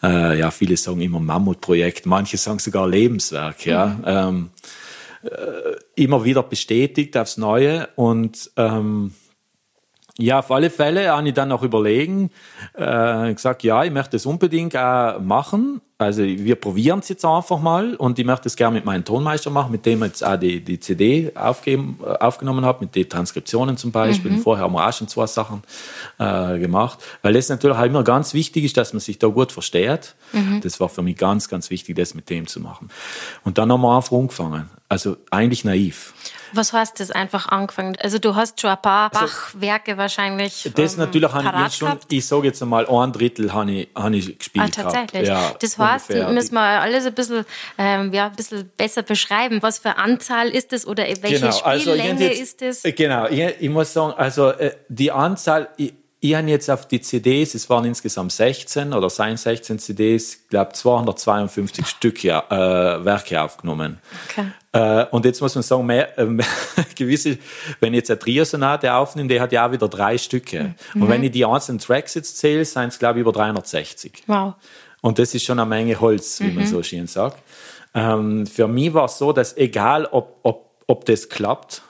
äh, 0.03 0.39
ja, 0.39 0.51
viele 0.53 0.77
sagen 0.77 1.01
immer 1.01 1.21
Mammutprojekt, 1.21 2.07
manche 2.07 2.37
sagen 2.37 2.61
sogar 2.61 2.89
Lebenswerk, 2.89 3.67
ja. 3.67 3.87
Mhm. 3.87 4.05
Ähm, 4.07 4.51
äh, 4.63 4.86
immer 5.95 6.25
wieder 6.25 6.43
bestätigt 6.43 7.17
aufs 7.17 7.37
Neue. 7.37 7.89
Und 7.97 8.51
ähm, 8.57 9.13
ja, 10.19 10.39
auf 10.39 10.51
alle 10.51 10.71
Fälle 10.71 11.11
habe 11.11 11.29
ich 11.29 11.35
dann 11.35 11.51
noch 11.51 11.63
überlegen, 11.63 12.31
äh, 12.73 13.35
gesagt, 13.35 13.63
ja, 13.63 13.85
ich 13.85 13.91
möchte 13.91 14.13
das 14.13 14.25
unbedingt 14.25 14.75
auch 14.77 15.21
machen. 15.21 15.83
Also 15.99 16.23
wir 16.23 16.57
probieren 16.57 16.99
es 16.99 17.09
jetzt 17.09 17.25
einfach 17.25 17.59
mal 17.59 17.95
und 17.97 18.19
ich 18.19 18.25
möchte 18.25 18.49
es 18.49 18.57
gerne 18.57 18.77
mit 18.77 18.85
meinem 18.85 19.05
Tonmeister 19.05 19.51
machen, 19.51 19.73
mit 19.73 19.87
dem 19.87 20.03
ich 20.03 20.09
jetzt 20.09 20.25
auch 20.25 20.37
die, 20.37 20.63
die 20.63 20.79
CD 20.79 21.33
aufgeben, 21.35 21.99
äh, 22.03 22.09
aufgenommen 22.19 22.65
habe, 22.65 22.85
mit 22.85 22.95
den 22.95 23.09
Transkriptionen 23.09 23.77
zum 23.77 23.93
Beispiel. 23.93 24.33
Mhm. 24.33 24.39
Vorher 24.39 24.65
haben 24.65 24.75
wir 24.75 24.87
auch 24.87 24.93
schon 24.93 25.09
zwei 25.09 25.27
Sachen 25.27 25.63
äh, 26.19 26.59
gemacht, 26.59 26.99
weil 27.23 27.35
das 27.35 27.49
natürlich 27.49 27.77
auch 27.77 27.85
immer 27.85 28.05
ganz 28.05 28.33
wichtig 28.33 28.65
ist, 28.65 28.77
dass 28.77 28.95
man 28.95 29.01
sich 29.01 29.19
da 29.19 29.29
gut 29.29 29.53
versteht. 29.53 30.15
Mhm. 30.33 30.61
Das 30.63 30.81
war 30.81 30.89
für 30.89 31.03
mich 31.03 31.17
ganz, 31.17 31.49
ganz 31.49 31.71
wichtig, 31.71 31.97
das 31.97 32.15
mit 32.15 32.31
dem 32.31 32.47
zu 32.47 32.61
machen. 32.61 32.89
Und 33.45 33.59
dann 33.59 33.71
haben 33.71 33.83
wir 33.83 33.97
einfach 33.97 34.17
angefangen. 34.17 34.71
Also 34.89 35.17
eigentlich 35.31 35.65
naiv. 35.65 36.15
Was 36.53 36.73
heißt 36.73 37.01
das 37.01 37.11
einfach 37.11 37.49
angefangen? 37.49 37.97
Also 38.01 38.19
du 38.19 38.35
hast 38.35 38.61
schon 38.61 38.71
ein 38.71 38.81
paar 38.81 39.11
also, 39.15 39.27
Bachwerke 39.27 39.97
wahrscheinlich. 39.97 40.71
Das 40.75 40.95
ähm, 40.95 41.01
natürlich 41.01 41.33
habe 41.33 41.67
ich 41.67 41.75
schon, 41.75 41.99
ich 42.11 42.27
sage 42.27 42.47
jetzt 42.47 42.63
einmal 42.63 42.87
ein 42.87 43.13
Drittel 43.13 43.53
habe 43.53 43.71
ich, 43.73 43.89
habe 43.95 44.17
ich 44.17 44.39
gespielt. 44.39 44.65
Ah, 44.65 44.69
tatsächlich. 44.69 45.29
Ja, 45.29 45.53
das 45.61 45.79
heißt, 45.79 46.11
ungefähr. 46.11 46.33
müssen 46.33 46.55
wir 46.55 46.61
alles 46.61 47.07
ein 47.07 47.15
bisschen, 47.15 47.45
ähm, 47.79 48.13
ja, 48.13 48.27
ein 48.27 48.37
bisschen 48.37 48.71
besser 48.77 49.03
beschreiben. 49.03 49.63
Was 49.63 49.79
für 49.79 49.97
Anzahl 49.97 50.49
ist 50.49 50.73
das 50.73 50.87
oder 50.87 51.05
welche 51.05 51.41
genau, 51.41 51.53
Spiellänge 51.53 52.11
also 52.13 52.25
jetzt, 52.25 52.41
ist 52.41 52.63
das? 52.63 52.95
Genau, 52.95 53.27
ich, 53.27 53.57
ich, 53.61 53.71
muss 53.71 53.93
sagen, 53.93 54.15
also 54.17 54.51
äh, 54.51 54.77
die 54.89 55.11
Anzahl, 55.11 55.69
ich, 55.77 55.95
ich 56.21 56.35
habe 56.35 56.49
jetzt 56.49 56.71
auf 56.71 56.89
die 56.89 57.01
CDs, 57.01 57.55
es 57.55 57.69
waren 57.69 57.85
insgesamt 57.85 58.33
16 58.33 58.95
oder 58.95 59.11
seien 59.11 59.37
16 59.37 59.79
CDs, 59.79 60.35
ich 60.35 60.49
glaube 60.49 60.73
252 60.73 61.87
Stück 61.87 62.25
ja, 62.25 62.45
äh, 62.51 63.05
Werke 63.05 63.43
aufgenommen. 63.43 63.99
Okay. 64.31 64.47
Äh, 64.73 65.07
und 65.11 65.25
jetzt 65.27 65.41
muss 65.41 65.55
man 65.55 65.63
sagen, 65.63 65.85
mehr, 65.85 66.19
äh, 66.19 66.27
gewisse, 66.97 67.39
wenn 67.81 67.93
ich 67.93 67.99
jetzt 67.99 68.11
eine 68.11 68.19
Trio-Sonate 68.19 68.95
aufnehme, 68.95 69.29
der 69.29 69.43
hat 69.43 69.53
ja 69.53 69.67
auch 69.67 69.73
wieder 69.73 69.89
drei 69.89 70.17
Stücke. 70.17 70.75
Mhm. 70.95 71.03
Und 71.03 71.09
wenn 71.11 71.23
ich 71.23 71.33
die 71.33 71.45
einzelnen 71.45 71.81
Tracks 71.81 72.15
jetzt 72.15 72.39
zähle, 72.39 72.65
sind 72.65 72.89
es 72.89 72.99
glaube 72.99 73.19
ich 73.19 73.21
über 73.21 73.33
360. 73.33 74.25
Wow. 74.27 74.55
Und 75.03 75.19
das 75.19 75.35
ist 75.35 75.45
schon 75.45 75.59
eine 75.59 75.69
Menge 75.69 76.01
Holz, 76.01 76.41
wie 76.41 76.49
mhm. 76.49 76.55
man 76.55 76.67
so 76.67 76.83
schön 76.83 77.07
sagt. 77.07 77.43
Ähm, 77.95 78.47
für 78.47 78.69
mich 78.69 78.93
war 78.95 79.05
es 79.05 79.19
so, 79.19 79.33
dass 79.33 79.57
egal, 79.57 80.07
ob, 80.07 80.41
ob, 80.43 80.83
ob 80.87 81.05
das 81.05 81.29
klappt, 81.29 81.83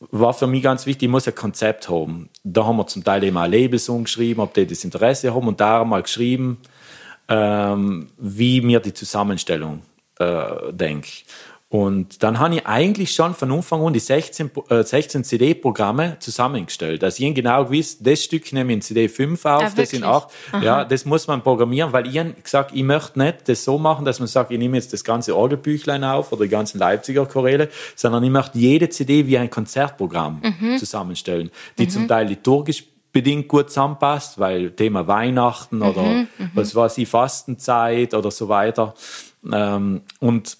war 0.00 0.32
für 0.32 0.46
mich 0.46 0.62
ganz 0.62 0.86
wichtig, 0.86 1.04
ich 1.04 1.10
muss 1.10 1.28
ein 1.28 1.34
Konzept 1.34 1.88
haben. 1.88 2.30
Da 2.42 2.64
haben 2.64 2.78
wir 2.78 2.86
zum 2.86 3.04
Teil 3.04 3.22
eben 3.22 3.36
auch 3.36 3.46
Labels 3.46 3.88
umgeschrieben, 3.88 4.42
ob 4.42 4.54
die 4.54 4.66
das 4.66 4.84
Interesse 4.84 5.34
haben 5.34 5.46
und 5.46 5.60
da 5.60 5.80
haben 5.80 5.90
wir 5.90 6.02
geschrieben, 6.02 6.58
ähm, 7.28 8.08
wie 8.18 8.60
mir 8.62 8.80
die 8.80 8.94
Zusammenstellung 8.94 9.82
äh, 10.18 10.72
denke. 10.72 11.10
Und 11.70 12.24
dann 12.24 12.40
habe 12.40 12.56
ich 12.56 12.66
eigentlich 12.66 13.12
schon 13.12 13.32
von 13.32 13.52
Anfang 13.52 13.80
an 13.86 13.92
die 13.92 14.00
16, 14.00 14.50
äh, 14.70 14.82
16 14.82 15.22
CD-Programme 15.22 16.16
zusammengestellt. 16.18 17.04
Also 17.04 17.22
ich 17.22 17.32
genau 17.32 17.64
gewusst, 17.66 17.98
das 18.00 18.24
Stück 18.24 18.52
nehme 18.52 18.72
ich 18.72 18.74
in 18.78 18.82
CD 18.82 19.08
5 19.08 19.44
auf, 19.44 19.62
ja, 19.62 19.70
das 19.70 19.90
sind 19.90 20.02
acht. 20.02 20.30
Ja, 20.62 20.84
das 20.84 21.04
muss 21.04 21.28
man 21.28 21.42
programmieren, 21.42 21.92
weil 21.92 22.08
ich 22.08 22.42
gesagt, 22.42 22.72
ich 22.74 22.82
möchte 22.82 23.20
nicht 23.20 23.48
das 23.48 23.62
so 23.62 23.78
machen, 23.78 24.04
dass 24.04 24.18
man 24.18 24.26
sagt, 24.26 24.50
ich 24.50 24.58
nehme 24.58 24.78
jetzt 24.78 24.92
das 24.92 25.04
ganze 25.04 25.36
Orgelbüchlein 25.36 26.02
auf 26.02 26.32
oder 26.32 26.42
die 26.42 26.48
ganzen 26.48 26.80
Leipziger 26.80 27.24
Choräle, 27.24 27.68
sondern 27.94 28.24
ich 28.24 28.30
möchte 28.30 28.58
jede 28.58 28.88
CD 28.88 29.28
wie 29.28 29.38
ein 29.38 29.48
Konzertprogramm 29.48 30.42
mhm. 30.42 30.76
zusammenstellen, 30.76 31.52
die 31.78 31.84
mhm. 31.84 31.90
zum 31.90 32.08
Teil 32.08 32.26
liturgisch 32.26 32.84
bedingt 33.12 33.46
gut 33.46 33.68
zusammenpasst, 33.68 34.40
weil 34.40 34.72
Thema 34.72 35.06
Weihnachten 35.06 35.82
oder 35.82 36.02
mhm, 36.02 36.28
mhm. 36.36 36.50
was 36.54 36.74
weiß 36.74 36.98
ich, 36.98 37.08
Fastenzeit 37.08 38.12
oder 38.12 38.32
so 38.32 38.48
weiter. 38.48 38.94
Ähm, 39.52 40.02
und 40.18 40.58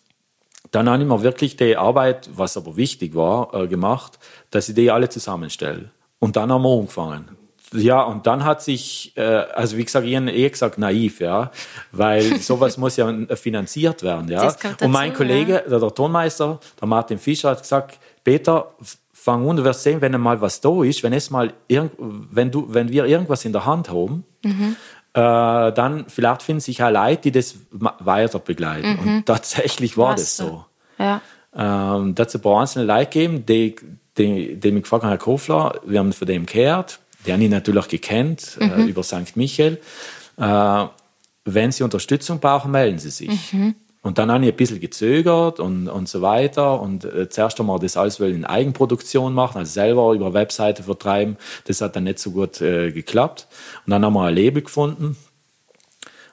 dann 0.70 0.88
habe 0.88 1.02
ich 1.02 1.08
mir 1.08 1.22
wirklich 1.22 1.56
die 1.56 1.76
Arbeit, 1.76 2.30
was 2.34 2.56
aber 2.56 2.76
wichtig 2.76 3.14
war, 3.14 3.52
äh, 3.54 3.66
gemacht, 3.66 4.18
dass 4.50 4.68
ich 4.68 4.74
die 4.74 4.90
alle 4.90 5.08
zusammenstelle. 5.08 5.90
Und 6.18 6.36
dann 6.36 6.52
haben 6.52 6.62
wir 6.62 6.78
angefangen. 6.78 7.36
Ja, 7.72 8.02
und 8.02 8.26
dann 8.26 8.44
hat 8.44 8.62
sich, 8.62 9.12
äh, 9.16 9.22
also 9.22 9.76
wie 9.76 9.84
gesagt, 9.84 10.06
ich 10.06 10.16
habe 10.16 10.30
eh 10.30 10.48
gesagt 10.48 10.78
naiv, 10.78 11.20
ja, 11.20 11.52
weil 11.92 12.36
sowas 12.40 12.76
muss 12.76 12.96
ja 12.96 13.12
finanziert 13.36 14.02
werden, 14.02 14.28
ja. 14.28 14.42
Dazu, 14.42 14.84
und 14.84 14.90
mein 14.90 15.14
Kollege, 15.14 15.64
ja. 15.68 15.78
der 15.78 15.94
Tonmeister, 15.94 16.58
der 16.80 16.88
Martin 16.88 17.18
Fischer, 17.18 17.50
hat 17.50 17.62
gesagt, 17.62 18.00
Peter, 18.24 18.72
fang 19.12 19.48
an, 19.48 19.56
du 19.56 19.64
wirst 19.64 19.82
sehen, 19.82 20.00
wenn 20.00 20.14
einmal 20.14 20.40
was 20.40 20.60
da 20.60 20.82
ist, 20.82 21.02
wenn 21.02 21.12
es 21.12 21.30
mal, 21.30 21.52
wenn 21.68 22.50
du, 22.50 22.66
wenn 22.70 22.90
wir 22.90 23.04
irgendwas 23.04 23.44
in 23.44 23.52
der 23.52 23.66
Hand 23.66 23.88
haben, 23.88 24.24
mhm 24.42 24.76
äh, 25.14 25.72
dann 25.72 26.04
vielleicht 26.08 26.42
finden 26.42 26.60
sich 26.60 26.82
auch 26.82 26.90
Leute, 26.90 27.22
die 27.22 27.32
das 27.32 27.56
weiter 27.70 28.38
begleiten. 28.38 28.98
Mhm. 29.00 29.16
Und 29.16 29.26
tatsächlich 29.26 29.96
war 29.96 30.12
Was 30.12 30.20
das 30.20 30.36
so. 30.36 30.64
Ja. 30.98 31.20
Ähm, 31.52 32.14
da 32.14 32.22
hat 32.22 32.28
es 32.28 32.34
ein 32.36 32.42
paar 32.42 32.60
einzelne 32.60 32.84
Leute 32.84 33.06
gegeben, 33.06 33.44
die, 33.46 33.74
die, 34.16 34.56
die 34.56 34.70
mich 34.70 34.84
gefragt 34.84 35.02
haben, 35.02 35.10
Herr 35.10 35.18
Kofler, 35.18 35.80
wir 35.84 35.98
haben 35.98 36.12
von 36.12 36.28
dem 36.28 36.46
gehört, 36.46 37.00
die 37.26 37.32
haben 37.32 37.40
ihn 37.40 37.50
natürlich 37.50 37.88
gekannt 37.88 38.56
äh, 38.60 38.66
mhm. 38.66 38.72
äh, 38.72 38.84
über 38.84 39.02
St. 39.02 39.36
Michael. 39.36 39.80
Äh, 40.36 40.84
wenn 41.44 41.72
Sie 41.72 41.82
Unterstützung 41.82 42.38
brauchen, 42.38 42.70
melden 42.70 42.98
Sie 42.98 43.10
sich. 43.10 43.52
Mhm. 43.52 43.74
Und 44.02 44.16
dann 44.16 44.30
habe 44.30 44.44
ich 44.44 44.50
ein 44.52 44.56
bisschen 44.56 44.80
gezögert 44.80 45.60
und, 45.60 45.88
und 45.88 46.08
so 46.08 46.22
weiter. 46.22 46.80
Und 46.80 47.04
äh, 47.04 47.28
zuerst 47.28 47.60
einmal 47.60 47.78
das 47.78 47.96
alles 47.96 48.18
in 48.20 48.46
Eigenproduktion 48.46 49.34
machen, 49.34 49.58
also 49.58 49.70
selber 49.70 50.12
über 50.14 50.32
Webseite 50.32 50.82
vertreiben. 50.82 51.36
Das 51.66 51.82
hat 51.82 51.96
dann 51.96 52.04
nicht 52.04 52.18
so 52.18 52.30
gut 52.30 52.62
äh, 52.62 52.92
geklappt. 52.92 53.46
Und 53.84 53.90
dann 53.90 54.04
haben 54.04 54.14
wir 54.14 54.24
ein 54.24 54.34
Label 54.34 54.62
gefunden, 54.62 55.16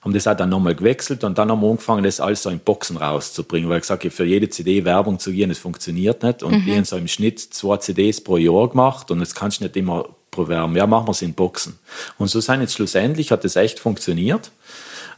haben 0.01 0.13
das 0.13 0.27
auch 0.27 0.37
dann 0.37 0.49
nochmal 0.49 0.75
gewechselt 0.75 1.25
und 1.25 1.37
dann 1.37 1.51
haben 1.51 1.61
wir 1.61 1.69
angefangen, 1.69 2.03
das 2.03 2.21
alles 2.21 2.43
so 2.43 2.49
in 2.49 2.59
Boxen 2.59 2.95
rauszubringen, 2.95 3.69
weil 3.69 3.77
ich 3.77 3.81
gesagt 3.81 4.03
habe, 4.03 4.11
für 4.11 4.23
jede 4.23 4.47
CD 4.47 4.85
Werbung 4.85 5.19
zu 5.19 5.33
gehen, 5.33 5.49
das 5.49 5.57
funktioniert 5.57 6.23
nicht. 6.23 6.43
Und 6.43 6.53
mhm. 6.53 6.65
wir 6.65 6.75
haben 6.77 6.85
so 6.85 6.95
im 6.95 7.09
Schnitt 7.09 7.39
zwei 7.39 7.77
CDs 7.77 8.21
pro 8.21 8.37
Jahr 8.37 8.69
gemacht 8.69 9.11
und 9.11 9.19
das 9.19 9.35
kannst 9.35 9.59
du 9.59 9.65
nicht 9.65 9.75
immer 9.75 10.07
probieren. 10.31 10.75
Ja, 10.75 10.87
machen 10.87 11.07
wir 11.07 11.11
es 11.11 11.21
in 11.21 11.33
Boxen. 11.33 11.77
Und 12.17 12.29
so 12.29 12.39
sein 12.39 12.61
jetzt 12.61 12.75
schlussendlich 12.75 13.31
hat 13.31 13.43
das 13.43 13.57
echt 13.57 13.79
funktioniert. 13.79 14.51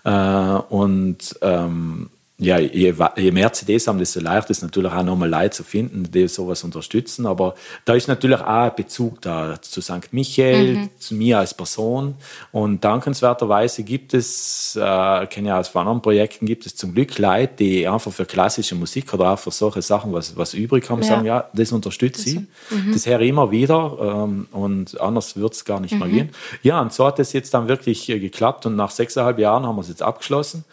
Äh, 0.03 0.09
und 0.11 1.37
ähm, 1.41 2.09
ja, 2.41 2.57
je, 2.57 2.93
je, 3.17 3.31
mehr 3.31 3.51
CDs 3.51 3.85
haben, 3.87 3.99
desto 3.99 4.21
leichter 4.21 4.51
ist 4.51 4.61
natürlich 4.61 4.93
auch 4.93 5.03
nochmal 5.03 5.29
Leute 5.29 5.49
zu 5.57 5.63
finden, 5.65 6.09
die 6.09 6.25
sowas 6.29 6.63
unterstützen. 6.63 7.25
Aber 7.25 7.53
da 7.83 7.95
ist 7.95 8.07
natürlich 8.07 8.39
auch 8.39 8.47
ein 8.47 8.71
Bezug 8.77 9.21
da 9.21 9.61
zu 9.61 9.81
St. 9.81 10.11
Michael, 10.11 10.75
mhm. 10.75 10.89
zu 10.97 11.15
mir 11.15 11.39
als 11.39 11.53
Person. 11.53 12.15
Und 12.53 12.81
dankenswerterweise 12.85 13.83
gibt 13.83 14.13
es, 14.13 14.77
äh, 14.77 15.27
kenne 15.27 15.49
ja 15.49 15.59
aus 15.59 15.75
anderen 15.75 16.01
Projekten, 16.01 16.45
gibt 16.45 16.65
es 16.65 16.77
zum 16.77 16.93
Glück 16.95 17.17
Leute, 17.17 17.55
die 17.59 17.85
einfach 17.85 18.13
für 18.13 18.25
klassische 18.25 18.75
Musik 18.75 19.13
oder 19.13 19.31
auch 19.31 19.39
für 19.39 19.51
solche 19.51 19.81
Sachen 19.81 20.13
was, 20.13 20.37
was 20.37 20.53
übrig 20.53 20.89
haben, 20.89 21.01
ja. 21.01 21.07
sagen, 21.09 21.25
ja, 21.25 21.49
das 21.51 21.73
unterstütze 21.73 22.29
ich. 22.29 22.35
Mhm. 22.35 22.93
Das 22.93 23.05
höre 23.05 23.19
ich 23.19 23.29
immer 23.29 23.51
wieder 23.51 23.97
ähm, 24.01 24.47
und 24.53 24.99
anders 25.01 25.35
wird 25.35 25.55
es 25.55 25.65
gar 25.65 25.81
nicht 25.81 25.91
mhm. 25.91 25.99
mehr 25.99 26.07
gehen. 26.07 26.29
Ja, 26.63 26.79
und 26.79 26.93
so 26.93 27.05
hat 27.05 27.19
es 27.19 27.33
jetzt 27.33 27.53
dann 27.53 27.67
wirklich 27.67 28.07
äh, 28.07 28.17
geklappt 28.17 28.65
und 28.65 28.77
nach 28.77 28.91
sechseinhalb 28.91 29.39
Jahren 29.39 29.65
haben 29.65 29.75
wir 29.75 29.81
es 29.81 29.89
jetzt 29.89 30.03
abgeschlossen. 30.03 30.63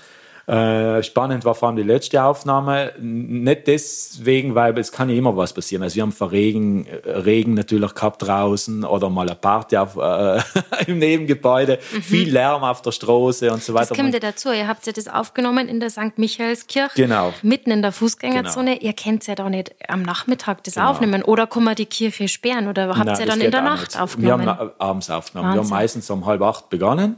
Äh, 0.47 1.03
spannend 1.03 1.45
war 1.45 1.57
vor 1.57 1.69
allem 1.69 1.77
die 1.77 1.83
letzte 1.83 2.23
Aufnahme. 2.23 2.93
Nicht 3.01 3.67
deswegen, 3.67 4.55
weil 4.55 4.79
es 4.79 4.93
kann 4.93 5.11
ja 5.11 5.17
immer 5.17 5.37
was 5.37 5.53
passieren. 5.53 5.83
Also 5.83 5.97
wir 5.97 6.03
haben 6.03 6.13
vor 6.13 6.31
Regen, 6.31 6.87
Regen 7.05 7.55
natürlich 7.55 7.95
gehabt 7.95 8.23
draußen 8.23 8.85
oder 8.85 9.11
mal 9.11 9.27
eine 9.27 9.35
Party 9.35 9.77
auf, 9.77 9.97
äh, 9.97 10.41
im 10.87 10.99
Nebengebäude, 10.99 11.81
mhm. 11.93 12.03
viel 12.03 12.31
Lärm 12.33 12.63
auf 12.63 12.81
der 12.81 12.93
Straße 12.93 13.53
und 13.53 13.61
so 13.61 13.75
weiter. 13.75 13.89
Das 13.89 13.99
kommt 13.99 14.15
ja 14.15 14.21
dazu. 14.21 14.53
Ihr 14.53 14.69
habt 14.69 14.87
ja 14.87 14.93
das 14.93 15.09
aufgenommen 15.09 15.67
in 15.67 15.81
der 15.81 15.91
St. 15.91 16.17
Michaelskirche. 16.17 16.95
Genau. 16.95 17.35
Mitten 17.43 17.73
in 17.73 17.83
der 17.83 17.91
Fußgängerzone. 17.91 18.77
Genau. 18.77 18.87
Ihr 18.87 18.93
könnt 18.93 19.27
ja 19.27 19.35
da 19.35 19.51
nicht 19.51 19.75
am 19.89 20.03
Nachmittag 20.03 20.63
das 20.63 20.75
genau. 20.75 20.91
aufnehmen. 20.91 21.25
Oder 21.25 21.49
kann 21.49 21.65
man 21.65 21.75
die 21.75 21.87
Kirche 21.87 22.29
sperren? 22.29 22.69
Oder 22.69 22.97
habt 22.97 23.19
ihr 23.19 23.27
dann 23.27 23.41
in 23.41 23.51
der 23.51 23.63
Nacht 23.63 23.95
nicht. 23.95 24.01
aufgenommen? 24.01 24.45
Wir 24.45 24.59
haben 24.59 24.71
abends 24.79 25.11
aufgenommen. 25.11 25.49
Wahnsinn. 25.49 25.65
Wir 25.65 25.77
haben 25.77 25.83
meistens 25.83 26.09
um 26.09 26.25
halb 26.25 26.43
acht 26.43 26.69
begonnen 26.69 27.17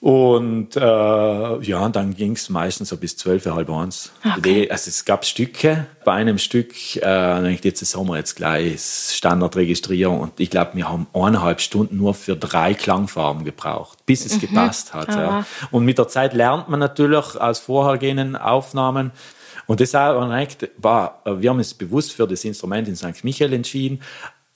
und 0.00 0.76
äh, 0.76 0.80
ja, 0.80 1.88
dann 1.88 2.14
ging 2.14 2.32
es 2.32 2.50
meistens 2.50 2.90
so 2.90 2.96
bis 2.98 3.16
zwölf, 3.16 3.46
halb 3.46 3.70
eins. 3.70 4.12
Okay. 4.36 4.70
Also 4.70 4.88
es 4.90 5.04
gab 5.04 5.24
Stücke. 5.24 5.86
Bei 6.04 6.12
einem 6.12 6.38
Stück, 6.38 6.74
äh, 6.96 7.50
jetzt 7.50 7.96
haben 7.96 8.08
wir 8.08 8.16
jetzt 8.18 8.36
gleich 8.36 8.80
Standardregistrierung 9.14 10.20
und 10.20 10.38
ich 10.38 10.50
glaube, 10.50 10.72
wir 10.74 10.88
haben 10.88 11.06
eineinhalb 11.14 11.60
Stunden 11.60 11.96
nur 11.96 12.14
für 12.14 12.36
drei 12.36 12.74
Klangfarben 12.74 13.44
gebraucht, 13.44 13.98
bis 14.06 14.26
es 14.26 14.36
mhm. 14.36 14.40
gepasst 14.40 14.92
hat. 14.92 15.08
Ja. 15.08 15.46
Und 15.70 15.84
mit 15.84 15.98
der 15.98 16.08
Zeit 16.08 16.34
lernt 16.34 16.68
man 16.68 16.78
natürlich 16.78 17.40
aus 17.40 17.58
vorhergehenden 17.58 18.36
Aufnahmen, 18.36 19.12
und 19.66 19.80
das 19.80 19.94
auch, 19.94 20.30
wir 20.30 21.50
haben 21.50 21.58
uns 21.58 21.74
bewusst 21.74 22.12
für 22.12 22.26
das 22.26 22.44
Instrument 22.44 22.86
in 22.88 22.96
St. 22.96 23.24
Michael 23.24 23.52
entschieden, 23.52 24.00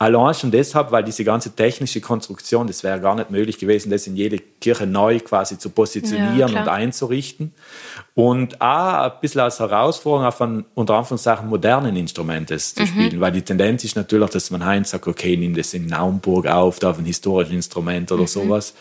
Allein 0.02 0.32
schon 0.32 0.50
deshalb, 0.50 0.92
weil 0.92 1.04
diese 1.04 1.24
ganze 1.24 1.54
technische 1.54 2.00
Konstruktion, 2.00 2.66
das 2.66 2.82
wäre 2.82 3.02
gar 3.02 3.14
nicht 3.16 3.30
möglich 3.30 3.58
gewesen, 3.58 3.90
das 3.90 4.06
in 4.06 4.16
jede 4.16 4.38
Kirche 4.38 4.86
neu 4.86 5.20
quasi 5.20 5.58
zu 5.58 5.68
positionieren 5.68 6.54
ja, 6.54 6.62
und 6.62 6.68
einzurichten. 6.68 7.52
Und 8.14 8.62
auch 8.62 8.94
ein 8.94 9.12
bisschen 9.20 9.42
als 9.42 9.60
Herausforderung 9.60 10.26
auch 10.26 10.34
von 10.34 10.64
unter 10.74 10.94
Anführungszeichen 10.94 11.46
modernen 11.46 11.96
Instrumenten 11.96 12.58
zu 12.58 12.80
mhm. 12.80 12.86
spielen, 12.86 13.20
weil 13.20 13.32
die 13.32 13.42
Tendenz 13.42 13.84
ist 13.84 13.94
natürlich, 13.94 14.30
dass 14.30 14.50
man 14.50 14.64
Heinz 14.64 14.88
sagt, 14.88 15.06
okay, 15.06 15.36
nimm 15.36 15.54
das 15.54 15.74
in 15.74 15.84
Naumburg 15.84 16.46
auf, 16.46 16.78
da 16.78 16.92
auf 16.92 16.98
ein 16.98 17.04
historisches 17.04 17.52
Instrument 17.52 18.10
oder 18.10 18.22
mhm. 18.22 18.26
sowas. 18.26 18.72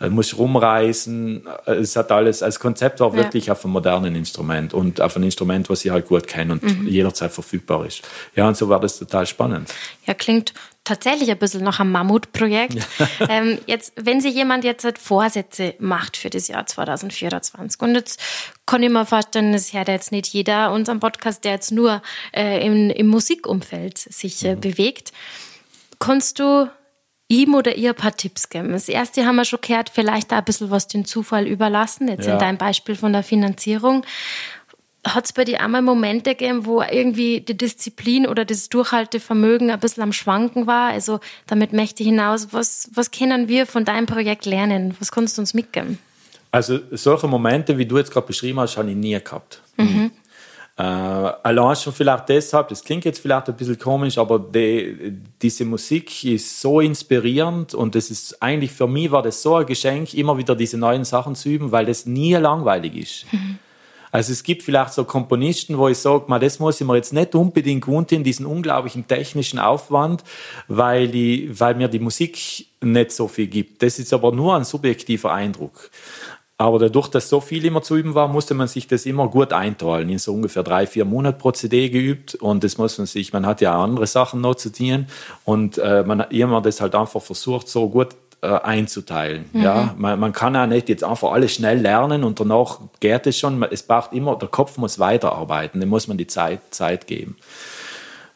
Du 0.00 0.10
musst 0.10 0.36
rumreisen. 0.36 1.46
Es 1.66 1.96
hat 1.96 2.10
alles, 2.10 2.42
als 2.42 2.58
Konzept 2.58 3.00
war 3.00 3.14
wirklich 3.14 3.46
ja. 3.46 3.52
auf 3.52 3.64
einem 3.64 3.72
modernen 3.72 4.14
Instrument 4.14 4.74
und 4.74 5.00
auf 5.00 5.16
ein 5.16 5.22
Instrument, 5.22 5.70
was 5.70 5.84
ich 5.84 5.90
halt 5.90 6.06
gut 6.06 6.26
kenne 6.26 6.54
und 6.54 6.62
mhm. 6.62 6.88
jederzeit 6.88 7.32
verfügbar 7.32 7.86
ist. 7.86 8.02
Ja, 8.34 8.48
und 8.48 8.56
so 8.56 8.68
war 8.68 8.80
das 8.80 8.98
total 8.98 9.26
spannend. 9.26 9.72
Ja, 10.06 10.14
klingt 10.14 10.52
tatsächlich 10.84 11.30
ein 11.30 11.38
bisschen 11.38 11.64
nach 11.64 11.80
einem 11.80 11.92
Mammutprojekt. 11.92 12.76
ähm, 13.28 13.58
jetzt, 13.66 13.92
wenn 13.96 14.20
sich 14.20 14.34
jemand 14.34 14.64
jetzt 14.64 14.84
halt 14.84 14.98
Vorsätze 14.98 15.74
macht 15.78 16.16
für 16.16 16.30
das 16.30 16.48
Jahr 16.48 16.66
2024 16.66 17.80
und 17.80 17.94
jetzt 17.94 18.20
kann 18.66 18.82
ich 18.82 18.90
mir 18.90 19.06
vorstellen, 19.06 19.54
es 19.54 19.72
hört 19.72 19.88
jetzt 19.88 20.12
nicht 20.12 20.28
jeder 20.28 20.72
unseren 20.72 21.00
Podcast, 21.00 21.44
der 21.44 21.52
jetzt 21.52 21.72
nur 21.72 22.02
äh, 22.32 22.64
im, 22.64 22.90
im 22.90 23.06
Musikumfeld 23.06 23.98
sich 23.98 24.44
äh, 24.44 24.56
mhm. 24.56 24.60
bewegt. 24.60 25.12
Kannst 25.98 26.38
du 26.38 26.68
ihm 27.28 27.54
oder 27.54 27.76
ihr 27.76 27.90
ein 27.90 27.96
paar 27.96 28.16
Tipps 28.16 28.48
geben. 28.48 28.72
Das 28.72 28.88
erste 28.88 29.24
haben 29.24 29.36
wir 29.36 29.44
schon 29.44 29.60
gehört, 29.62 29.90
vielleicht 29.90 30.32
da 30.32 30.38
ein 30.38 30.44
bisschen 30.44 30.70
was 30.70 30.88
den 30.88 31.04
Zufall 31.04 31.46
überlassen, 31.46 32.08
jetzt 32.08 32.26
ja. 32.26 32.34
in 32.34 32.38
deinem 32.38 32.58
Beispiel 32.58 32.96
von 32.96 33.12
der 33.12 33.22
Finanzierung. 33.22 34.04
Hat 35.06 35.26
es 35.26 35.32
bei 35.34 35.44
dir 35.44 35.60
einmal 35.60 35.82
Momente 35.82 36.30
gegeben, 36.30 36.64
wo 36.64 36.80
irgendwie 36.80 37.40
die 37.40 37.56
Disziplin 37.56 38.26
oder 38.26 38.46
das 38.46 38.70
Durchhaltevermögen 38.70 39.70
ein 39.70 39.80
bisschen 39.80 40.02
am 40.02 40.12
Schwanken 40.12 40.66
war? 40.66 40.92
Also 40.92 41.20
damit 41.46 41.74
möchte 41.74 42.02
ich 42.02 42.08
hinaus, 42.08 42.48
was, 42.52 42.90
was 42.94 43.10
können 43.10 43.48
wir 43.48 43.66
von 43.66 43.84
deinem 43.84 44.06
Projekt 44.06 44.46
lernen? 44.46 44.96
Was 44.98 45.12
kannst 45.12 45.36
du 45.36 45.42
uns 45.42 45.52
mitgeben? 45.52 45.98
Also 46.50 46.78
solche 46.92 47.26
Momente, 47.26 47.76
wie 47.76 47.84
du 47.84 47.98
jetzt 47.98 48.12
gerade 48.12 48.26
beschrieben 48.26 48.60
hast, 48.60 48.76
habe 48.76 48.88
ich 48.88 48.96
nie 48.96 49.18
gehabt. 49.18 49.60
Mhm. 49.76 50.12
Äh, 50.76 50.82
allein 50.82 51.76
schon 51.76 51.92
vielleicht 51.92 52.28
deshalb, 52.28 52.68
das 52.68 52.82
klingt 52.82 53.04
jetzt 53.04 53.20
vielleicht 53.20 53.48
ein 53.48 53.56
bisschen 53.56 53.78
komisch, 53.78 54.18
aber 54.18 54.40
die, 54.40 55.12
diese 55.40 55.64
Musik 55.64 56.24
ist 56.24 56.60
so 56.60 56.80
inspirierend 56.80 57.74
und 57.74 57.94
das 57.94 58.10
ist 58.10 58.42
eigentlich 58.42 58.72
für 58.72 58.88
mich 58.88 59.12
war 59.12 59.22
das 59.22 59.40
so 59.40 59.54
ein 59.54 59.66
Geschenk, 59.66 60.14
immer 60.14 60.36
wieder 60.36 60.56
diese 60.56 60.76
neuen 60.76 61.04
Sachen 61.04 61.36
zu 61.36 61.48
üben, 61.48 61.70
weil 61.70 61.86
das 61.86 62.06
nie 62.06 62.34
langweilig 62.34 62.96
ist. 62.96 63.32
Mhm. 63.32 63.58
Also 64.14 64.30
es 64.30 64.44
gibt 64.44 64.62
vielleicht 64.62 64.92
so 64.92 65.02
Komponisten, 65.02 65.76
wo 65.76 65.88
ich 65.88 65.98
sage, 65.98 66.26
mal, 66.28 66.38
das 66.38 66.60
muss 66.60 66.80
ich 66.80 66.86
mir 66.86 66.94
jetzt 66.94 67.12
nicht 67.12 67.34
unbedingt 67.34 68.12
in 68.12 68.22
diesen 68.22 68.46
unglaublichen 68.46 69.08
technischen 69.08 69.58
Aufwand, 69.58 70.22
weil, 70.68 71.08
die, 71.08 71.50
weil 71.58 71.74
mir 71.74 71.88
die 71.88 71.98
Musik 71.98 72.66
nicht 72.80 73.10
so 73.10 73.26
viel 73.26 73.48
gibt. 73.48 73.82
Das 73.82 73.98
ist 73.98 74.12
aber 74.12 74.30
nur 74.30 74.54
ein 74.54 74.62
subjektiver 74.62 75.32
Eindruck. 75.32 75.90
Aber 76.56 76.78
dadurch, 76.78 77.08
dass 77.08 77.28
so 77.28 77.40
viel 77.40 77.64
immer 77.64 77.82
zu 77.82 77.96
üben 77.96 78.14
war, 78.14 78.28
musste 78.28 78.54
man 78.54 78.68
sich 78.68 78.86
das 78.86 79.06
immer 79.06 79.28
gut 79.28 79.52
einteilen. 79.52 80.08
In 80.08 80.18
so 80.18 80.32
ungefähr 80.32 80.62
drei, 80.62 80.86
vier 80.86 81.04
Monate 81.04 81.36
pro 81.36 81.50
CD 81.50 81.88
geübt. 81.88 82.36
Und 82.36 82.62
das 82.62 82.78
muss 82.78 82.96
man 82.96 83.08
sich, 83.08 83.32
man 83.32 83.44
hat 83.44 83.60
ja 83.60 83.76
andere 83.76 84.06
Sachen 84.06 84.40
noch 84.40 84.54
zu 84.54 84.70
tun. 84.70 85.06
Und 85.44 85.78
äh, 85.78 86.04
man 86.04 86.20
hat 86.20 86.32
immer 86.32 86.62
das 86.62 86.80
halt 86.80 86.94
einfach 86.94 87.20
versucht, 87.20 87.68
so 87.68 87.88
gut 87.88 88.10
äh, 88.40 88.46
einzuteilen. 88.46 89.46
Mhm. 89.52 89.62
Ja, 89.62 89.94
man, 89.98 90.20
man, 90.20 90.32
kann 90.32 90.54
ja 90.54 90.68
nicht 90.68 90.88
jetzt 90.88 91.02
einfach 91.02 91.32
alles 91.32 91.54
schnell 91.54 91.80
lernen 91.80 92.22
und 92.22 92.38
danach 92.38 92.78
geht 93.00 93.26
es 93.26 93.36
schon. 93.36 93.60
Es 93.64 93.82
braucht 93.82 94.12
immer, 94.12 94.36
der 94.36 94.48
Kopf 94.48 94.78
muss 94.78 95.00
weiterarbeiten. 95.00 95.80
Dem 95.80 95.88
muss 95.88 96.06
man 96.06 96.18
die 96.18 96.28
Zeit, 96.28 96.60
Zeit 96.70 97.08
geben. 97.08 97.36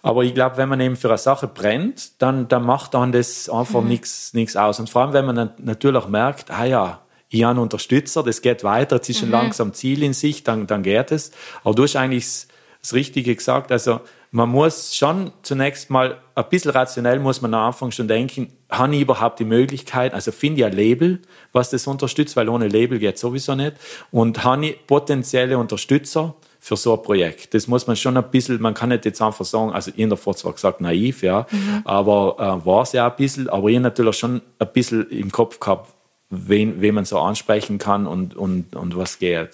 Aber 0.03 0.25
ich 0.25 0.35
glaube, 0.35 0.57
wenn 0.57 0.69
man 0.69 0.81
eben 0.81 0.97
für 0.97 1.09
eine 1.09 1.19
Sache 1.19 1.47
brennt, 1.47 2.21
dann, 2.23 2.49
dann 2.49 2.65
macht 2.65 2.95
dann 2.95 3.13
das 3.13 3.49
einfach 3.49 3.81
mhm. 3.81 3.89
nichts 3.89 4.57
aus. 4.57 4.81
Und 4.81 4.91
vor 4.91 5.03
allem, 5.03 5.13
wenn 5.13 5.27
man 5.27 5.37
dann 5.37 5.51
natürlich 5.59 6.09
merkt, 6.09 6.51
ah 6.51 6.65
ja, 6.65 7.01
ich 7.31 7.45
habe 7.45 7.61
Unterstützer, 7.61 8.23
das 8.23 8.43
geht 8.43 8.65
weiter, 8.65 8.97
jetzt 8.97 9.09
ist 9.09 9.19
schon 9.19 9.29
mhm. 9.29 9.35
langsam 9.35 9.75
Ziel 9.75 10.03
in 10.03 10.13
sich, 10.13 10.45
dann, 10.45 10.67
dann 10.67 10.83
geht 10.83 11.13
es. 11.13 11.31
Aber 11.63 11.75
du 11.75 11.83
hast 11.83 11.97
eigentlich 11.97 12.25
das, 12.25 12.49
das 12.81 12.95
Richtige 12.95 13.35
gesagt, 13.35 13.71
also 13.73 14.01
man 14.31 14.49
muss 14.49 14.95
schon 14.95 15.33
zunächst 15.43 15.91
mal 15.91 16.19
ein 16.35 16.49
bisschen 16.51 16.71
rationell 16.71 17.19
muss 17.19 17.41
man 17.41 17.55
am 17.55 17.69
Anfang 17.69 17.91
schon 17.91 18.09
denken, 18.09 18.53
habe 18.71 18.95
ich 18.95 19.03
überhaupt 19.03 19.39
die 19.39 19.45
Möglichkeit, 19.45 20.13
also 20.13 20.33
finde 20.33 20.61
ich 20.61 20.67
ein 20.67 20.73
Label, 20.73 21.21
was 21.53 21.71
das 21.71 21.87
unterstützt, 21.87 22.37
weil 22.37 22.49
ohne 22.49 22.69
Label 22.69 22.99
geht 22.99 23.19
sowieso 23.19 23.55
nicht 23.55 23.77
und 24.11 24.45
habe 24.45 24.67
ich 24.67 24.87
potenzielle 24.87 25.57
Unterstützer 25.57 26.35
für 26.61 26.77
so 26.77 26.95
ein 26.95 27.03
Projekt. 27.03 27.55
Das 27.55 27.69
muss 27.69 27.87
man 27.87 27.97
schon 27.97 28.17
ein 28.17 28.31
bisschen, 28.31 28.61
man 28.61 28.75
kann 28.75 28.91
nicht 28.91 29.05
jetzt 29.05 29.23
einfach 29.23 29.45
sagen, 29.45 29.73
also 29.73 29.91
ich 29.95 30.05
habe 30.05 30.35
zwar 30.35 30.53
gesagt 30.53 30.81
naiv, 30.81 31.23
ja, 31.23 31.47
mhm. 31.51 31.83
aber 31.85 32.37
äh, 32.39 32.67
war 32.67 32.83
es 32.83 32.93
ja 32.93 33.09
ein 33.09 33.17
bisschen, 33.17 33.49
aber 33.49 33.69
ich 33.69 33.81
natürlich 33.81 34.17
schon 34.17 34.43
ein 34.59 34.73
bisschen 34.73 35.09
im 35.11 35.33
Kopf 35.33 35.59
gehabt, 35.59 35.95
wen, 36.31 36.81
wen 36.81 36.95
man 36.95 37.05
so 37.05 37.19
ansprechen 37.19 37.79
kann 37.79 38.07
und, 38.07 38.37
und, 38.37 38.77
und 38.77 38.97
was 38.97 39.19
geht. 39.19 39.51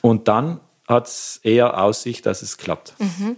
Und 0.00 0.28
dann 0.28 0.60
hat 0.88 1.06
es 1.06 1.40
eher 1.42 1.80
Aussicht, 1.80 2.26
dass 2.26 2.42
es 2.42 2.58
klappt. 2.58 2.94
Mhm. 2.98 3.36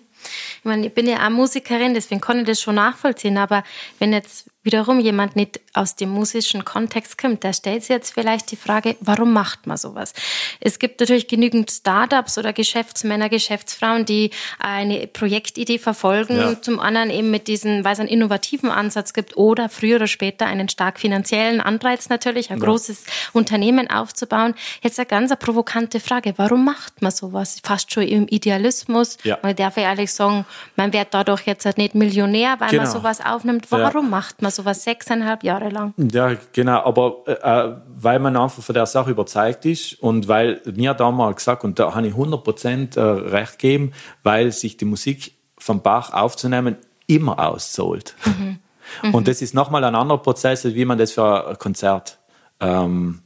Ich 0.59 0.65
meine, 0.65 0.87
ich 0.87 0.95
bin 0.95 1.07
ja 1.07 1.25
auch 1.27 1.31
Musikerin, 1.31 1.95
deswegen 1.95 2.21
kann 2.21 2.41
ich 2.41 2.47
das 2.47 2.61
schon 2.61 2.77
nachvollziehen, 2.77 3.37
aber 3.37 3.63
wenn 3.99 4.13
jetzt 4.13 4.51
wiederum 4.65 4.99
jemand 4.99 5.37
nicht 5.37 5.61
aus 5.75 5.95
dem 5.95 6.09
musischen 6.09 6.65
Kontext 6.65 7.19
kommt, 7.19 7.45
da 7.45 7.53
stellt 7.53 7.83
sich 7.83 7.91
jetzt 7.91 8.15
vielleicht 8.15 8.51
die 8.51 8.57
Frage, 8.57 8.97
warum 9.01 9.33
macht 9.33 9.67
man 9.67 9.77
sowas? 9.77 10.15
Es 10.61 10.79
gibt 10.79 11.01
natürlich 11.01 11.29
genügend 11.29 11.71
Startups 11.71 12.39
oder 12.39 12.53
Geschäftsmänner, 12.53 13.29
Geschäftsfrauen, 13.29 14.07
die 14.07 14.31
eine 14.59 15.07
Projektidee 15.07 15.79
verfolgen, 15.79 16.37
ja. 16.37 16.61
zum 16.61 16.81
anderen 16.81 17.11
eben 17.11 17.31
mit 17.31 17.47
diesem, 17.47 17.85
weil 17.85 17.93
es 17.93 18.01
einen 18.01 18.09
innovativen 18.09 18.71
Ansatz 18.71 19.13
gibt 19.13 19.37
oder 19.37 19.69
früher 19.69 19.97
oder 19.97 20.07
später 20.07 20.47
einen 20.47 20.69
stark 20.69 20.99
finanziellen 20.99 21.61
Anreiz 21.61 22.09
natürlich, 22.09 22.51
ein 22.51 22.59
ja. 22.59 22.65
großes 22.65 23.05
Unternehmen 23.33 23.91
aufzubauen. 23.91 24.55
Jetzt 24.83 24.99
eine 24.99 25.07
ganz 25.07 25.35
provokante 25.37 26.01
Frage, 26.01 26.35
warum 26.37 26.65
macht 26.65 27.03
man 27.03 27.13
sowas? 27.13 27.59
Fast 27.63 27.93
schon 27.93 28.05
im 28.05 28.27
Idealismus. 28.29 29.19
Ja. 29.25 29.39
Man 29.43 29.55
darf 29.55 29.77
ja 29.77 29.85
ehrlich 29.85 30.13
sagen, 30.13 30.47
man 30.77 30.93
wird 30.93 31.09
dadurch 31.13 31.47
jetzt 31.47 31.65
nicht 31.77 31.95
Millionär, 31.95 32.57
weil 32.61 32.71
genau. 32.71 32.85
man 32.85 32.93
sowas 32.93 33.21
aufnimmt. 33.25 33.67
Warum 33.71 34.09
macht 34.09 34.41
man 34.41 34.54
sowas 34.55 34.85
sechseinhalb 34.85 35.45
Jahre 35.45 35.69
lang. 35.69 35.95
Ja, 35.97 36.33
genau, 36.53 36.85
aber 36.85 37.23
äh, 37.27 37.33
äh, 37.33 37.77
weil 37.97 38.19
man 38.19 38.37
einfach 38.37 38.63
von 38.63 38.75
der 38.75 38.87
Sache 38.87 39.11
überzeugt 39.11 39.65
ist 39.65 39.95
und 40.03 40.29
weil 40.29 40.61
mir 40.75 40.95
damals 40.95 41.37
gesagt, 41.37 41.65
und 41.65 41.79
da 41.79 41.95
habe 41.95 42.07
ich 42.07 42.15
100% 42.15 42.97
äh, 42.97 43.01
recht 43.01 43.59
gegeben, 43.59 43.93
weil 44.23 44.53
sich 44.53 44.77
die 44.77 44.85
Musik 44.85 45.35
vom 45.59 45.83
Bach 45.83 46.13
aufzunehmen 46.13 46.77
immer 47.07 47.39
auszahlt. 47.39 48.15
Mhm. 48.25 48.59
Mhm. 49.03 49.15
Und 49.15 49.29
das 49.29 49.41
ist 49.41 49.55
nochmal 49.55 49.83
ein 49.85 49.95
anderer 49.95 50.19
Prozess, 50.19 50.65
wie 50.65 50.85
man 50.85 50.99
das 50.99 51.13
für 51.13 51.49
ein 51.49 51.59
Konzert, 51.59 52.19
ähm, 52.61 53.23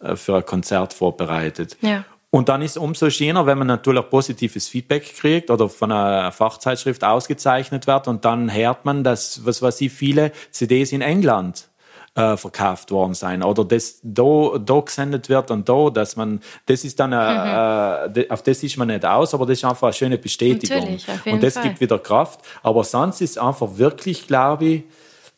äh, 0.00 0.16
für 0.16 0.36
ein 0.36 0.44
Konzert 0.44 0.92
vorbereitet. 0.92 1.78
Ja. 1.80 2.04
Und 2.30 2.50
dann 2.50 2.60
ist 2.60 2.72
es 2.72 2.76
umso 2.76 3.08
schöner, 3.08 3.46
wenn 3.46 3.56
man 3.56 3.66
natürlich 3.66 4.08
positives 4.10 4.68
Feedback 4.68 5.14
kriegt 5.16 5.50
oder 5.50 5.68
von 5.68 5.90
einer 5.90 6.30
Fachzeitschrift 6.30 7.02
ausgezeichnet 7.02 7.86
wird 7.86 8.06
und 8.06 8.24
dann 8.26 8.52
hört 8.52 8.84
man, 8.84 9.02
dass, 9.02 9.46
was 9.46 9.62
weiß 9.62 9.80
ich, 9.80 9.92
viele 9.92 10.32
CDs 10.50 10.92
in 10.92 11.00
England 11.00 11.68
äh, 12.14 12.36
verkauft 12.36 12.90
worden 12.90 13.14
sein 13.14 13.42
oder 13.42 13.64
das 13.64 14.00
da, 14.02 14.58
da 14.58 14.80
gesendet 14.80 15.30
wird 15.30 15.50
und 15.50 15.70
da, 15.70 15.88
dass 15.88 16.16
man, 16.16 16.40
das 16.66 16.84
ist 16.84 17.00
dann, 17.00 17.12
äh, 17.12 18.08
mhm. 18.08 18.14
äh, 18.14 18.28
auf 18.28 18.42
das 18.42 18.62
ist 18.62 18.76
man 18.76 18.88
nicht 18.88 19.06
aus, 19.06 19.32
aber 19.32 19.46
das 19.46 19.58
ist 19.58 19.64
einfach 19.64 19.84
eine 19.84 19.92
schöne 19.94 20.18
Bestätigung. 20.18 20.98
und 21.24 21.42
das 21.42 21.54
Fall. 21.54 21.62
gibt 21.62 21.80
wieder 21.80 21.98
Kraft. 21.98 22.40
Aber 22.62 22.84
sonst 22.84 23.22
ist 23.22 23.38
einfach 23.38 23.78
wirklich, 23.78 24.26
glaube 24.26 24.64
ich, 24.66 24.82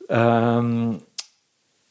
ähm, 0.09 1.03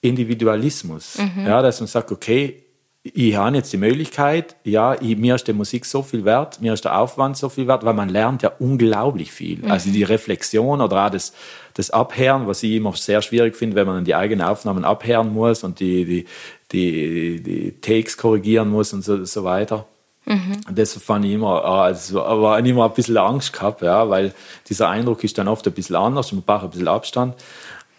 Individualismus. 0.01 1.19
Mhm. 1.19 1.45
Ja, 1.45 1.61
dass 1.61 1.79
man 1.79 1.87
sagt, 1.87 2.11
okay, 2.11 2.65
ich 3.01 3.35
habe 3.35 3.55
jetzt 3.55 3.71
die 3.71 3.77
Möglichkeit, 3.77 4.57
ja, 4.65 4.93
ich, 4.99 5.15
mir 5.17 5.35
ist 5.35 5.47
die 5.47 5.53
Musik 5.53 5.85
so 5.85 6.03
viel 6.03 6.25
wert, 6.25 6.61
mir 6.61 6.73
ist 6.73 6.83
der 6.83 6.99
Aufwand 6.99 7.37
so 7.37 7.47
viel 7.47 7.65
wert, 7.65 7.85
weil 7.85 7.93
man 7.93 8.09
lernt 8.09 8.43
ja 8.43 8.51
unglaublich 8.59 9.31
viel. 9.31 9.59
Mhm. 9.59 9.71
Also 9.71 9.89
die 9.89 10.03
Reflexion 10.03 10.81
oder 10.81 11.05
auch 11.05 11.09
das, 11.09 11.33
das 11.75 11.91
Abhören, 11.91 12.45
was 12.45 12.61
ich 12.61 12.73
immer 12.73 12.93
sehr 12.93 13.21
schwierig 13.21 13.55
finde, 13.55 13.77
wenn 13.77 13.87
man 13.87 14.03
die 14.03 14.15
eigenen 14.15 14.45
Aufnahmen 14.45 14.83
abhören 14.83 15.33
muss 15.33 15.63
und 15.63 15.79
die, 15.79 16.03
die, 16.03 16.25
die, 16.73 17.41
die 17.41 17.79
Takes 17.79 18.17
korrigieren 18.17 18.69
muss 18.69 18.91
und 18.91 19.03
so, 19.03 19.23
so 19.23 19.43
weiter. 19.45 19.85
Mhm. 20.25 20.57
Das 20.69 20.93
fand 20.95 21.23
ich 21.23 21.31
immer, 21.31 21.63
also, 21.63 22.21
aber 22.21 22.59
immer 22.59 22.85
ein 22.85 22.93
bisschen 22.93 23.17
Angst 23.17 23.53
gehabt, 23.53 23.81
ja, 23.81 24.09
weil 24.09 24.33
dieser 24.67 24.89
Eindruck 24.89 25.23
ist 25.23 25.37
dann 25.37 25.47
oft 25.47 25.65
ein 25.65 25.73
bisschen 25.73 25.95
anders, 25.95 26.33
man 26.33 26.43
braucht 26.43 26.65
ein 26.65 26.69
bisschen 26.71 26.87
Abstand. 26.89 27.35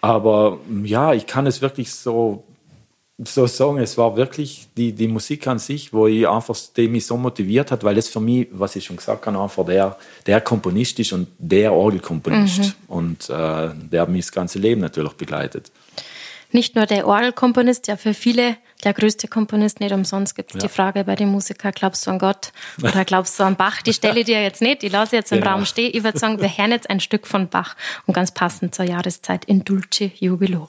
Aber 0.03 0.59
ja, 0.85 1.15
ich 1.15 1.27
kann 1.27 1.47
es 1.47 1.63
wirklich 1.63 1.93
so 1.93 2.45
so 3.25 3.47
sagen, 3.47 3.79
es 3.79 3.99
war 3.99 4.17
wirklich 4.17 4.69
die, 4.77 4.93
die 4.93 5.09
Musik 5.09 5.47
an 5.47 5.59
sich, 5.59 5.93
wo 5.93 6.07
ich 6.07 6.27
einfach, 6.27 6.57
die 6.77 6.89
mich 6.89 7.07
so 7.07 7.17
motiviert 7.17 7.71
hat, 7.71 7.85
weil 7.85 7.99
es 7.99 8.09
für 8.09 8.21
mich, 8.21 8.49
was 8.53 8.77
ich 8.77 8.85
schon 8.85 8.97
gesagt 8.97 9.27
habe, 9.27 9.39
einfach 9.39 9.65
der, 9.67 9.97
der 10.27 10.41
Komponist 10.41 10.99
ist 11.01 11.13
und 11.13 11.29
der 11.39 11.73
Orgelkomponist. 11.73 12.59
Mhm. 12.59 12.73
Und 12.89 13.31
äh, 13.31 13.69
der 13.75 14.03
hat 14.03 14.09
mich 14.09 14.27
das 14.27 14.33
ganze 14.33 14.59
Leben 14.59 14.81
natürlich 14.81 15.13
begleitet. 15.15 15.71
nicht 16.53 16.75
nur 16.77 16.87
der 16.87 17.07
Orgelkomponist, 17.07 17.87
ja 17.89 17.97
für 17.97 18.15
viele 18.15 18.57
der 18.85 18.95
größte 18.95 19.29
Komponist, 19.29 19.81
nicht 19.81 19.93
umsonst 19.93 20.35
gibt 20.35 20.55
es 20.55 20.63
ja. 20.63 20.67
die 20.67 20.73
Frage 20.73 21.05
bei 21.05 21.15
den 21.15 21.29
Musikern, 21.29 21.73
glaubst 21.75 22.07
du 22.07 22.11
an 22.11 22.19
Gott 22.19 22.53
oder 22.83 23.05
glaubst 23.05 23.39
du 23.39 23.45
an 23.45 23.57
Bach? 23.57 23.83
Die 23.83 23.93
stelle 23.93 24.21
ich 24.21 24.27
dir 24.27 24.43
jetzt 24.43 24.63
nicht, 24.63 24.81
die 24.81 24.89
lasse 24.89 25.17
jetzt 25.17 25.33
im 25.33 25.41
genau. 25.41 25.53
Raum 25.53 25.67
stehen. 25.67 25.91
Ich 25.93 26.03
würde 26.03 26.19
sagen, 26.19 26.41
wir 26.41 26.49
hören 26.49 26.71
jetzt 26.71 26.89
ein 26.89 27.01
Stück 27.01 27.27
von 27.27 27.49
Bach 27.49 27.77
und 28.07 28.15
ganz 28.15 28.33
passend 28.33 28.75
zur 28.75 28.87
Jahreszeit 28.87 29.45
in 29.45 29.65
Dulce 29.65 30.11
Jubilo. 30.19 30.69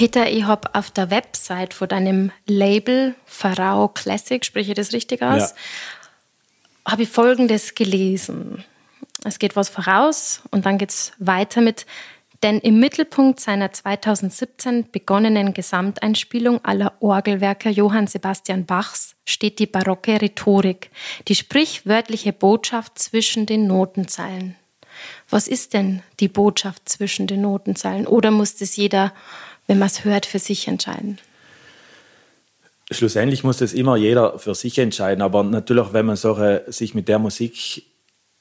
Peter, 0.00 0.30
ich 0.30 0.44
habe 0.44 0.74
auf 0.74 0.90
der 0.90 1.10
Website 1.10 1.74
von 1.74 1.86
deinem 1.86 2.32
Label 2.46 3.14
Pharao 3.26 3.88
Classic, 3.88 4.42
spreche 4.42 4.70
ich 4.70 4.74
das 4.74 4.94
richtig 4.94 5.20
aus, 5.20 5.50
ja. 6.86 6.92
habe 6.92 7.02
ich 7.02 7.10
Folgendes 7.10 7.74
gelesen. 7.74 8.64
Es 9.24 9.38
geht 9.38 9.56
was 9.56 9.68
voraus 9.68 10.40
und 10.52 10.64
dann 10.64 10.78
geht 10.78 10.88
es 10.88 11.12
weiter 11.18 11.60
mit, 11.60 11.84
denn 12.42 12.60
im 12.60 12.80
Mittelpunkt 12.80 13.40
seiner 13.40 13.74
2017 13.74 14.90
begonnenen 14.90 15.52
Gesamteinspielung 15.52 16.64
aller 16.64 16.94
Orgelwerke 17.00 17.68
Johann 17.68 18.06
Sebastian 18.06 18.64
Bachs 18.64 19.16
steht 19.26 19.58
die 19.58 19.66
barocke 19.66 20.18
Rhetorik, 20.18 20.90
die 21.28 21.34
sprichwörtliche 21.34 22.32
Botschaft 22.32 22.98
zwischen 22.98 23.44
den 23.44 23.66
Notenzeilen. 23.66 24.56
Was 25.28 25.46
ist 25.46 25.74
denn 25.74 26.02
die 26.20 26.28
Botschaft 26.28 26.88
zwischen 26.88 27.26
den 27.26 27.42
Notenzeilen? 27.42 28.06
Oder 28.06 28.30
muss 28.30 28.56
das 28.56 28.76
jeder 28.76 29.12
wenn 29.70 29.78
man 29.78 29.86
es 29.86 30.04
hört, 30.04 30.26
für 30.26 30.40
sich 30.40 30.66
entscheiden? 30.66 31.18
Schlussendlich 32.90 33.44
muss 33.44 33.58
das 33.58 33.72
immer 33.72 33.96
jeder 33.96 34.36
für 34.40 34.56
sich 34.56 34.76
entscheiden. 34.80 35.22
Aber 35.22 35.44
natürlich, 35.44 35.92
wenn 35.92 36.06
man 36.06 36.16
solche, 36.16 36.64
sich 36.66 36.92
mit 36.92 37.06
der 37.06 37.20
Musik 37.20 37.84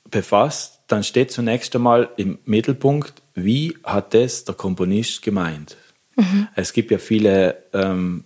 befasst, 0.09 0.79
dann 0.87 1.03
steht 1.03 1.31
zunächst 1.31 1.75
einmal 1.75 2.09
im 2.17 2.39
Mittelpunkt, 2.45 3.21
wie 3.35 3.77
hat 3.83 4.15
das 4.15 4.43
der 4.43 4.55
Komponist 4.55 5.21
gemeint? 5.21 5.77
Mhm. 6.15 6.47
Es 6.55 6.73
gibt 6.73 6.89
ja 6.89 6.97
viele 6.97 7.61
ähm, 7.73 8.23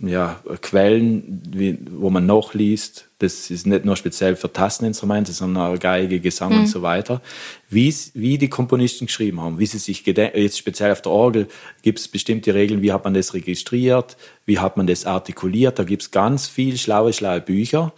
ja, 0.00 0.40
Quellen, 0.62 1.42
wie, 1.50 1.78
wo 1.90 2.08
man 2.10 2.24
nachliest. 2.24 3.08
Das 3.18 3.50
ist 3.50 3.66
nicht 3.66 3.84
nur 3.84 3.96
speziell 3.96 4.36
für 4.36 4.52
Tasteninstrumente, 4.52 5.32
sondern 5.32 5.74
auch 5.74 5.78
Geige, 5.78 6.20
Gesang 6.20 6.52
mhm. 6.52 6.58
und 6.60 6.66
so 6.66 6.82
weiter. 6.82 7.20
Wie, 7.68 7.92
wie 8.14 8.38
die 8.38 8.48
Komponisten 8.48 9.06
geschrieben 9.06 9.40
haben, 9.40 9.58
wie 9.58 9.66
sie 9.66 9.78
sich 9.78 10.06
jetzt 10.06 10.58
speziell 10.58 10.92
auf 10.92 11.02
der 11.02 11.12
Orgel 11.12 11.48
gibt 11.82 11.98
es 11.98 12.06
bestimmte 12.06 12.54
Regeln, 12.54 12.82
wie 12.82 12.92
hat 12.92 13.04
man 13.04 13.14
das 13.14 13.34
registriert, 13.34 14.16
wie 14.44 14.58
hat 14.60 14.76
man 14.76 14.86
das 14.86 15.04
artikuliert. 15.04 15.78
Da 15.78 15.84
gibt 15.84 16.02
es 16.02 16.10
ganz 16.10 16.46
viel 16.46 16.76
schlaue, 16.76 17.12
schlaue 17.12 17.40
Bücher. 17.40 17.92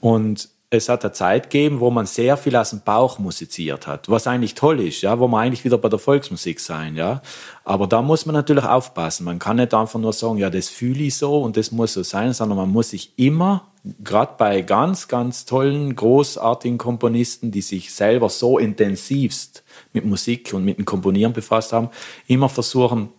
Und 0.00 0.48
es 0.72 0.88
hat 0.88 1.04
eine 1.04 1.12
Zeit 1.12 1.50
gegeben, 1.50 1.80
wo 1.80 1.90
man 1.90 2.06
sehr 2.06 2.38
viel 2.38 2.56
aus 2.56 2.70
dem 2.70 2.80
Bauch 2.80 3.18
musiziert 3.18 3.86
hat, 3.86 4.08
was 4.08 4.26
eigentlich 4.26 4.54
toll 4.54 4.80
ist, 4.80 5.02
ja, 5.02 5.18
wo 5.18 5.28
man 5.28 5.44
eigentlich 5.44 5.64
wieder 5.66 5.76
bei 5.76 5.90
der 5.90 5.98
Volksmusik 5.98 6.60
sein, 6.60 6.96
ja. 6.96 7.20
Aber 7.62 7.86
da 7.86 8.00
muss 8.00 8.24
man 8.24 8.34
natürlich 8.34 8.64
aufpassen. 8.64 9.24
Man 9.24 9.38
kann 9.38 9.56
nicht 9.56 9.74
einfach 9.74 10.00
nur 10.00 10.14
sagen, 10.14 10.38
ja, 10.38 10.48
das 10.48 10.70
fühle 10.70 11.04
ich 11.04 11.16
so 11.16 11.42
und 11.42 11.58
das 11.58 11.72
muss 11.72 11.92
so 11.92 12.02
sein, 12.02 12.32
sondern 12.32 12.56
man 12.56 12.70
muss 12.70 12.90
sich 12.90 13.12
immer, 13.16 13.68
gerade 14.02 14.32
bei 14.38 14.62
ganz, 14.62 15.08
ganz 15.08 15.44
tollen, 15.44 15.94
großartigen 15.94 16.78
Komponisten, 16.78 17.50
die 17.50 17.60
sich 17.60 17.92
selber 17.92 18.30
so 18.30 18.56
intensivst 18.58 19.64
mit 19.92 20.06
Musik 20.06 20.54
und 20.54 20.64
mit 20.64 20.78
dem 20.78 20.86
Komponieren 20.86 21.34
befasst 21.34 21.74
haben, 21.74 21.90
immer 22.26 22.48
versuchen, 22.48 23.10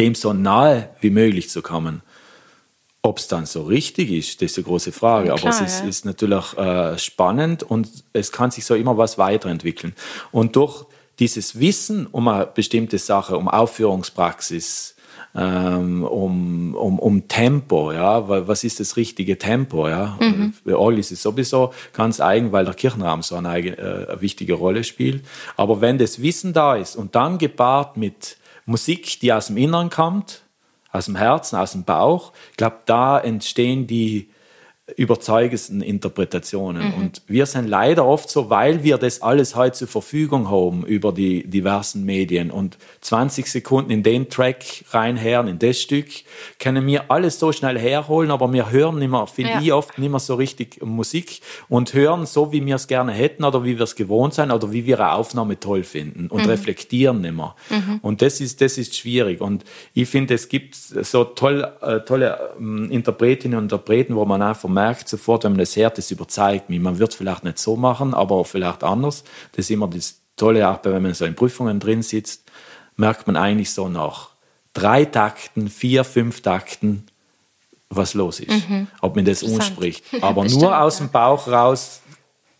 dem 0.00 0.16
so 0.16 0.32
nahe 0.32 0.90
wie 1.00 1.10
möglich 1.10 1.48
zu 1.48 1.62
kommen. 1.62 2.02
Ob 3.08 3.16
es 3.16 3.26
dann 3.26 3.46
so 3.46 3.62
richtig 3.62 4.10
ist, 4.10 4.42
das 4.42 4.50
ist 4.50 4.58
eine 4.58 4.64
große 4.64 4.92
Frage. 4.92 5.28
Ja, 5.28 5.34
klar, 5.36 5.54
Aber 5.54 5.64
es 5.64 5.72
ist, 5.72 5.80
ja. 5.80 5.88
ist 5.88 6.04
natürlich 6.04 6.52
äh, 6.58 6.98
spannend 6.98 7.62
und 7.62 7.88
es 8.12 8.32
kann 8.32 8.50
sich 8.50 8.66
so 8.66 8.74
immer 8.74 8.98
was 8.98 9.16
weiterentwickeln. 9.16 9.94
Und 10.30 10.56
durch 10.56 10.84
dieses 11.18 11.58
Wissen 11.58 12.06
um 12.06 12.28
eine 12.28 12.44
bestimmte 12.46 12.98
Sache, 12.98 13.38
um 13.38 13.48
Aufführungspraxis, 13.48 14.94
ähm, 15.34 16.04
um, 16.04 16.74
um, 16.74 16.98
um 16.98 17.28
Tempo, 17.28 17.92
ja, 17.92 18.28
was 18.46 18.62
ist 18.62 18.78
das 18.78 18.98
richtige 18.98 19.38
Tempo, 19.38 19.88
ja. 19.88 20.18
Mhm. 20.20 20.52
Orgel 20.74 20.98
ist 20.98 21.10
es 21.10 21.22
sowieso 21.22 21.72
ganz 21.94 22.20
eigen, 22.20 22.52
weil 22.52 22.66
der 22.66 22.74
Kirchenraum 22.74 23.22
so 23.22 23.36
eine, 23.36 23.48
eigene, 23.48 23.78
äh, 23.78 24.10
eine 24.10 24.20
wichtige 24.20 24.52
Rolle 24.52 24.84
spielt. 24.84 25.24
Aber 25.56 25.80
wenn 25.80 25.96
das 25.96 26.20
Wissen 26.20 26.52
da 26.52 26.76
ist 26.76 26.94
und 26.94 27.14
dann 27.14 27.38
gepaart 27.38 27.96
mit 27.96 28.36
Musik, 28.66 29.18
die 29.20 29.32
aus 29.32 29.46
dem 29.46 29.56
Innern 29.56 29.88
kommt, 29.88 30.42
aus 30.90 31.06
dem 31.06 31.16
Herzen, 31.16 31.56
aus 31.56 31.72
dem 31.72 31.84
Bauch. 31.84 32.32
Ich 32.50 32.56
glaube, 32.56 32.78
da 32.86 33.18
entstehen 33.18 33.86
die 33.86 34.30
überzeugendsten 34.96 35.82
Interpretationen. 35.82 36.88
Mhm. 36.88 36.94
Und 36.94 37.22
wir 37.26 37.46
sind 37.46 37.68
leider 37.68 38.06
oft 38.06 38.30
so, 38.30 38.48
weil 38.48 38.82
wir 38.84 38.96
das 38.98 39.20
alles 39.22 39.54
heute 39.54 39.78
zur 39.78 39.88
Verfügung 39.88 40.50
haben 40.50 40.84
über 40.84 41.12
die 41.12 41.46
diversen 41.46 42.04
Medien 42.04 42.50
und 42.50 42.78
20 43.02 43.46
Sekunden 43.46 43.90
in 43.90 44.02
den 44.02 44.28
Track 44.28 44.64
reinhören, 44.90 45.48
in 45.48 45.58
das 45.58 45.80
Stück, 45.80 46.08
können 46.58 46.86
wir 46.86 47.10
alles 47.10 47.38
so 47.38 47.52
schnell 47.52 47.78
herholen, 47.78 48.30
aber 48.30 48.52
wir 48.52 48.70
hören 48.70 48.98
nicht 48.98 49.10
mehr, 49.10 49.26
finde 49.26 49.52
ja. 49.52 49.60
ich 49.60 49.72
oft 49.72 49.98
nicht 49.98 50.10
mehr 50.10 50.20
so 50.20 50.34
richtig 50.36 50.80
Musik 50.82 51.40
und 51.68 51.92
hören 51.92 52.24
so, 52.26 52.52
wie 52.52 52.64
wir 52.64 52.76
es 52.76 52.86
gerne 52.86 53.12
hätten 53.12 53.44
oder 53.44 53.64
wie 53.64 53.76
wir 53.76 53.84
es 53.84 53.94
gewohnt 53.94 54.34
sind 54.34 54.50
oder 54.50 54.72
wie 54.72 54.86
wir 54.86 54.98
eine 55.00 55.12
Aufnahme 55.12 55.60
toll 55.60 55.84
finden 55.84 56.28
und 56.28 56.44
mhm. 56.44 56.50
reflektieren 56.50 57.20
nicht 57.20 57.34
mehr. 57.34 57.54
Mhm. 57.70 57.98
Und 58.02 58.22
das 58.22 58.40
ist, 58.40 58.60
das 58.60 58.78
ist 58.78 58.96
schwierig. 58.96 59.40
Und 59.40 59.64
ich 59.94 60.08
finde, 60.08 60.34
es 60.34 60.48
gibt 60.48 60.74
so 60.74 61.24
toll, 61.24 61.70
äh, 61.82 62.00
tolle 62.00 62.38
äh, 62.58 62.94
Interpretinnen 62.94 63.58
und 63.58 63.64
Interpreten, 63.64 64.16
wo 64.16 64.24
man 64.24 64.42
einfach 64.42 64.68
merkt 64.78 65.08
sofort, 65.08 65.44
wenn 65.44 65.52
man 65.52 65.58
das 65.58 65.74
hört, 65.74 65.98
das 65.98 66.10
überzeugt 66.10 66.70
mich. 66.70 66.80
Man 66.80 66.98
wird 66.98 67.10
es 67.10 67.16
vielleicht 67.16 67.42
nicht 67.42 67.58
so 67.58 67.76
machen, 67.76 68.14
aber 68.14 68.44
vielleicht 68.44 68.84
anders. 68.84 69.24
Das 69.52 69.66
ist 69.66 69.70
immer 69.70 69.88
das 69.88 70.20
Tolle, 70.36 70.68
auch 70.68 70.78
wenn 70.84 71.02
man 71.02 71.14
so 71.14 71.24
in 71.24 71.34
Prüfungen 71.34 71.80
drin 71.80 72.02
sitzt, 72.02 72.44
merkt 72.96 73.26
man 73.26 73.36
eigentlich 73.36 73.72
so 73.72 73.88
nach 73.88 74.30
drei 74.72 75.04
Takten, 75.04 75.68
vier, 75.68 76.04
fünf 76.04 76.42
Takten, 76.42 77.06
was 77.90 78.14
los 78.14 78.38
ist. 78.38 78.68
Mhm. 78.68 78.86
Ob 79.00 79.16
man 79.16 79.24
das 79.24 79.42
unspricht. 79.42 80.04
Aber 80.20 80.42
Bestimmt, 80.44 80.62
nur 80.62 80.80
aus 80.80 80.98
dem 80.98 81.10
Bauch 81.10 81.48
raus 81.48 82.02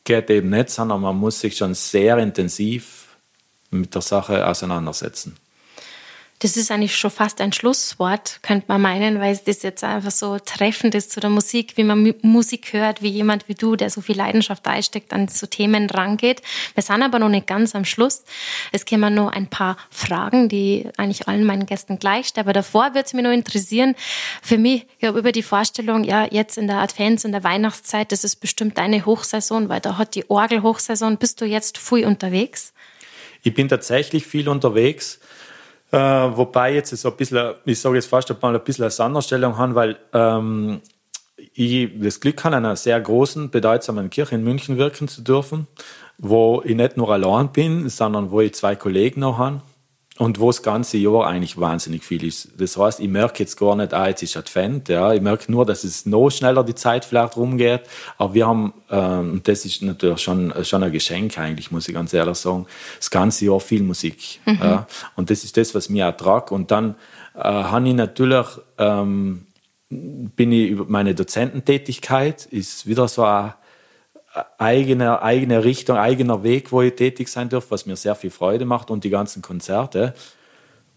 geht 0.04 0.28
eben 0.30 0.50
nicht, 0.50 0.70
sondern 0.70 1.00
man 1.00 1.16
muss 1.16 1.38
sich 1.38 1.56
schon 1.56 1.74
sehr 1.74 2.18
intensiv 2.18 3.16
mit 3.70 3.94
der 3.94 4.02
Sache 4.02 4.46
auseinandersetzen. 4.46 5.36
Das 6.40 6.56
ist 6.56 6.70
eigentlich 6.70 6.94
schon 6.94 7.10
fast 7.10 7.40
ein 7.40 7.52
Schlusswort, 7.52 8.38
könnte 8.42 8.66
man 8.68 8.80
meinen, 8.80 9.18
weil 9.18 9.36
das 9.44 9.62
jetzt 9.64 9.82
einfach 9.82 10.12
so 10.12 10.38
treffend 10.38 10.94
ist 10.94 11.10
zu 11.10 11.18
der 11.18 11.30
Musik, 11.30 11.76
wie 11.76 11.82
man 11.82 12.14
Musik 12.22 12.72
hört, 12.72 13.02
wie 13.02 13.08
jemand 13.08 13.48
wie 13.48 13.56
du, 13.56 13.74
der 13.74 13.90
so 13.90 14.00
viel 14.00 14.16
Leidenschaft 14.16 14.64
einsteckt, 14.68 15.12
an 15.12 15.26
so 15.26 15.48
Themen 15.48 15.90
rangeht. 15.90 16.42
Wir 16.74 16.84
sind 16.84 17.02
aber 17.02 17.18
noch 17.18 17.28
nicht 17.28 17.48
ganz 17.48 17.74
am 17.74 17.84
Schluss. 17.84 18.22
Es 18.70 18.84
kämen 18.84 19.14
noch 19.14 19.32
ein 19.32 19.48
paar 19.48 19.76
Fragen, 19.90 20.48
die 20.48 20.88
eigentlich 20.96 21.26
allen 21.26 21.44
meinen 21.44 21.66
Gästen 21.66 21.98
gleich. 21.98 22.32
Aber 22.36 22.52
davor 22.52 22.94
würde 22.94 23.06
es 23.06 23.14
mich 23.14 23.24
noch 23.24 23.32
interessieren, 23.32 23.96
für 24.40 24.58
mich, 24.58 24.86
ich 25.00 25.08
habe 25.08 25.18
über 25.18 25.32
die 25.32 25.42
Vorstellung, 25.42 26.04
ja, 26.04 26.28
jetzt 26.30 26.56
in 26.56 26.68
der 26.68 26.78
Advents, 26.78 27.24
in 27.24 27.32
der 27.32 27.42
Weihnachtszeit, 27.42 28.12
das 28.12 28.22
ist 28.22 28.36
bestimmt 28.36 28.78
deine 28.78 29.04
Hochsaison, 29.04 29.68
weil 29.68 29.80
da 29.80 29.98
hat 29.98 30.14
die 30.14 30.30
Orgel 30.30 30.62
Hochsaison. 30.62 31.16
Bist 31.16 31.40
du 31.40 31.46
jetzt 31.46 31.78
viel 31.78 32.06
unterwegs? 32.06 32.72
Ich 33.42 33.54
bin 33.54 33.68
tatsächlich 33.68 34.26
viel 34.26 34.48
unterwegs. 34.48 35.18
Äh, 35.90 35.98
wobei 35.98 36.74
jetzt 36.74 36.94
so 36.96 37.10
ein 37.10 37.16
bisschen, 37.16 37.54
ich 37.64 37.80
sage 37.80 37.96
jetzt 37.96 38.08
fast 38.08 38.34
mal 38.42 38.54
ein 38.54 38.62
bisschen 38.62 38.84
eine 38.84 38.90
Sonderstellung 38.90 39.56
haben, 39.56 39.74
weil 39.74 39.96
ähm, 40.12 40.80
ich 41.54 41.90
das 41.98 42.20
Glück 42.20 42.44
habe, 42.44 42.56
in 42.56 42.64
einer 42.64 42.76
sehr 42.76 43.00
großen, 43.00 43.50
bedeutsamen 43.50 44.10
Kirche 44.10 44.34
in 44.34 44.44
München 44.44 44.76
wirken 44.76 45.08
zu 45.08 45.22
dürfen, 45.22 45.66
wo 46.18 46.62
ich 46.64 46.74
nicht 46.74 46.96
nur 46.96 47.10
allein 47.10 47.50
bin, 47.52 47.88
sondern 47.88 48.30
wo 48.30 48.40
ich 48.40 48.54
zwei 48.54 48.76
Kollegen 48.76 49.20
noch 49.20 49.38
habe 49.38 49.62
und 50.18 50.40
wo 50.40 50.48
das 50.48 50.62
ganze 50.62 50.98
Jahr 50.98 51.28
eigentlich 51.28 51.58
wahnsinnig 51.58 52.04
viel 52.04 52.24
ist. 52.24 52.48
Das 52.58 52.76
heißt, 52.76 52.98
ich 52.98 53.08
merke 53.08 53.38
jetzt 53.38 53.56
gar 53.56 53.76
nicht, 53.76 53.94
ah, 53.94 54.08
jetzt 54.08 54.22
ist 54.22 54.36
Advent, 54.36 54.88
ja. 54.88 55.12
Ich 55.14 55.20
merke 55.20 55.50
nur, 55.50 55.64
dass 55.64 55.84
es 55.84 56.06
noch 56.06 56.28
schneller 56.30 56.64
die 56.64 56.74
Zeit 56.74 57.04
vielleicht 57.04 57.36
rumgeht. 57.36 57.82
Aber 58.18 58.34
wir 58.34 58.46
haben, 58.48 58.74
ähm, 58.90 59.40
das 59.44 59.64
ist 59.64 59.80
natürlich 59.80 60.18
schon, 60.18 60.52
schon 60.64 60.82
ein 60.82 60.90
Geschenk 60.90 61.38
eigentlich, 61.38 61.70
muss 61.70 61.86
ich 61.86 61.94
ganz 61.94 62.12
ehrlich 62.12 62.36
sagen, 62.36 62.66
das 62.98 63.10
ganze 63.10 63.44
Jahr 63.46 63.60
viel 63.60 63.84
Musik. 63.84 64.40
Mhm. 64.44 64.58
Ja. 64.60 64.86
Und 65.14 65.30
das 65.30 65.44
ist 65.44 65.56
das, 65.56 65.72
was 65.76 65.88
mir 65.88 66.06
ertragt. 66.06 66.50
Und 66.50 66.72
dann 66.72 66.96
äh, 67.36 67.42
habe 67.42 67.88
ich 67.88 67.94
natürlich, 67.94 68.46
ähm, 68.76 69.46
bin 69.88 70.50
ich 70.50 70.70
über 70.70 70.84
meine 70.88 71.14
Dozententätigkeit, 71.14 72.44
ist 72.46 72.86
wieder 72.86 73.06
so 73.06 73.22
ein 73.22 73.54
eigene, 74.58 75.22
eigene 75.22 75.64
Richtung, 75.64 75.96
eigener 75.96 76.42
Weg, 76.42 76.72
wo 76.72 76.82
ich 76.82 76.94
tätig 76.94 77.28
sein 77.28 77.48
darf, 77.48 77.70
was 77.70 77.86
mir 77.86 77.96
sehr 77.96 78.14
viel 78.14 78.30
Freude 78.30 78.64
macht 78.64 78.90
und 78.90 79.04
die 79.04 79.10
ganzen 79.10 79.42
Konzerte. 79.42 80.14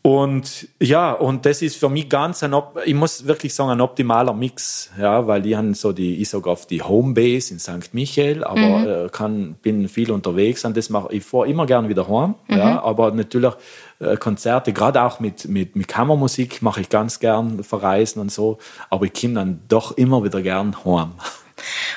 Und 0.03 0.67
ja, 0.79 1.11
und 1.11 1.45
das 1.45 1.61
ist 1.61 1.75
für 1.77 1.87
mich 1.87 2.09
ganz 2.09 2.41
ein, 2.41 2.55
ich 2.85 2.95
muss 2.95 3.27
wirklich 3.27 3.53
sagen, 3.53 3.69
ein 3.69 3.81
optimaler 3.81 4.33
Mix, 4.33 4.89
ja, 4.99 5.27
weil 5.27 5.43
die 5.43 5.55
haben 5.55 5.75
so 5.75 5.91
die, 5.91 6.19
ich 6.19 6.29
sage 6.29 6.49
auf 6.49 6.65
die 6.65 6.81
Homebase 6.81 7.53
in 7.53 7.59
St. 7.59 7.93
Michael, 7.93 8.43
aber 8.43 8.59
mhm. 8.59 8.87
äh, 8.87 9.09
kann, 9.09 9.53
bin 9.61 9.87
viel 9.87 10.11
unterwegs 10.11 10.65
und 10.65 10.75
das 10.75 10.89
mache 10.89 11.13
ich 11.13 11.23
vor 11.23 11.45
immer 11.45 11.67
gern 11.67 11.87
wieder 11.87 12.07
heim, 12.07 12.33
mhm. 12.47 12.57
ja, 12.57 12.81
aber 12.81 13.11
natürlich 13.11 13.53
äh, 13.99 14.17
Konzerte, 14.17 14.73
gerade 14.73 15.03
auch 15.03 15.19
mit, 15.19 15.47
mit, 15.47 15.75
mit 15.75 15.87
Kammermusik 15.87 16.63
mache 16.63 16.81
ich 16.81 16.89
ganz 16.89 17.19
gern 17.19 17.63
verreisen 17.63 18.21
und 18.21 18.31
so, 18.31 18.57
aber 18.89 19.05
ich 19.05 19.13
komme 19.13 19.35
dann 19.35 19.61
doch 19.67 19.95
immer 19.97 20.23
wieder 20.23 20.41
gern 20.41 20.83
heim. 20.83 21.11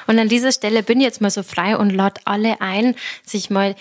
Und 0.06 0.18
an 0.18 0.28
dieser 0.28 0.52
Stelle 0.52 0.82
bin 0.82 1.00
ich 1.00 1.04
jetzt 1.04 1.20
mal 1.20 1.30
so 1.30 1.42
frei 1.42 1.76
und 1.76 1.90
lade 1.90 2.20
alle 2.24 2.60
ein, 2.60 2.94
sich 3.24 3.50
mal 3.50 3.74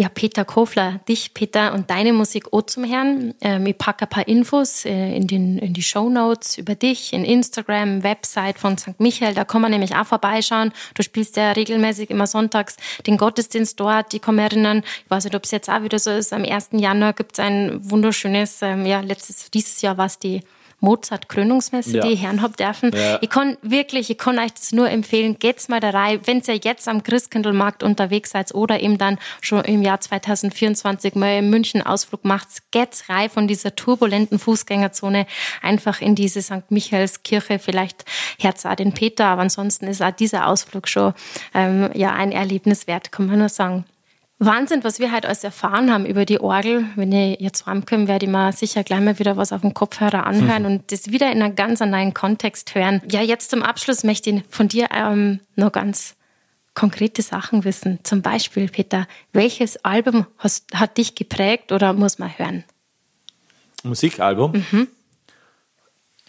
ja, 0.00 0.08
Peter 0.08 0.46
Kofler, 0.46 1.00
dich, 1.10 1.34
Peter, 1.34 1.74
und 1.74 1.90
deine 1.90 2.14
Musik 2.14 2.54
auch 2.54 2.62
zum 2.62 2.84
Herrn. 2.84 3.34
Ähm, 3.42 3.66
ich 3.66 3.76
packe 3.76 4.06
ein 4.06 4.08
paar 4.08 4.26
Infos 4.26 4.86
äh, 4.86 5.14
in, 5.14 5.26
den, 5.26 5.58
in 5.58 5.74
die 5.74 5.82
Show 5.82 6.08
Notes 6.08 6.56
über 6.56 6.74
dich, 6.74 7.12
in 7.12 7.22
Instagram, 7.22 8.02
Website 8.02 8.58
von 8.58 8.78
St. 8.78 8.98
Michael. 8.98 9.34
Da 9.34 9.44
kann 9.44 9.60
man 9.60 9.72
nämlich 9.72 9.94
auch 9.94 10.06
vorbeischauen. 10.06 10.72
Du 10.94 11.02
spielst 11.02 11.36
ja 11.36 11.52
regelmäßig 11.52 12.08
immer 12.08 12.26
sonntags 12.26 12.78
den 13.06 13.18
Gottesdienst 13.18 13.78
dort. 13.78 14.14
Die 14.14 14.20
kann 14.20 14.36
mich 14.36 14.44
erinnern, 14.44 14.84
ich 15.04 15.10
weiß 15.10 15.24
nicht, 15.24 15.36
ob 15.36 15.44
es 15.44 15.50
jetzt 15.50 15.68
auch 15.68 15.82
wieder 15.82 15.98
so 15.98 16.10
ist, 16.10 16.32
am 16.32 16.44
1. 16.44 16.70
Januar 16.72 17.12
gibt 17.12 17.32
es 17.32 17.40
ein 17.40 17.78
wunderschönes, 17.82 18.62
ähm, 18.62 18.86
ja, 18.86 19.00
letztes, 19.00 19.50
dieses 19.50 19.82
Jahr 19.82 19.98
war 19.98 20.06
es 20.06 20.18
die 20.18 20.40
Mozart-Krönungsmesse, 20.80 21.98
ja. 21.98 22.02
die 22.02 22.12
ich 22.12 22.24
hören 22.24 22.42
hab 22.42 22.56
dürfen. 22.56 22.90
Ja. 22.94 23.18
Ich 23.20 23.30
kann 23.30 23.56
wirklich, 23.62 24.10
ich 24.10 24.18
kann 24.18 24.38
euch 24.38 24.52
das 24.52 24.72
nur 24.72 24.90
empfehlen, 24.90 25.38
geht's 25.38 25.68
mal 25.68 25.80
da 25.80 25.90
rein, 25.90 26.20
wenn 26.24 26.42
ihr 26.46 26.56
jetzt 26.56 26.88
am 26.88 27.02
Christkindlmarkt 27.02 27.82
unterwegs 27.82 28.30
seid 28.30 28.54
oder 28.54 28.80
eben 28.80 28.98
dann 28.98 29.18
schon 29.40 29.64
im 29.64 29.82
Jahr 29.82 30.00
2024 30.00 31.14
mal 31.14 31.38
in 31.38 31.50
München 31.50 31.82
Ausflug 31.82 32.24
macht, 32.24 32.48
geht's 32.70 33.08
rein 33.08 33.30
von 33.30 33.46
dieser 33.46 33.74
turbulenten 33.76 34.38
Fußgängerzone 34.38 35.26
einfach 35.62 36.00
in 36.00 36.14
diese 36.14 36.42
St. 36.42 36.70
Michaelskirche, 36.70 37.58
vielleicht 37.58 38.04
Herz 38.38 38.64
auch 38.66 38.74
den 38.74 38.92
Peter, 38.92 39.26
aber 39.26 39.42
ansonsten 39.42 39.86
ist 39.86 40.02
auch 40.02 40.10
dieser 40.10 40.46
Ausflug 40.46 40.88
schon 40.88 41.14
ähm, 41.54 41.90
ja 41.94 42.12
ein 42.12 42.32
Erlebnis 42.32 42.86
wert, 42.86 43.12
kann 43.12 43.26
man 43.26 43.38
nur 43.38 43.48
sagen. 43.48 43.84
Wahnsinn, 44.42 44.82
was 44.84 44.98
wir 44.98 45.12
halt 45.12 45.26
alles 45.26 45.44
erfahren 45.44 45.92
haben 45.92 46.06
über 46.06 46.24
die 46.24 46.40
Orgel. 46.40 46.86
Wenn 46.96 47.12
ihr 47.12 47.34
jetzt 47.34 47.66
heimkommt, 47.66 48.08
werde 48.08 48.24
ich 48.24 48.32
mal 48.32 48.52
sicher 48.54 48.82
gleich 48.82 49.00
mal 49.00 49.18
wieder 49.18 49.36
was 49.36 49.52
auf 49.52 49.60
dem 49.60 49.74
Kopfhörer 49.74 50.26
anhören 50.26 50.62
mhm. 50.62 50.68
und 50.70 50.92
das 50.92 51.10
wieder 51.10 51.30
in 51.30 51.42
einem 51.42 51.54
ganz 51.54 51.80
neuen 51.80 52.14
Kontext 52.14 52.74
hören. 52.74 53.02
Ja, 53.10 53.20
jetzt 53.20 53.50
zum 53.50 53.62
Abschluss 53.62 54.02
möchte 54.02 54.30
ich 54.30 54.42
von 54.48 54.66
dir 54.68 54.88
ähm, 54.94 55.40
noch 55.56 55.72
ganz 55.72 56.14
konkrete 56.72 57.20
Sachen 57.20 57.64
wissen. 57.64 57.98
Zum 58.02 58.22
Beispiel, 58.22 58.68
Peter, 58.68 59.06
welches 59.34 59.84
Album 59.84 60.26
hast, 60.38 60.74
hat 60.74 60.96
dich 60.96 61.14
geprägt 61.14 61.70
oder 61.70 61.92
muss 61.92 62.18
man 62.18 62.30
hören? 62.38 62.64
Musikalbum? 63.82 64.64
Mhm. 64.70 64.88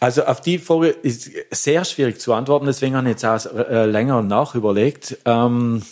Also 0.01 0.25
auf 0.25 0.41
die 0.41 0.57
Frage 0.57 0.87
ist 0.87 1.31
sehr 1.51 1.85
schwierig 1.85 2.19
zu 2.19 2.33
antworten, 2.33 2.65
deswegen 2.65 2.97
habe 2.97 3.07
ich 3.09 3.21
jetzt 3.21 3.23
auch 3.23 3.55
äh, 3.55 3.85
länger 3.85 4.21
nachüberlegt. 4.21 5.19
Ähm, 5.23 5.83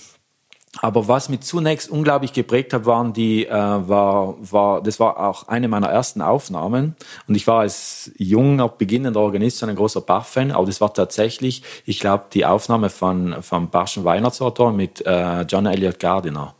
aber 0.78 1.07
was 1.07 1.30
mich 1.30 1.41
zunächst 1.41 1.89
unglaublich 1.89 2.32
geprägt 2.32 2.74
hat, 2.74 2.86
waren 2.86 3.11
die, 3.11 3.47
äh, 3.47 3.51
war, 3.51 4.36
war, 4.39 4.84
das 4.84 4.99
war 4.99 5.20
auch 5.20 5.47
eine 5.47 5.67
meiner 5.67 5.88
ersten 5.88 6.22
Aufnahmen. 6.22 6.95
Und 7.28 7.36
ich 7.36 7.47
war 7.47 7.61
als 7.61 8.11
junger, 8.17 8.70
beginnender 8.70 9.20
Organist 9.20 9.63
ein 9.63 9.76
großer 9.76 10.01
Bach-Fan. 10.01 10.51
Aber 10.51 10.67
das 10.67 10.80
war 10.80 10.93
tatsächlich, 10.93 11.63
ich 11.86 11.99
glaube, 11.99 12.26
die 12.34 12.45
Aufnahme 12.45 12.89
von, 12.89 13.41
vom 13.41 13.70
Bachschen 13.70 14.03
Weihnachtsortor 14.03 14.72
mit 14.72 15.05
äh, 15.05 15.41
John 15.41 15.65
Elliott 15.65 15.99
Gardiner. 15.99 16.53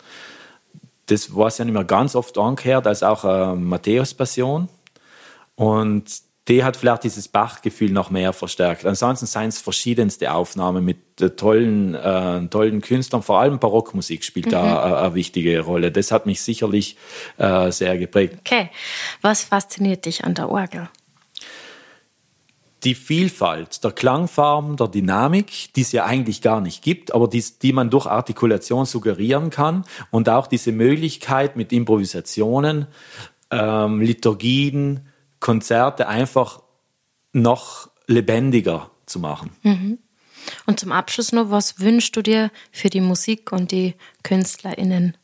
Das 1.06 1.36
war 1.36 1.52
ja 1.52 1.66
nicht 1.66 1.74
mehr 1.74 1.84
ganz 1.84 2.16
oft 2.16 2.38
angehört, 2.38 2.88
als 2.88 3.04
auch 3.04 3.24
äh, 3.24 3.56
Matthäus-Passion. 3.56 4.70
Und 5.56 6.29
die 6.50 6.64
hat 6.64 6.76
vielleicht 6.76 7.04
dieses 7.04 7.28
Bach-Gefühl 7.28 7.92
noch 7.92 8.10
mehr 8.10 8.34
verstärkt. 8.34 8.86
Ansonsten 8.86 9.28
seien 9.28 9.50
es 9.50 9.62
verschiedenste 9.62 10.34
Aufnahmen 10.34 10.84
mit 10.84 11.22
äh, 11.22 11.30
tollen, 11.30 11.94
äh, 11.94 12.48
tollen 12.48 12.82
Künstlern, 12.82 13.22
vor 13.22 13.40
allem 13.40 13.60
Barockmusik 13.60 14.24
spielt 14.24 14.48
mhm. 14.48 14.52
da 14.52 14.84
eine, 14.84 14.98
eine, 14.98 15.14
wichtige 15.14 15.62
Rolle. 15.62 15.92
Das 15.92 16.12
hat 16.12 16.26
mich 16.26 16.42
sicherlich 16.42 16.98
äh, 17.38 17.72
sehr 17.72 17.98
geprägt. 17.98 18.38
Okay, 18.40 18.72
was 19.22 19.44
fasziniert 19.44 20.06
dich 20.06 20.26
an 20.26 20.34
der 20.34 20.50
Orgel? 20.50 20.90
die 22.86 22.96
Vielfalt 22.96 23.84
der 23.84 23.92
Klangfarben, 23.92 24.78
der 24.78 24.88
Dynamik, 24.88 25.74
die 25.76 25.82
es 25.82 25.92
ja 25.92 26.06
eigentlich 26.06 26.42
gar 26.42 26.62
nicht 26.62 26.82
gibt, 26.82 27.14
aber 27.14 27.28
die, 27.28 27.44
die 27.62 27.74
man 27.74 27.90
durch 27.90 28.06
Artikulation 28.06 28.86
suggerieren 28.86 29.50
kann 29.50 29.84
und 30.12 30.30
auch 30.30 30.48
diese 30.48 30.72
Möglichkeit 30.72 31.58
mit 31.58 31.74
Improvisationen, 31.74 32.88
ähm, 33.52 34.00
Liturgien, 34.00 35.09
Konzerte 35.40 36.08
einfach 36.08 36.62
noch 37.32 37.90
lebendiger 38.08 38.90
zu 39.06 39.20
machen. 39.20 39.52
Mhm. 39.64 40.00
Und 40.66 40.80
zum 40.80 40.92
Abschluss 40.92 41.32
noch, 41.32 41.52
was 41.52 41.80
wünschst 41.80 42.16
du 42.16 42.22
dir 42.22 42.52
für 42.72 42.90
die 42.90 43.02
Musik 43.02 43.52
und 43.52 43.72
die 43.72 43.96
KünstlerInnen? 44.24 45.18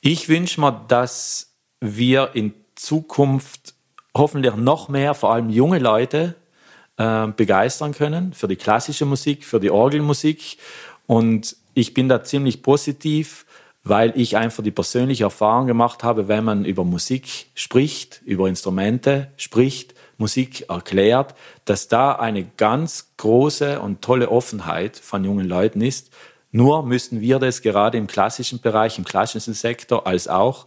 Ich 0.00 0.28
wünsche 0.28 0.60
mir, 0.60 0.84
dass 0.88 1.54
wir 1.80 2.30
in 2.34 2.54
Zukunft 2.74 3.74
hoffentlich 4.16 4.54
noch 4.56 4.88
mehr, 4.88 5.14
vor 5.14 5.32
allem 5.32 5.50
junge 5.50 5.78
Leute, 5.78 6.34
äh, 6.96 7.26
begeistern 7.28 7.92
können 7.92 8.32
für 8.32 8.48
die 8.48 8.56
klassische 8.56 9.06
Musik, 9.06 9.44
für 9.44 9.60
die 9.60 9.70
Orgelmusik. 9.70 10.58
Und 11.06 11.56
ich 11.74 11.94
bin 11.94 12.08
da 12.08 12.22
ziemlich 12.22 12.62
positiv 12.62 13.43
weil 13.84 14.12
ich 14.16 14.36
einfach 14.38 14.62
die 14.62 14.70
persönliche 14.70 15.24
Erfahrung 15.24 15.66
gemacht 15.66 16.02
habe, 16.02 16.26
wenn 16.26 16.42
man 16.42 16.64
über 16.64 16.84
Musik 16.84 17.46
spricht, 17.54 18.22
über 18.24 18.48
Instrumente 18.48 19.28
spricht, 19.36 19.94
Musik 20.16 20.70
erklärt, 20.70 21.34
dass 21.66 21.88
da 21.88 22.12
eine 22.12 22.44
ganz 22.56 23.12
große 23.18 23.80
und 23.80 24.00
tolle 24.00 24.30
Offenheit 24.30 24.96
von 24.96 25.22
jungen 25.24 25.46
Leuten 25.46 25.82
ist. 25.82 26.10
Nur 26.50 26.84
müssen 26.84 27.20
wir 27.20 27.38
das 27.38 27.62
gerade 27.62 27.98
im 27.98 28.06
klassischen 28.06 28.60
Bereich, 28.60 28.96
im 28.96 29.04
klassischen 29.04 29.54
Sektor, 29.54 30.06
als 30.06 30.28
auch 30.28 30.66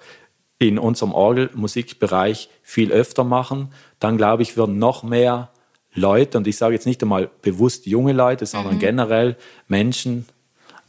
in 0.59 0.77
unserem 0.77 1.13
Orgelmusikbereich 1.13 2.49
viel 2.61 2.91
öfter 2.91 3.23
machen. 3.23 3.69
Dann 3.99 4.17
glaube 4.17 4.43
ich, 4.43 4.57
würden 4.57 4.79
noch 4.79 5.03
mehr 5.03 5.49
Leute, 5.93 6.37
und 6.37 6.45
ich 6.45 6.57
sage 6.57 6.75
jetzt 6.75 6.85
nicht 6.85 7.01
einmal 7.01 7.29
bewusst 7.41 7.87
junge 7.87 8.13
Leute, 8.13 8.45
sondern 8.45 8.75
mhm. 8.75 8.79
generell 8.79 9.37
Menschen 9.67 10.27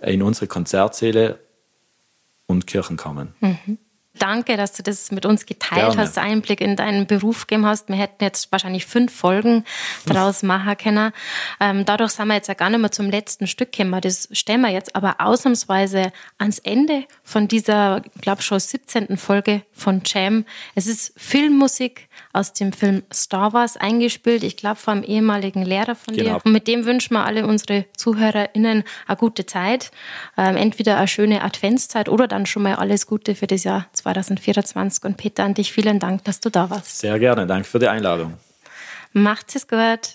in 0.03 0.23
unsere 0.23 0.47
Konzertsäle 0.47 1.39
und 2.59 2.67
Kirchen 2.67 2.97
kommen. 2.97 3.35
Mhm. 3.41 3.79
Danke, 4.19 4.57
dass 4.57 4.73
du 4.73 4.83
das 4.83 5.13
mit 5.13 5.27
uns 5.27 5.47
geteilt 5.47 5.93
Gerne. 5.93 6.03
hast, 6.03 6.19
Einblick 6.19 6.61
in 6.61 6.77
deinen 6.77 7.07
Beruf 7.07 7.47
gegeben 7.47 7.67
hast. 7.67 7.89
Wir 7.89 7.97
hätten 7.97 8.25
jetzt 8.25 8.51
wahrscheinlich 8.51 8.85
fünf 8.87 9.15
Folgen 9.15 9.65
daraus 10.07 10.43
machen 10.43 10.77
können. 10.77 11.13
Ähm, 11.61 11.85
dadurch 11.85 12.13
sind 12.13 12.27
wir 12.27 12.35
jetzt 12.35 12.49
ja 12.49 12.55
gar 12.55 12.71
nicht 12.71 12.81
mehr 12.81 12.91
zum 12.91 13.11
letzten 13.11 13.47
Stück 13.47 13.73
gekommen. 13.73 14.01
Das 14.01 14.29
stellen 14.33 14.63
wir 14.63 14.71
jetzt 14.71 14.97
aber 14.97 15.17
ausnahmsweise 15.21 16.13
ans 16.39 16.59
Ende 16.59 17.05
von 17.23 17.49
dieser, 17.49 18.03
glaube 18.21 18.43
schon 18.43 18.59
17. 18.59 19.17
Folge 19.17 19.63
von 19.73 20.03
Jam. 20.05 20.45
Es 20.75 20.87
ist 20.87 21.13
Filmmusik 21.17 22.08
aus 22.33 22.53
dem 22.53 22.73
Film 22.73 23.03
Star 23.13 23.53
Wars 23.53 23.77
eingespielt. 23.77 24.43
Ich 24.43 24.57
glaube, 24.57 24.77
vom 24.77 25.03
ehemaligen 25.03 25.63
Lehrer 25.63 25.95
von 25.95 26.15
Genau. 26.15 26.39
dir. 26.39 26.41
Und 26.45 26.53
mit 26.53 26.67
dem 26.69 26.85
wünschen 26.85 27.15
wir 27.15 27.25
alle 27.25 27.47
unsere 27.47 27.85
ZuhörerInnen 27.97 28.85
eine 29.07 29.17
gute 29.17 29.47
Zeit. 29.47 29.91
Ähm, 30.37 30.57
entweder 30.57 30.97
eine 30.99 31.09
schöne 31.09 31.43
Adventszeit 31.43 32.09
oder 32.09 32.29
dann 32.29 32.47
schon 32.47 32.63
mal 32.63 32.75
alles 32.77 33.07
Gute 33.07 33.35
für 33.35 33.47
das 33.47 33.65
Jahr 33.65 33.87
2024. 33.93 35.05
Und 35.05 35.17
Peter, 35.17 35.45
an 35.45 35.55
dich 35.55 35.73
vielen 35.73 35.99
Dank, 35.99 36.25
dass 36.25 36.41
du 36.41 36.51
da 36.51 36.71
warst. 36.71 36.99
Sehr 37.01 37.19
gerne. 37.19 37.47
Danke 37.47 37.69
für 37.69 37.79
die 37.79 37.89
Einladung. 37.89 38.35
Macht's 39.13 39.55
es 39.57 39.67
gut. 39.67 40.15